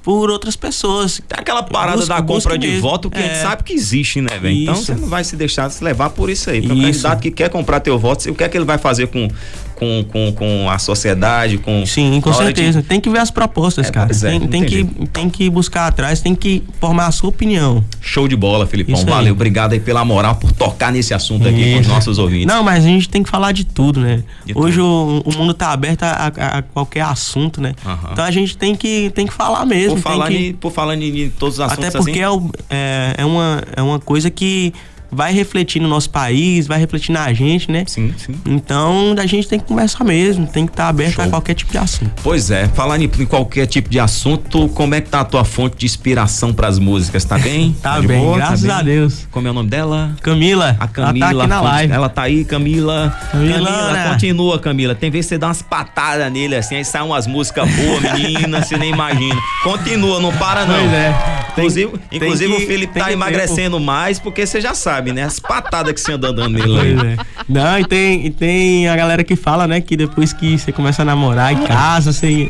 por 0.02 0.30
outras 0.30 0.56
pessoas. 0.58 1.22
Tem 1.26 1.40
aquela 1.40 1.64
parada 1.64 1.98
Busca- 2.00 2.16
da 2.16 2.22
compra 2.22 2.58
de 2.58 2.68
mesmo. 2.68 2.82
voto 2.82 3.10
que 3.10 3.18
a 3.18 3.22
gente 3.22 3.32
É. 3.36 3.42
sabe 3.42 3.64
que 3.64 3.72
existe, 3.72 4.20
né, 4.20 4.38
velho? 4.38 4.64
Então 4.64 4.76
você 4.76 4.94
não 4.94 5.08
vai 5.08 5.24
se 5.24 5.36
deixar 5.38 5.70
se 5.70 5.82
levar 5.82 6.10
por 6.10 6.30
isso 6.30 6.50
aí. 6.50 6.62
Porque 6.62 6.78
o 6.78 6.82
candidato 6.82 7.22
que 7.22 7.32
quer 7.32 7.50
comprar 7.50 7.80
teu 7.80 7.98
voto, 7.98 8.30
o 8.30 8.36
que 8.36 8.44
é 8.44 8.50
que 8.50 8.58
ele 8.58 8.66
vai 8.66 8.78
fazer 8.78 9.08
com, 9.08 9.30
com, 9.76 10.06
com, 10.12 10.32
com 10.34 10.70
a 10.70 10.78
sociedade, 10.80 11.58
com. 11.58 11.86
Sim, 11.86 12.20
com 12.22 12.30
hora 12.30 12.52
de- 12.54 12.60
certeza. 12.62 12.84
Tem 12.88 13.00
que 13.00 13.10
ver 13.10 13.20
as 13.20 13.32
propostas, 13.32 13.88
É, 13.88 13.92
cara. 13.92 14.12
é, 14.12 14.16
tem, 14.20 14.40
tem, 14.48 14.64
que, 14.64 14.84
tem 15.12 15.30
que 15.30 15.50
buscar 15.50 15.88
atrás, 15.88 16.22
tem 16.22 16.34
que 16.36 16.64
formar 16.80 17.08
a 17.08 17.12
sua 17.12 17.30
opinião. 17.30 17.84
Show 18.02 18.28
de 18.28 18.36
bola, 18.36 18.68
aí. 18.72 19.06
Valeu, 19.06 19.34
obrigado 19.34 19.74
aí 19.74 19.80
pela 19.80 20.04
moral 20.06 20.36
por 20.36 20.52
tocar 20.52 20.92
nesse 20.92 21.14
assunto 21.14 21.48
aqui 21.48 21.74
com 21.76 21.80
os 21.82 21.88
nossos 21.88 22.18
ouvintes. 22.20 22.46
Não, 22.48 22.64
mas 22.64 22.84
a 22.86 22.88
gente 22.88 23.10
tem 23.10 23.24
que 23.24 23.30
falar 23.30 23.52
de 23.52 23.66
tudo, 23.66 24.00
né? 24.00 24.24
De 24.46 24.54
Hoje 24.58 24.80
o, 24.80 25.22
o 25.26 25.34
mundo 25.38 25.54
tá 25.54 25.72
aberto 25.72 26.04
a, 26.04 26.32
a- 26.36 26.58
a 26.58 26.62
qualquer 26.62 27.02
assunto, 27.02 27.60
né? 27.62 27.74
Aham. 27.86 28.10
Então 28.12 28.24
a 28.26 28.32
gente 28.32 28.56
tem 28.58 28.76
que, 28.76 29.10
tem 29.16 29.26
que 29.28 29.34
falar 29.34 29.66
mesmo. 29.66 29.96
por, 29.96 30.02
falar 30.02 30.28
que... 30.28 30.36
em, 30.50 30.54
por 30.54 30.72
falar 30.72 30.96
em, 30.96 31.24
em 31.26 31.30
todos 31.30 31.56
os 31.56 31.60
assuntos 31.62 31.86
Até 31.86 31.98
porque 31.98 32.12
assim. 32.12 32.20
é, 32.22 32.30
o- 32.30 32.52
é, 32.70 33.14
é, 33.18 33.26
uma, 33.26 33.62
é 33.76 33.82
uma 33.82 34.00
coisa 34.00 34.30
que 34.30 34.74
vai 35.14 35.34
refletir 35.34 35.82
no 35.82 35.88
nosso 35.88 36.10
país, 36.10 36.68
vai 36.68 36.80
refletir 36.80 37.12
na 37.12 37.32
gente, 37.34 37.72
né? 37.72 37.84
Sim, 37.88 38.14
sim. 38.18 38.34
Então 38.46 39.16
a 39.18 39.26
gente 39.26 39.48
tem 39.48 39.60
que 39.60 39.66
conversar 39.66 40.04
mesmo, 40.04 40.46
tem 40.48 40.66
que 40.66 40.72
estar 40.74 40.88
aberto 40.90 41.16
Show. 41.16 41.26
a 41.26 41.28
qualquer 41.30 41.54
tipo 41.54 41.72
de 41.72 41.78
assunto. 41.78 42.12
Pois 42.24 42.50
é, 42.52 42.68
falar 42.70 43.00
em, 43.00 43.04
em 43.20 43.26
qualquer 43.26 43.66
tipo 43.68 43.90
de 43.90 44.00
assunto, 44.00 44.68
como 44.70 44.96
é 44.96 45.02
que 45.02 45.10
tá 45.10 45.22
a 45.22 45.26
tua 45.26 45.44
fonte 45.46 45.78
de 45.78 45.86
inspiração 45.86 46.54
pras 46.54 46.80
músicas? 46.80 47.24
Tá 47.26 47.38
bem? 47.38 47.76
Tá 47.84 48.00
de 48.00 48.08
bem, 48.08 48.20
boa? 48.20 48.34
Tá 48.40 48.48
graças 48.48 48.62
bem? 48.62 48.72
a 48.72 48.82
Deus. 48.82 49.28
Como 49.32 49.48
é 49.48 49.52
o 49.52 49.54
nome 49.54 49.70
dela? 49.70 50.16
Camila, 50.22 50.76
A 50.80 50.88
Camila. 50.88 51.26
ela 51.30 51.38
tá 51.38 51.44
aqui 51.44 51.48
na 51.50 51.62
live. 51.62 51.94
Ela 51.94 52.10
tá 52.10 52.22
aí, 52.24 52.46
Camila. 52.46 53.18
Camilana. 53.32 53.66
Camila, 53.70 54.10
continua, 54.12 54.60
Camila. 54.60 54.96
Tem 54.96 55.12
vezes 55.12 55.26
que 55.28 55.30
você 55.36 55.38
dá 55.38 55.48
umas 55.48 55.62
patadas 55.62 56.32
nele 56.32 56.56
assim, 56.56 56.76
aí 56.76 56.86
sai 56.86 57.02
umas 57.02 57.28
músicas 57.28 57.70
boas, 57.70 58.02
menina, 58.20 58.62
você 58.64 58.78
nem 58.78 58.92
imagina. 58.92 59.36
Continua, 59.64 60.20
não 60.20 60.32
para 60.34 60.66
não. 60.66 60.76
Pois 60.76 60.92
é. 60.94 61.14
Inclusive, 61.54 61.92
tem 62.10 62.18
inclusive 62.18 62.56
que- 62.56 62.64
o 62.64 62.68
Felipe 62.68 62.94
tem 62.94 63.04
tá 63.04 63.12
emagrecendo 63.12 63.80
mais 63.80 64.18
porque 64.20 64.46
você 64.46 64.60
já 64.60 64.74
sabe, 64.74 65.03
né? 65.12 65.24
As 65.24 65.40
patadas 65.40 65.94
que 65.94 66.00
você 66.02 66.14
anda 66.14 66.32
dando 66.32 66.50
nele 66.58 66.80
aí. 66.80 66.96
Pois 66.96 67.08
é. 67.12 67.18
Não, 67.50 67.80
e 67.80 67.86
tem, 67.86 68.26
e 68.26 68.30
tem 68.30 68.88
a 68.88 68.96
galera 68.96 69.24
que 69.24 69.36
fala, 69.36 69.68
né, 69.68 69.82
que 69.82 69.98
depois 69.98 70.32
que 70.32 70.58
você 70.58 70.72
começa 70.72 71.02
a 71.02 71.06
namorar 71.06 71.52
em 71.52 71.64
casa, 71.64 72.14
você 72.14 72.50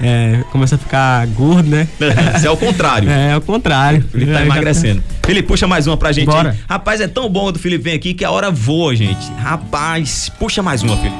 é, 0.00 0.42
começa 0.50 0.74
a 0.74 0.78
ficar 0.78 1.26
gordo, 1.28 1.68
né? 1.70 1.88
Isso 2.36 2.46
é 2.46 2.50
o 2.50 2.56
contrário. 2.56 3.08
É, 3.10 3.30
é 3.30 3.36
o 3.36 3.40
contrário. 3.40 4.02
Felipe 4.10 4.32
tá 4.32 4.38
Já- 4.40 4.44
emagrecendo. 4.44 5.02
Felipe, 5.24 5.48
puxa 5.48 5.66
mais 5.66 5.86
uma 5.86 5.96
pra 5.96 6.12
gente. 6.12 6.26
Bora. 6.26 6.56
Rapaz, 6.68 7.00
é 7.00 7.08
tão 7.08 7.28
bom 7.28 7.50
do 7.52 7.58
Felipe 7.58 7.84
vem 7.84 7.94
aqui 7.94 8.12
que 8.12 8.24
a 8.24 8.30
hora 8.30 8.50
voa, 8.50 8.94
gente. 8.94 9.30
Rapaz, 9.38 10.30
puxa 10.38 10.62
mais 10.62 10.82
uma, 10.82 10.96
Felipe. 10.96 11.16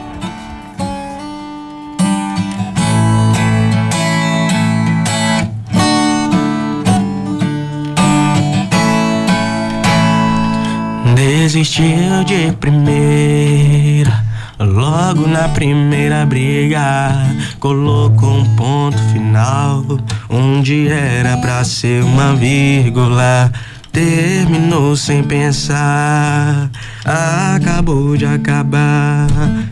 Desistiu 11.54 12.24
de 12.26 12.50
primeira, 12.56 14.24
logo 14.58 15.24
na 15.28 15.48
primeira 15.50 16.26
briga. 16.26 17.12
Colocou 17.60 18.38
um 18.38 18.56
ponto 18.56 18.98
final, 19.12 19.84
onde 20.28 20.88
era 20.88 21.36
pra 21.36 21.62
ser 21.62 22.02
uma 22.02 22.34
vírgula. 22.34 23.52
Terminou 23.92 24.96
sem 24.96 25.22
pensar, 25.22 26.70
acabou 27.04 28.16
de 28.16 28.26
acabar. 28.26 29.28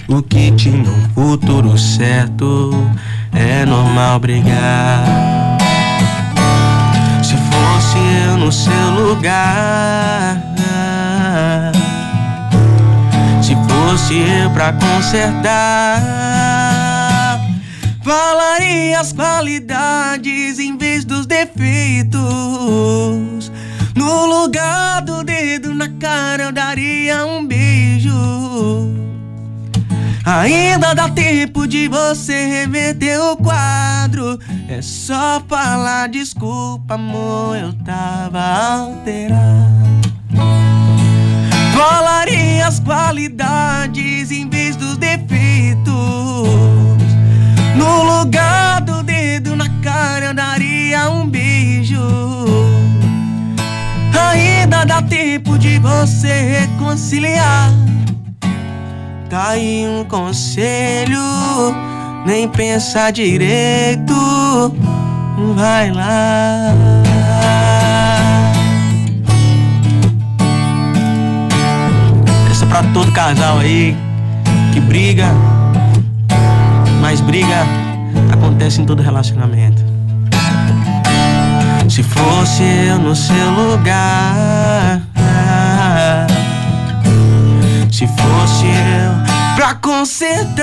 O 0.06 0.22
que 0.22 0.52
tinha 0.52 0.88
um 0.88 1.08
futuro 1.12 1.76
certo, 1.76 2.92
é 3.32 3.66
normal 3.66 4.20
brigar. 4.20 5.04
Se 7.24 7.34
fosse 7.34 7.98
eu 8.28 8.36
no 8.36 8.52
seu 8.52 8.90
lugar, 9.04 10.52
fosse 13.92 14.14
eu 14.14 14.50
pra 14.52 14.72
consertar, 14.72 16.00
falaria 18.02 18.98
as 18.98 19.12
qualidades 19.12 20.58
em 20.58 20.78
vez 20.78 21.04
dos 21.04 21.26
defeitos. 21.26 22.22
No 23.94 24.24
lugar 24.24 25.02
do 25.02 25.22
dedo 25.22 25.74
na 25.74 25.90
cara, 25.90 26.44
eu 26.44 26.52
daria 26.52 27.26
um 27.26 27.46
beijo. 27.46 28.10
Ainda 30.24 30.94
dá 30.94 31.10
tempo 31.10 31.66
de 31.66 31.86
você 31.86 32.46
reverter 32.46 33.20
o 33.20 33.36
quadro. 33.36 34.38
É 34.70 34.80
só 34.80 35.42
falar 35.46 36.08
desculpa, 36.08 36.94
amor, 36.94 37.58
eu 37.58 37.74
tava 37.84 38.40
alterado. 38.40 40.01
Falaria 41.84 42.64
as 42.64 42.78
qualidades 42.78 44.30
em 44.30 44.48
vez 44.48 44.76
dos 44.76 44.96
defeitos. 44.96 45.92
No 47.76 48.02
lugar 48.04 48.80
do 48.82 49.02
dedo 49.02 49.56
na 49.56 49.68
cara, 49.82 50.26
eu 50.26 50.34
daria 50.34 51.10
um 51.10 51.28
beijo. 51.28 52.00
Ainda 54.30 54.84
dá 54.84 55.02
tempo 55.02 55.58
de 55.58 55.80
você 55.80 56.60
reconciliar. 56.60 57.72
Tá 59.28 59.48
aí 59.48 59.84
um 59.84 60.04
conselho, 60.04 61.18
nem 62.24 62.46
pensa 62.46 63.10
direito, 63.10 64.14
vai 65.56 65.90
lá. 65.90 67.11
Pra 72.72 72.82
todo 72.94 73.12
casal 73.12 73.58
aí 73.58 73.94
que 74.72 74.80
briga, 74.80 75.28
mas 77.02 77.20
briga 77.20 77.66
acontece 78.32 78.80
em 78.80 78.86
todo 78.86 79.02
relacionamento. 79.02 79.84
Se 81.86 82.02
fosse 82.02 82.62
eu 82.62 82.98
no 82.98 83.14
seu 83.14 83.50
lugar. 83.50 85.02
Se 87.92 88.06
fosse 88.06 88.64
eu 88.64 89.54
pra 89.54 89.74
consertar, 89.74 90.56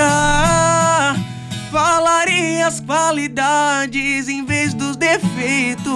falaria 1.70 2.66
as 2.66 2.80
qualidades 2.80 4.28
em 4.28 4.44
vez 4.44 4.74
dos 4.74 4.96
defeitos. 4.96 5.94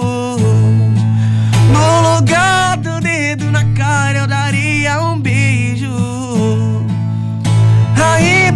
No 1.73 2.15
lugar 2.15 2.77
do 2.77 3.01
dedo 3.01 3.51
na 3.51 3.65
cara, 3.73 4.19
eu 4.19 4.27
daria 4.27 5.01
um 5.01 5.19
beijo. 5.19 5.44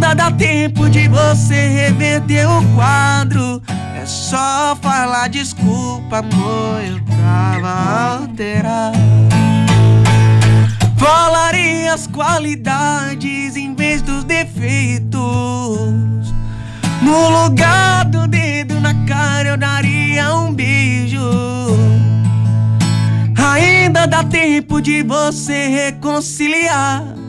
Ainda 0.00 0.14
dá 0.14 0.30
tempo 0.30 0.88
de 0.88 1.08
você 1.08 1.68
reverter 1.68 2.48
o 2.48 2.64
quadro. 2.74 3.62
É 3.94 4.06
só 4.06 4.74
falar 4.80 5.28
desculpa, 5.28 6.20
amor, 6.20 6.80
eu 6.82 6.98
tava 7.18 8.22
alterado. 8.22 8.96
Falaria 10.96 11.92
as 11.92 12.06
qualidades 12.06 13.56
em 13.56 13.74
vez 13.74 14.00
dos 14.00 14.24
defeitos. 14.24 15.20
No 17.02 17.42
lugar 17.42 18.06
do 18.06 18.26
dedo 18.26 18.80
na 18.80 18.94
cara, 19.06 19.50
eu 19.50 19.56
daria 19.58 20.34
um 20.34 20.50
beijo. 20.50 21.20
Ainda 23.36 24.06
dá 24.06 24.24
tempo 24.24 24.80
de 24.80 25.02
você 25.02 25.68
reconciliar. 25.68 27.19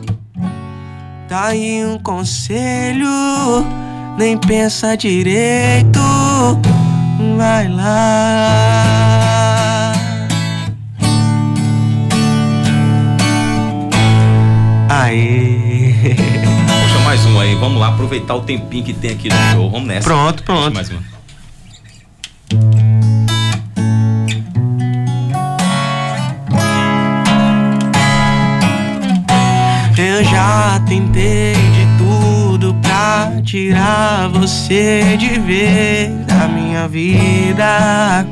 Tá 1.32 1.46
aí 1.46 1.82
um 1.82 1.98
conselho, 1.98 3.08
nem 4.18 4.36
pensa 4.36 4.94
direito. 4.94 5.98
Vai 7.38 7.68
lá. 7.68 8.74
Aê. 14.90 15.94
Puxa 16.82 16.98
mais 17.02 17.24
uma 17.24 17.44
aí. 17.44 17.54
Vamos 17.54 17.80
lá 17.80 17.88
aproveitar 17.88 18.34
o 18.34 18.42
tempinho 18.42 18.84
que 18.84 18.92
tem 18.92 19.12
aqui 19.12 19.30
no 19.30 19.36
show. 19.54 19.70
Vamos 19.70 19.88
nessa. 19.88 20.06
Pronto, 20.06 20.42
Puxa 20.42 20.58
pronto. 20.58 20.74
mais 20.74 20.90
uma. 20.90 21.11
Eu 30.22 30.28
já 30.28 30.80
tentei 30.86 31.52
de 31.52 31.98
tudo 31.98 32.72
pra 32.74 33.32
tirar 33.42 34.28
você 34.28 35.16
de 35.18 35.40
vez 35.40 36.14
da 36.26 36.46
minha 36.46 36.86
vida, 36.86 38.24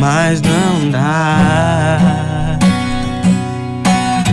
mas 0.00 0.42
não 0.42 0.90
dá. 0.90 2.58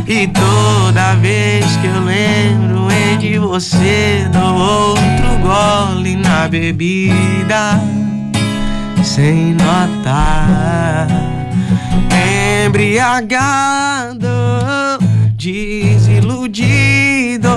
E 0.08 0.26
toda 0.26 1.14
vez 1.18 1.64
que 1.78 1.86
eu 1.86 2.04
lembro 2.04 2.92
em 2.92 3.20
de 3.20 3.38
você, 3.38 4.28
dou 4.34 4.56
outro 4.56 5.38
gole 5.44 6.16
na 6.16 6.48
bebida, 6.48 7.80
sem 9.04 9.54
notar 9.54 11.08
embriagado, 12.66 14.45
desiludido, 15.52 17.50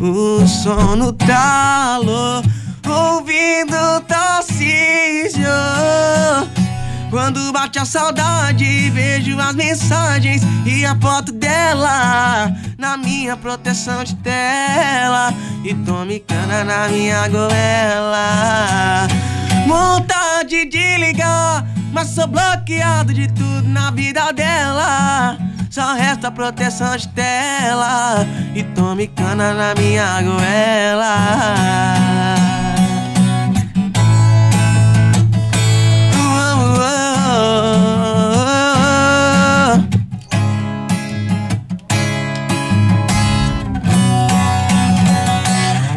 o 0.00 0.44
sono 0.48 1.12
talo, 1.12 2.42
ouvindo 2.84 4.00
Tarcísio. 4.08 5.46
Quando 7.08 7.52
bate 7.52 7.78
a 7.78 7.84
saudade, 7.84 8.90
vejo 8.90 9.38
as 9.38 9.54
mensagens 9.54 10.42
e 10.66 10.84
a 10.84 10.98
foto 10.98 11.30
dela 11.30 12.50
na 12.78 12.96
minha 12.96 13.36
proteção 13.36 14.02
de 14.02 14.16
tela 14.16 15.32
e 15.62 15.74
tome 15.74 16.18
cana 16.20 16.64
na 16.64 16.88
minha 16.88 17.28
goela. 17.28 19.06
Vontade 19.66 20.64
de 20.66 20.98
ligar, 20.98 21.64
mas 21.92 22.08
sou 22.08 22.26
bloqueado 22.26 23.14
de 23.14 23.28
tudo 23.28 23.68
na 23.68 23.90
vida 23.90 24.32
dela. 24.32 25.38
Só 25.70 25.94
resta 25.94 26.30
proteção 26.30 26.96
de 26.96 27.08
tela 27.08 28.26
e 28.54 28.62
tome 28.62 29.06
cana 29.06 29.54
na 29.54 29.74
minha 29.74 30.20
goela. 30.20 31.62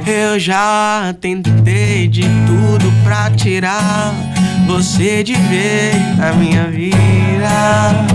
Eu 0.05 0.39
já 0.39 1.15
tentei 1.19 2.07
de 2.07 2.21
tudo 2.21 2.93
pra 3.03 3.31
tirar 3.31 4.13
você 4.67 5.23
de 5.23 5.33
vez 5.33 6.17
na 6.17 6.31
minha 6.33 6.65
vida. 6.65 8.05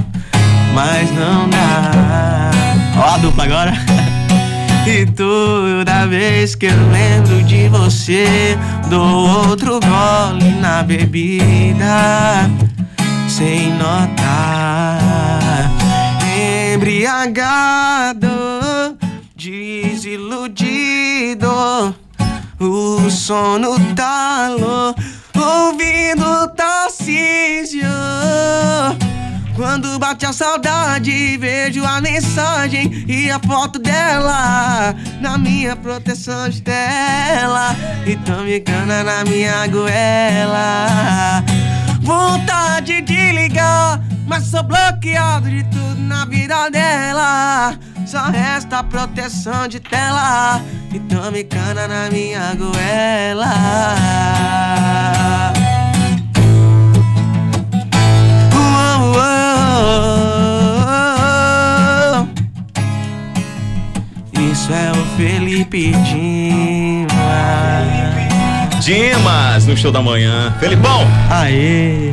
Mas 0.72 1.11
não 1.12 1.49
dá. 1.49 2.51
Ó 2.97 3.14
a 3.14 3.18
dupla 3.18 3.45
agora. 3.45 3.72
E 4.86 5.05
toda 5.05 6.07
vez 6.07 6.55
que 6.55 6.66
eu 6.66 6.91
lembro 6.91 7.43
de 7.45 7.68
você, 7.68 8.59
dou 8.88 9.49
outro 9.49 9.78
gole 9.78 10.53
na 10.59 10.82
bebida, 10.82 12.51
sem 13.28 13.74
notar. 13.74 15.70
Embriagado, 16.72 17.80
sono 23.31 23.78
talou, 23.95 24.93
ouvindo 25.37 26.49
Tarcísio. 26.57 27.87
Quando 29.55 30.01
bate 30.01 30.26
a 30.26 30.33
saudade, 30.33 31.37
vejo 31.37 31.85
a 31.85 32.01
mensagem 32.01 33.05
e 33.07 33.31
a 33.31 33.39
foto 33.39 33.78
dela 33.78 34.97
na 35.20 35.39
minha 35.39 35.76
proteção 35.76 36.49
de 36.49 36.61
tela. 36.61 37.76
E 38.05 38.16
me 38.43 38.59
cana 38.59 39.05
na 39.05 39.22
minha 39.24 39.64
goela. 39.68 41.45
Vontade 42.01 43.01
de 43.01 43.31
ligar, 43.31 44.03
mas 44.26 44.43
sou 44.47 44.64
bloqueado 44.64 45.49
de 45.49 45.62
tudo 45.70 46.01
na 46.01 46.24
vida 46.24 46.68
dela. 46.68 47.78
Só 48.11 48.25
resta 48.25 48.83
proteção 48.83 49.69
de 49.69 49.79
tela. 49.79 50.61
E 50.93 50.99
tô 50.99 51.31
me 51.31 51.45
cana 51.45 51.87
na 51.87 52.11
minha 52.11 52.53
goela. 52.57 53.55
Uou, 58.53 59.15
uou. 59.15 59.21
Isso 64.53 64.73
é 64.73 64.91
o 64.91 65.05
Felipe 65.17 65.93
Dimas. 65.93 67.15
Dimas 68.85 69.67
no 69.67 69.77
show 69.77 69.93
da 69.93 70.03
manhã. 70.03 70.53
Felipão, 70.59 71.07
Aê! 71.31 72.13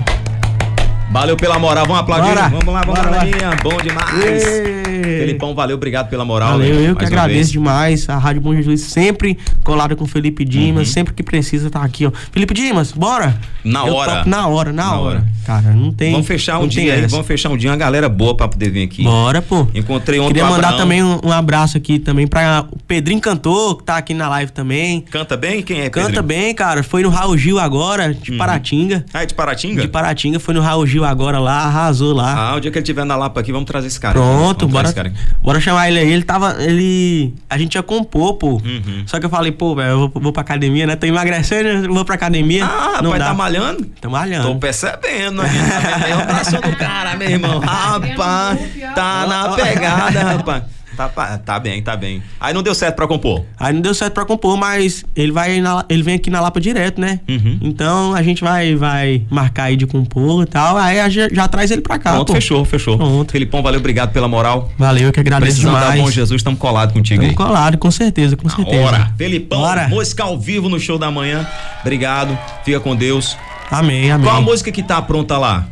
Valeu 1.17 1.35
pela 1.35 1.57
moral. 1.59 1.85
Vamos 1.85 2.01
aplaudir. 2.01 2.27
Bora. 2.29 2.49
Vamos 2.49 2.65
lá, 2.73 2.81
vamos 2.81 2.99
Bora 2.99 3.09
lá. 3.09 3.55
Bom 3.63 3.77
demais. 3.81 4.43
Ê. 4.45 5.19
Felipão, 5.19 5.55
valeu, 5.55 5.75
obrigado 5.77 6.09
pela 6.09 6.23
moral. 6.23 6.51
Valeu, 6.51 6.75
eu 6.81 6.95
que 6.95 7.05
agradeço 7.05 7.33
vez. 7.35 7.51
demais. 7.51 8.09
A 8.09 8.17
Rádio 8.17 8.41
Bom 8.41 8.53
Jesus 8.53 8.81
sempre 8.81 9.37
colada 9.63 9.95
com 9.95 10.03
o 10.03 10.07
Felipe 10.07 10.45
Dimas, 10.45 10.87
Uhum. 10.87 10.93
sempre 10.93 11.13
que 11.13 11.23
precisa 11.23 11.69
tá 11.69 11.81
aqui, 11.81 12.05
ó. 12.05 12.11
Felipe 12.31 12.53
Dimas, 12.53 12.91
bora! 12.91 13.35
Na 13.63 13.85
Eu 13.87 13.95
hora. 13.95 14.17
topo 14.17 14.29
na 14.29 14.47
hora, 14.47 14.71
na, 14.71 14.83
Na 14.85 14.91
hora. 14.99 15.17
hora. 15.17 15.27
Cara, 15.47 15.71
não 15.71 15.93
tem. 15.93 16.11
Vamos 16.11 16.27
fechar 16.27 16.59
um 16.59 16.67
dia 16.67 16.93
aí, 16.93 16.99
essa. 16.99 17.07
vamos 17.07 17.25
fechar 17.25 17.49
um 17.49 17.55
dia, 17.55 17.69
uma 17.69 17.77
galera 17.77 18.09
boa 18.09 18.35
pra 18.35 18.49
poder 18.49 18.69
vir 18.69 18.83
aqui. 18.83 19.03
Bora, 19.03 19.41
pô. 19.41 19.65
Encontrei 19.73 20.19
ontem 20.19 20.33
Queria 20.33 20.43
mandar 20.43 20.57
Abraão. 20.67 20.77
também 20.77 21.01
um, 21.01 21.21
um 21.23 21.31
abraço 21.31 21.77
aqui 21.77 21.99
também 21.99 22.27
pra 22.27 22.65
o 22.69 22.77
Pedrinho 22.79 23.21
Cantor, 23.21 23.77
que 23.77 23.85
tá 23.85 23.95
aqui 23.95 24.13
na 24.13 24.27
live 24.27 24.51
também. 24.51 24.99
Canta 24.99 25.37
bem? 25.37 25.61
Quem 25.61 25.79
é, 25.79 25.89
Canta 25.89 26.07
Pedrinho? 26.07 26.23
bem, 26.23 26.53
cara. 26.53 26.83
Foi 26.83 27.01
no 27.01 27.07
Raul 27.07 27.37
Gil 27.37 27.59
agora, 27.59 28.13
de 28.13 28.33
Paratinga. 28.33 29.05
Ah, 29.13 29.23
é 29.23 29.25
de 29.25 29.33
Paratinga? 29.33 29.81
De 29.81 29.87
Paratinga, 29.87 30.37
foi 30.37 30.53
no 30.53 30.59
Raul 30.59 30.85
Gil 30.85 31.05
agora 31.05 31.39
lá, 31.39 31.59
arrasou 31.59 32.13
lá. 32.13 32.49
Ah, 32.49 32.55
o 32.55 32.59
dia 32.59 32.69
que 32.69 32.77
ele 32.77 32.85
tiver 32.85 33.05
na 33.05 33.15
Lapa 33.15 33.39
aqui, 33.39 33.53
vamos 33.53 33.67
trazer 33.67 33.87
esse 33.87 33.99
cara. 34.01 34.15
Pronto, 34.15 34.67
Vamos 34.67 34.73
bora, 34.73 34.91
cara 34.91 35.13
bora 35.41 35.61
chamar 35.61 35.87
ele 35.87 35.99
aí. 35.99 36.11
Ele 36.11 36.23
tava. 36.23 36.61
Ele. 36.61 37.33
A 37.49 37.57
gente 37.57 37.75
ia 37.75 37.83
compor, 37.83 38.33
pô. 38.33 38.53
Uhum. 38.55 39.03
Só 39.05 39.17
que 39.17 39.25
eu 39.25 39.29
falei, 39.29 39.53
pô, 39.53 39.73
velho, 39.75 39.91
eu 39.91 39.99
vou, 40.09 40.11
vou 40.21 40.33
pra 40.33 40.41
academia, 40.41 40.85
né? 40.85 40.97
Tô 40.97 41.05
emagrecendo, 41.05 41.93
vou 41.93 42.03
pra 42.03 42.15
academia. 42.15 42.65
Ah, 42.65 43.01
não 43.01 43.11
rapaz, 43.11 43.19
dá. 43.19 43.25
tá 43.27 43.33
malhando? 43.33 43.85
Tô 44.01 44.09
malhando. 44.09 44.47
Tô 44.49 44.55
percebendo, 44.55 45.36
tá 45.43 46.05
aí 46.05 46.13
o 46.13 46.25
braço 46.25 46.51
do 46.61 46.75
cara, 46.75 47.15
meu 47.15 47.29
irmão. 47.29 47.59
Rapaz, 47.65 48.59
tá 48.95 49.25
na 49.27 49.49
pegada, 49.55 50.23
rapaz. 50.23 50.63
Tá, 50.95 51.07
tá 51.37 51.59
bem, 51.59 51.79
tá 51.79 51.95
bem. 51.95 52.23
Aí 52.39 52.55
não 52.55 52.63
deu 52.63 52.73
certo 52.73 52.95
pra 52.95 53.05
compor. 53.07 53.43
Aí 53.59 53.71
não 53.71 53.81
deu 53.81 53.93
certo 53.93 54.13
pra 54.15 54.25
compor, 54.25 54.57
mas 54.57 55.05
ele 55.15 55.31
vai 55.31 55.61
na- 55.61 55.85
ele 55.89 56.01
vem 56.01 56.15
aqui 56.15 56.31
na 56.31 56.41
Lapa 56.41 56.59
direto, 56.59 56.99
né? 56.99 57.19
Uhum. 57.29 57.59
Então 57.61 58.15
a 58.15 58.23
gente 58.23 58.43
vai, 58.43 58.73
vai 58.75 59.21
marcar 59.29 59.65
aí 59.65 59.75
de 59.75 59.85
compor 59.85 60.41
e 60.41 60.47
tal. 60.47 60.75
Aí 60.75 60.99
a 60.99 61.07
gente 61.07 61.35
já 61.35 61.47
traz 61.47 61.69
ele 61.69 61.81
pra 61.81 61.99
cá. 61.99 62.13
Pronto, 62.13 62.29
pô. 62.29 62.33
fechou, 62.33 62.65
fechou. 62.65 62.97
Pronto. 62.97 63.31
Felipão, 63.31 63.61
valeu, 63.61 63.79
obrigado 63.79 64.11
pela 64.11 64.27
moral. 64.27 64.71
Valeu, 64.75 65.03
eu 65.09 65.13
que 65.13 65.19
agradeço 65.19 65.51
Precisando 65.51 65.73
da 65.75 65.81
demais. 65.81 66.01
Bom 66.01 66.09
Jesus, 66.09 66.39
estamos 66.39 66.59
colados 66.59 66.93
contigo 66.95 67.21
aí. 67.21 67.27
Tamo 67.35 67.47
colado, 67.47 67.77
com 67.77 67.91
certeza, 67.91 68.35
com 68.35 68.49
certeza. 68.49 68.83
Hora. 68.83 69.11
Felipão, 69.15 69.59
Bora. 69.59 69.87
música 69.89 70.23
ao 70.23 70.39
vivo 70.39 70.67
no 70.67 70.79
show 70.79 70.97
da 70.97 71.11
manhã. 71.11 71.45
Obrigado. 71.81 72.35
Fica 72.65 72.79
com 72.79 72.95
Deus. 72.95 73.37
Amém, 73.69 74.11
amém. 74.11 74.25
Qual 74.27 74.37
a 74.37 74.41
música 74.41 74.71
que 74.71 74.83
tá 74.83 75.01
pronta 75.01 75.37
lá? 75.37 75.67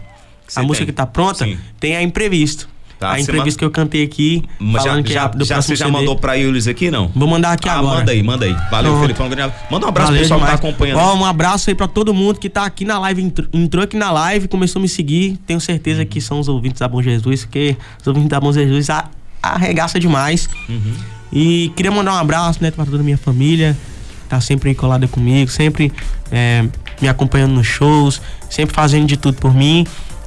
A 0.55 0.61
música 0.61 0.85
tem? 0.85 0.87
que 0.87 0.91
tá 0.93 1.05
pronta 1.05 1.45
Sim. 1.45 1.57
tem 1.79 1.95
a 1.95 2.01
Imprevisto. 2.03 2.67
Tá, 2.99 3.11
a 3.11 3.19
Imprevisto 3.19 3.45
manda- 3.45 3.59
que 3.59 3.65
eu 3.65 3.71
cantei 3.71 4.03
aqui, 4.03 4.43
Mas 4.57 4.83
já, 4.83 4.89
falando 4.89 5.03
que 5.03 5.11
já, 5.13 5.27
do 5.27 5.43
já, 5.43 5.55
próximo 5.55 5.75
você 5.75 5.79
já 5.79 5.85
CD. 5.85 5.97
mandou 5.97 6.15
pra 6.15 6.37
eles 6.37 6.65
aqui, 6.65 6.89
não? 6.89 7.11
Vou 7.13 7.27
mandar 7.27 7.51
aqui 7.51 7.67
ah, 7.67 7.73
agora. 7.79 7.99
manda 7.99 8.11
aí, 8.13 8.23
manda 8.23 8.45
aí. 8.45 8.55
Valeu, 8.71 8.91
Pronto. 8.93 9.01
Felipão. 9.15 9.29
Manda 9.69 9.85
um 9.85 9.89
abraço 9.89 10.11
Valeu 10.11 10.19
pro 10.19 10.19
pessoal 10.19 10.39
que 10.39 10.45
demais. 10.45 10.59
tá 10.61 10.67
acompanhando. 10.67 10.97
Ó, 10.99 11.15
um 11.15 11.25
abraço 11.25 11.69
aí 11.69 11.75
pra 11.75 11.87
todo 11.89 12.13
mundo 12.13 12.39
que 12.39 12.49
tá 12.49 12.63
aqui 12.65 12.85
na 12.85 12.97
live, 12.99 13.33
entrou, 13.53 13.83
aqui 13.83 13.97
na 13.97 14.11
live, 14.11 14.47
começou 14.47 14.79
a 14.79 14.83
me 14.83 14.87
seguir. 14.87 15.37
Tenho 15.45 15.59
certeza 15.59 16.05
que 16.05 16.21
são 16.21 16.39
os 16.39 16.47
ouvintes 16.47 16.79
da 16.79 16.87
Bom 16.87 17.01
Jesus, 17.01 17.43
porque 17.43 17.75
os 17.99 18.07
ouvintes 18.07 18.29
da 18.29 18.39
Bom 18.39 18.53
Jesus 18.53 18.87
arregaça 19.43 19.99
demais. 19.99 20.47
Uhum. 20.69 20.93
E 21.33 21.73
queria 21.75 21.91
mandar 21.91 22.13
um 22.13 22.17
abraço, 22.17 22.59
né, 22.63 22.71
pra 22.71 22.85
toda 22.85 22.99
a 22.99 23.03
minha 23.03 23.17
família, 23.17 23.75
que 24.23 24.29
tá 24.29 24.39
sempre 24.39 24.69
aí 24.69 24.75
colada 24.75 25.05
comigo, 25.05 25.51
sempre 25.51 25.91
é, 26.31 26.65
me 27.01 27.07
acompanhando 27.07 27.53
nos 27.53 27.67
shows, 27.67 28.21
sempre 28.49 28.75
fazendo 28.75 29.07
de 29.07 29.17
tudo 29.17 29.37
por 29.37 29.53
mim. 29.53 29.85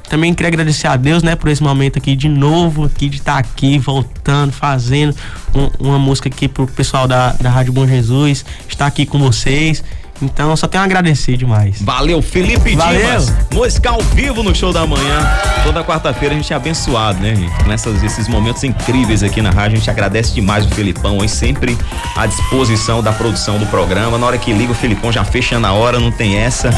Também 0.09 0.33
queria 0.33 0.47
agradecer 0.47 0.87
a 0.87 0.95
Deus, 0.95 1.21
né, 1.21 1.35
por 1.35 1.49
esse 1.49 1.61
momento 1.61 1.99
aqui 1.99 2.15
de 2.15 2.27
novo, 2.27 2.85
aqui 2.85 3.07
de 3.07 3.17
estar 3.17 3.37
aqui, 3.37 3.77
voltando, 3.77 4.51
fazendo 4.51 5.15
um- 5.53 5.87
uma 5.87 5.99
música 5.99 6.27
aqui 6.27 6.47
pro 6.47 6.65
pessoal 6.65 7.07
da, 7.07 7.33
da 7.33 7.49
Rádio 7.51 7.71
Bom 7.71 7.85
Jesus, 7.85 8.43
estar 8.67 8.87
aqui 8.87 9.05
com 9.05 9.19
vocês. 9.19 9.83
Então, 10.21 10.55
só 10.57 10.67
tenho 10.67 10.81
a 10.81 10.85
agradecer 10.85 11.37
demais. 11.37 11.81
Valeu, 11.81 12.21
Felipe 12.21 12.75
Valeu. 12.75 12.99
Dimas. 12.99 13.33
Música 13.53 13.89
ao 13.89 14.01
vivo 14.01 14.43
no 14.43 14.53
show 14.53 14.73
da 14.73 14.85
manhã. 14.85 15.19
Toda 15.63 15.83
quarta-feira 15.83 16.33
a 16.35 16.37
gente 16.37 16.51
é 16.51 16.55
abençoado, 16.55 17.19
né, 17.19 17.35
gente? 17.35 17.63
Com 17.63 17.71
essas- 17.71 18.03
esses 18.03 18.27
momentos 18.27 18.63
incríveis 18.63 19.23
aqui 19.23 19.41
na 19.41 19.49
rádio. 19.49 19.75
A 19.75 19.79
gente 19.79 19.89
agradece 19.89 20.33
demais 20.33 20.65
o 20.65 20.69
Felipão, 20.69 21.21
aí 21.21 21.29
sempre 21.29 21.77
à 22.15 22.25
disposição 22.25 23.01
da 23.01 23.11
produção 23.13 23.57
do 23.57 23.65
programa. 23.67 24.17
Na 24.17 24.25
hora 24.25 24.37
que 24.37 24.51
liga, 24.51 24.71
o 24.71 24.75
Felipão 24.75 25.11
já 25.11 25.23
fecha 25.23 25.57
na 25.59 25.71
hora, 25.73 25.99
não 25.99 26.11
tem 26.11 26.35
essa. 26.37 26.69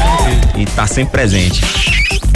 E 0.56 0.64
tá 0.64 0.86
sempre 0.86 1.10
presente. 1.12 1.62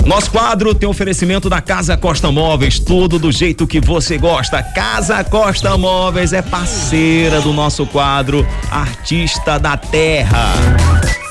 Nosso 0.04 0.30
quadro 0.30 0.72
tem 0.72 0.88
oferecimento 0.88 1.48
da 1.50 1.61
Casa 1.61 1.96
Costa 1.96 2.30
Móveis, 2.30 2.78
tudo 2.78 3.18
do 3.18 3.32
jeito 3.32 3.66
que 3.66 3.80
você 3.80 4.16
gosta. 4.16 4.62
Casa 4.62 5.24
Costa 5.24 5.76
Móveis 5.76 6.32
é 6.32 6.40
parceira 6.42 7.40
do 7.40 7.52
nosso 7.52 7.84
quadro 7.86 8.46
Artista 8.70 9.59
da 9.59 9.76
Terra. 9.76 10.52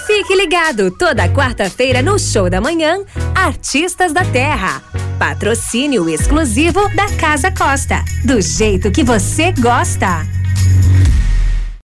Fique 0.06 0.36
ligado 0.36 0.92
toda 0.92 1.28
quarta-feira 1.30 2.02
no 2.02 2.18
Show 2.18 2.50
da 2.50 2.62
Manhã, 2.62 3.04
Artistas 3.36 4.14
da 4.14 4.24
Terra. 4.24 4.82
Patrocínio 5.18 6.10
exclusivo 6.10 6.88
da 6.96 7.10
Casa 7.18 7.52
Costa. 7.52 8.04
Do 8.24 8.42
jeito 8.42 8.92
que 8.92 9.04
você 9.04 9.52
gosta. 9.54 10.26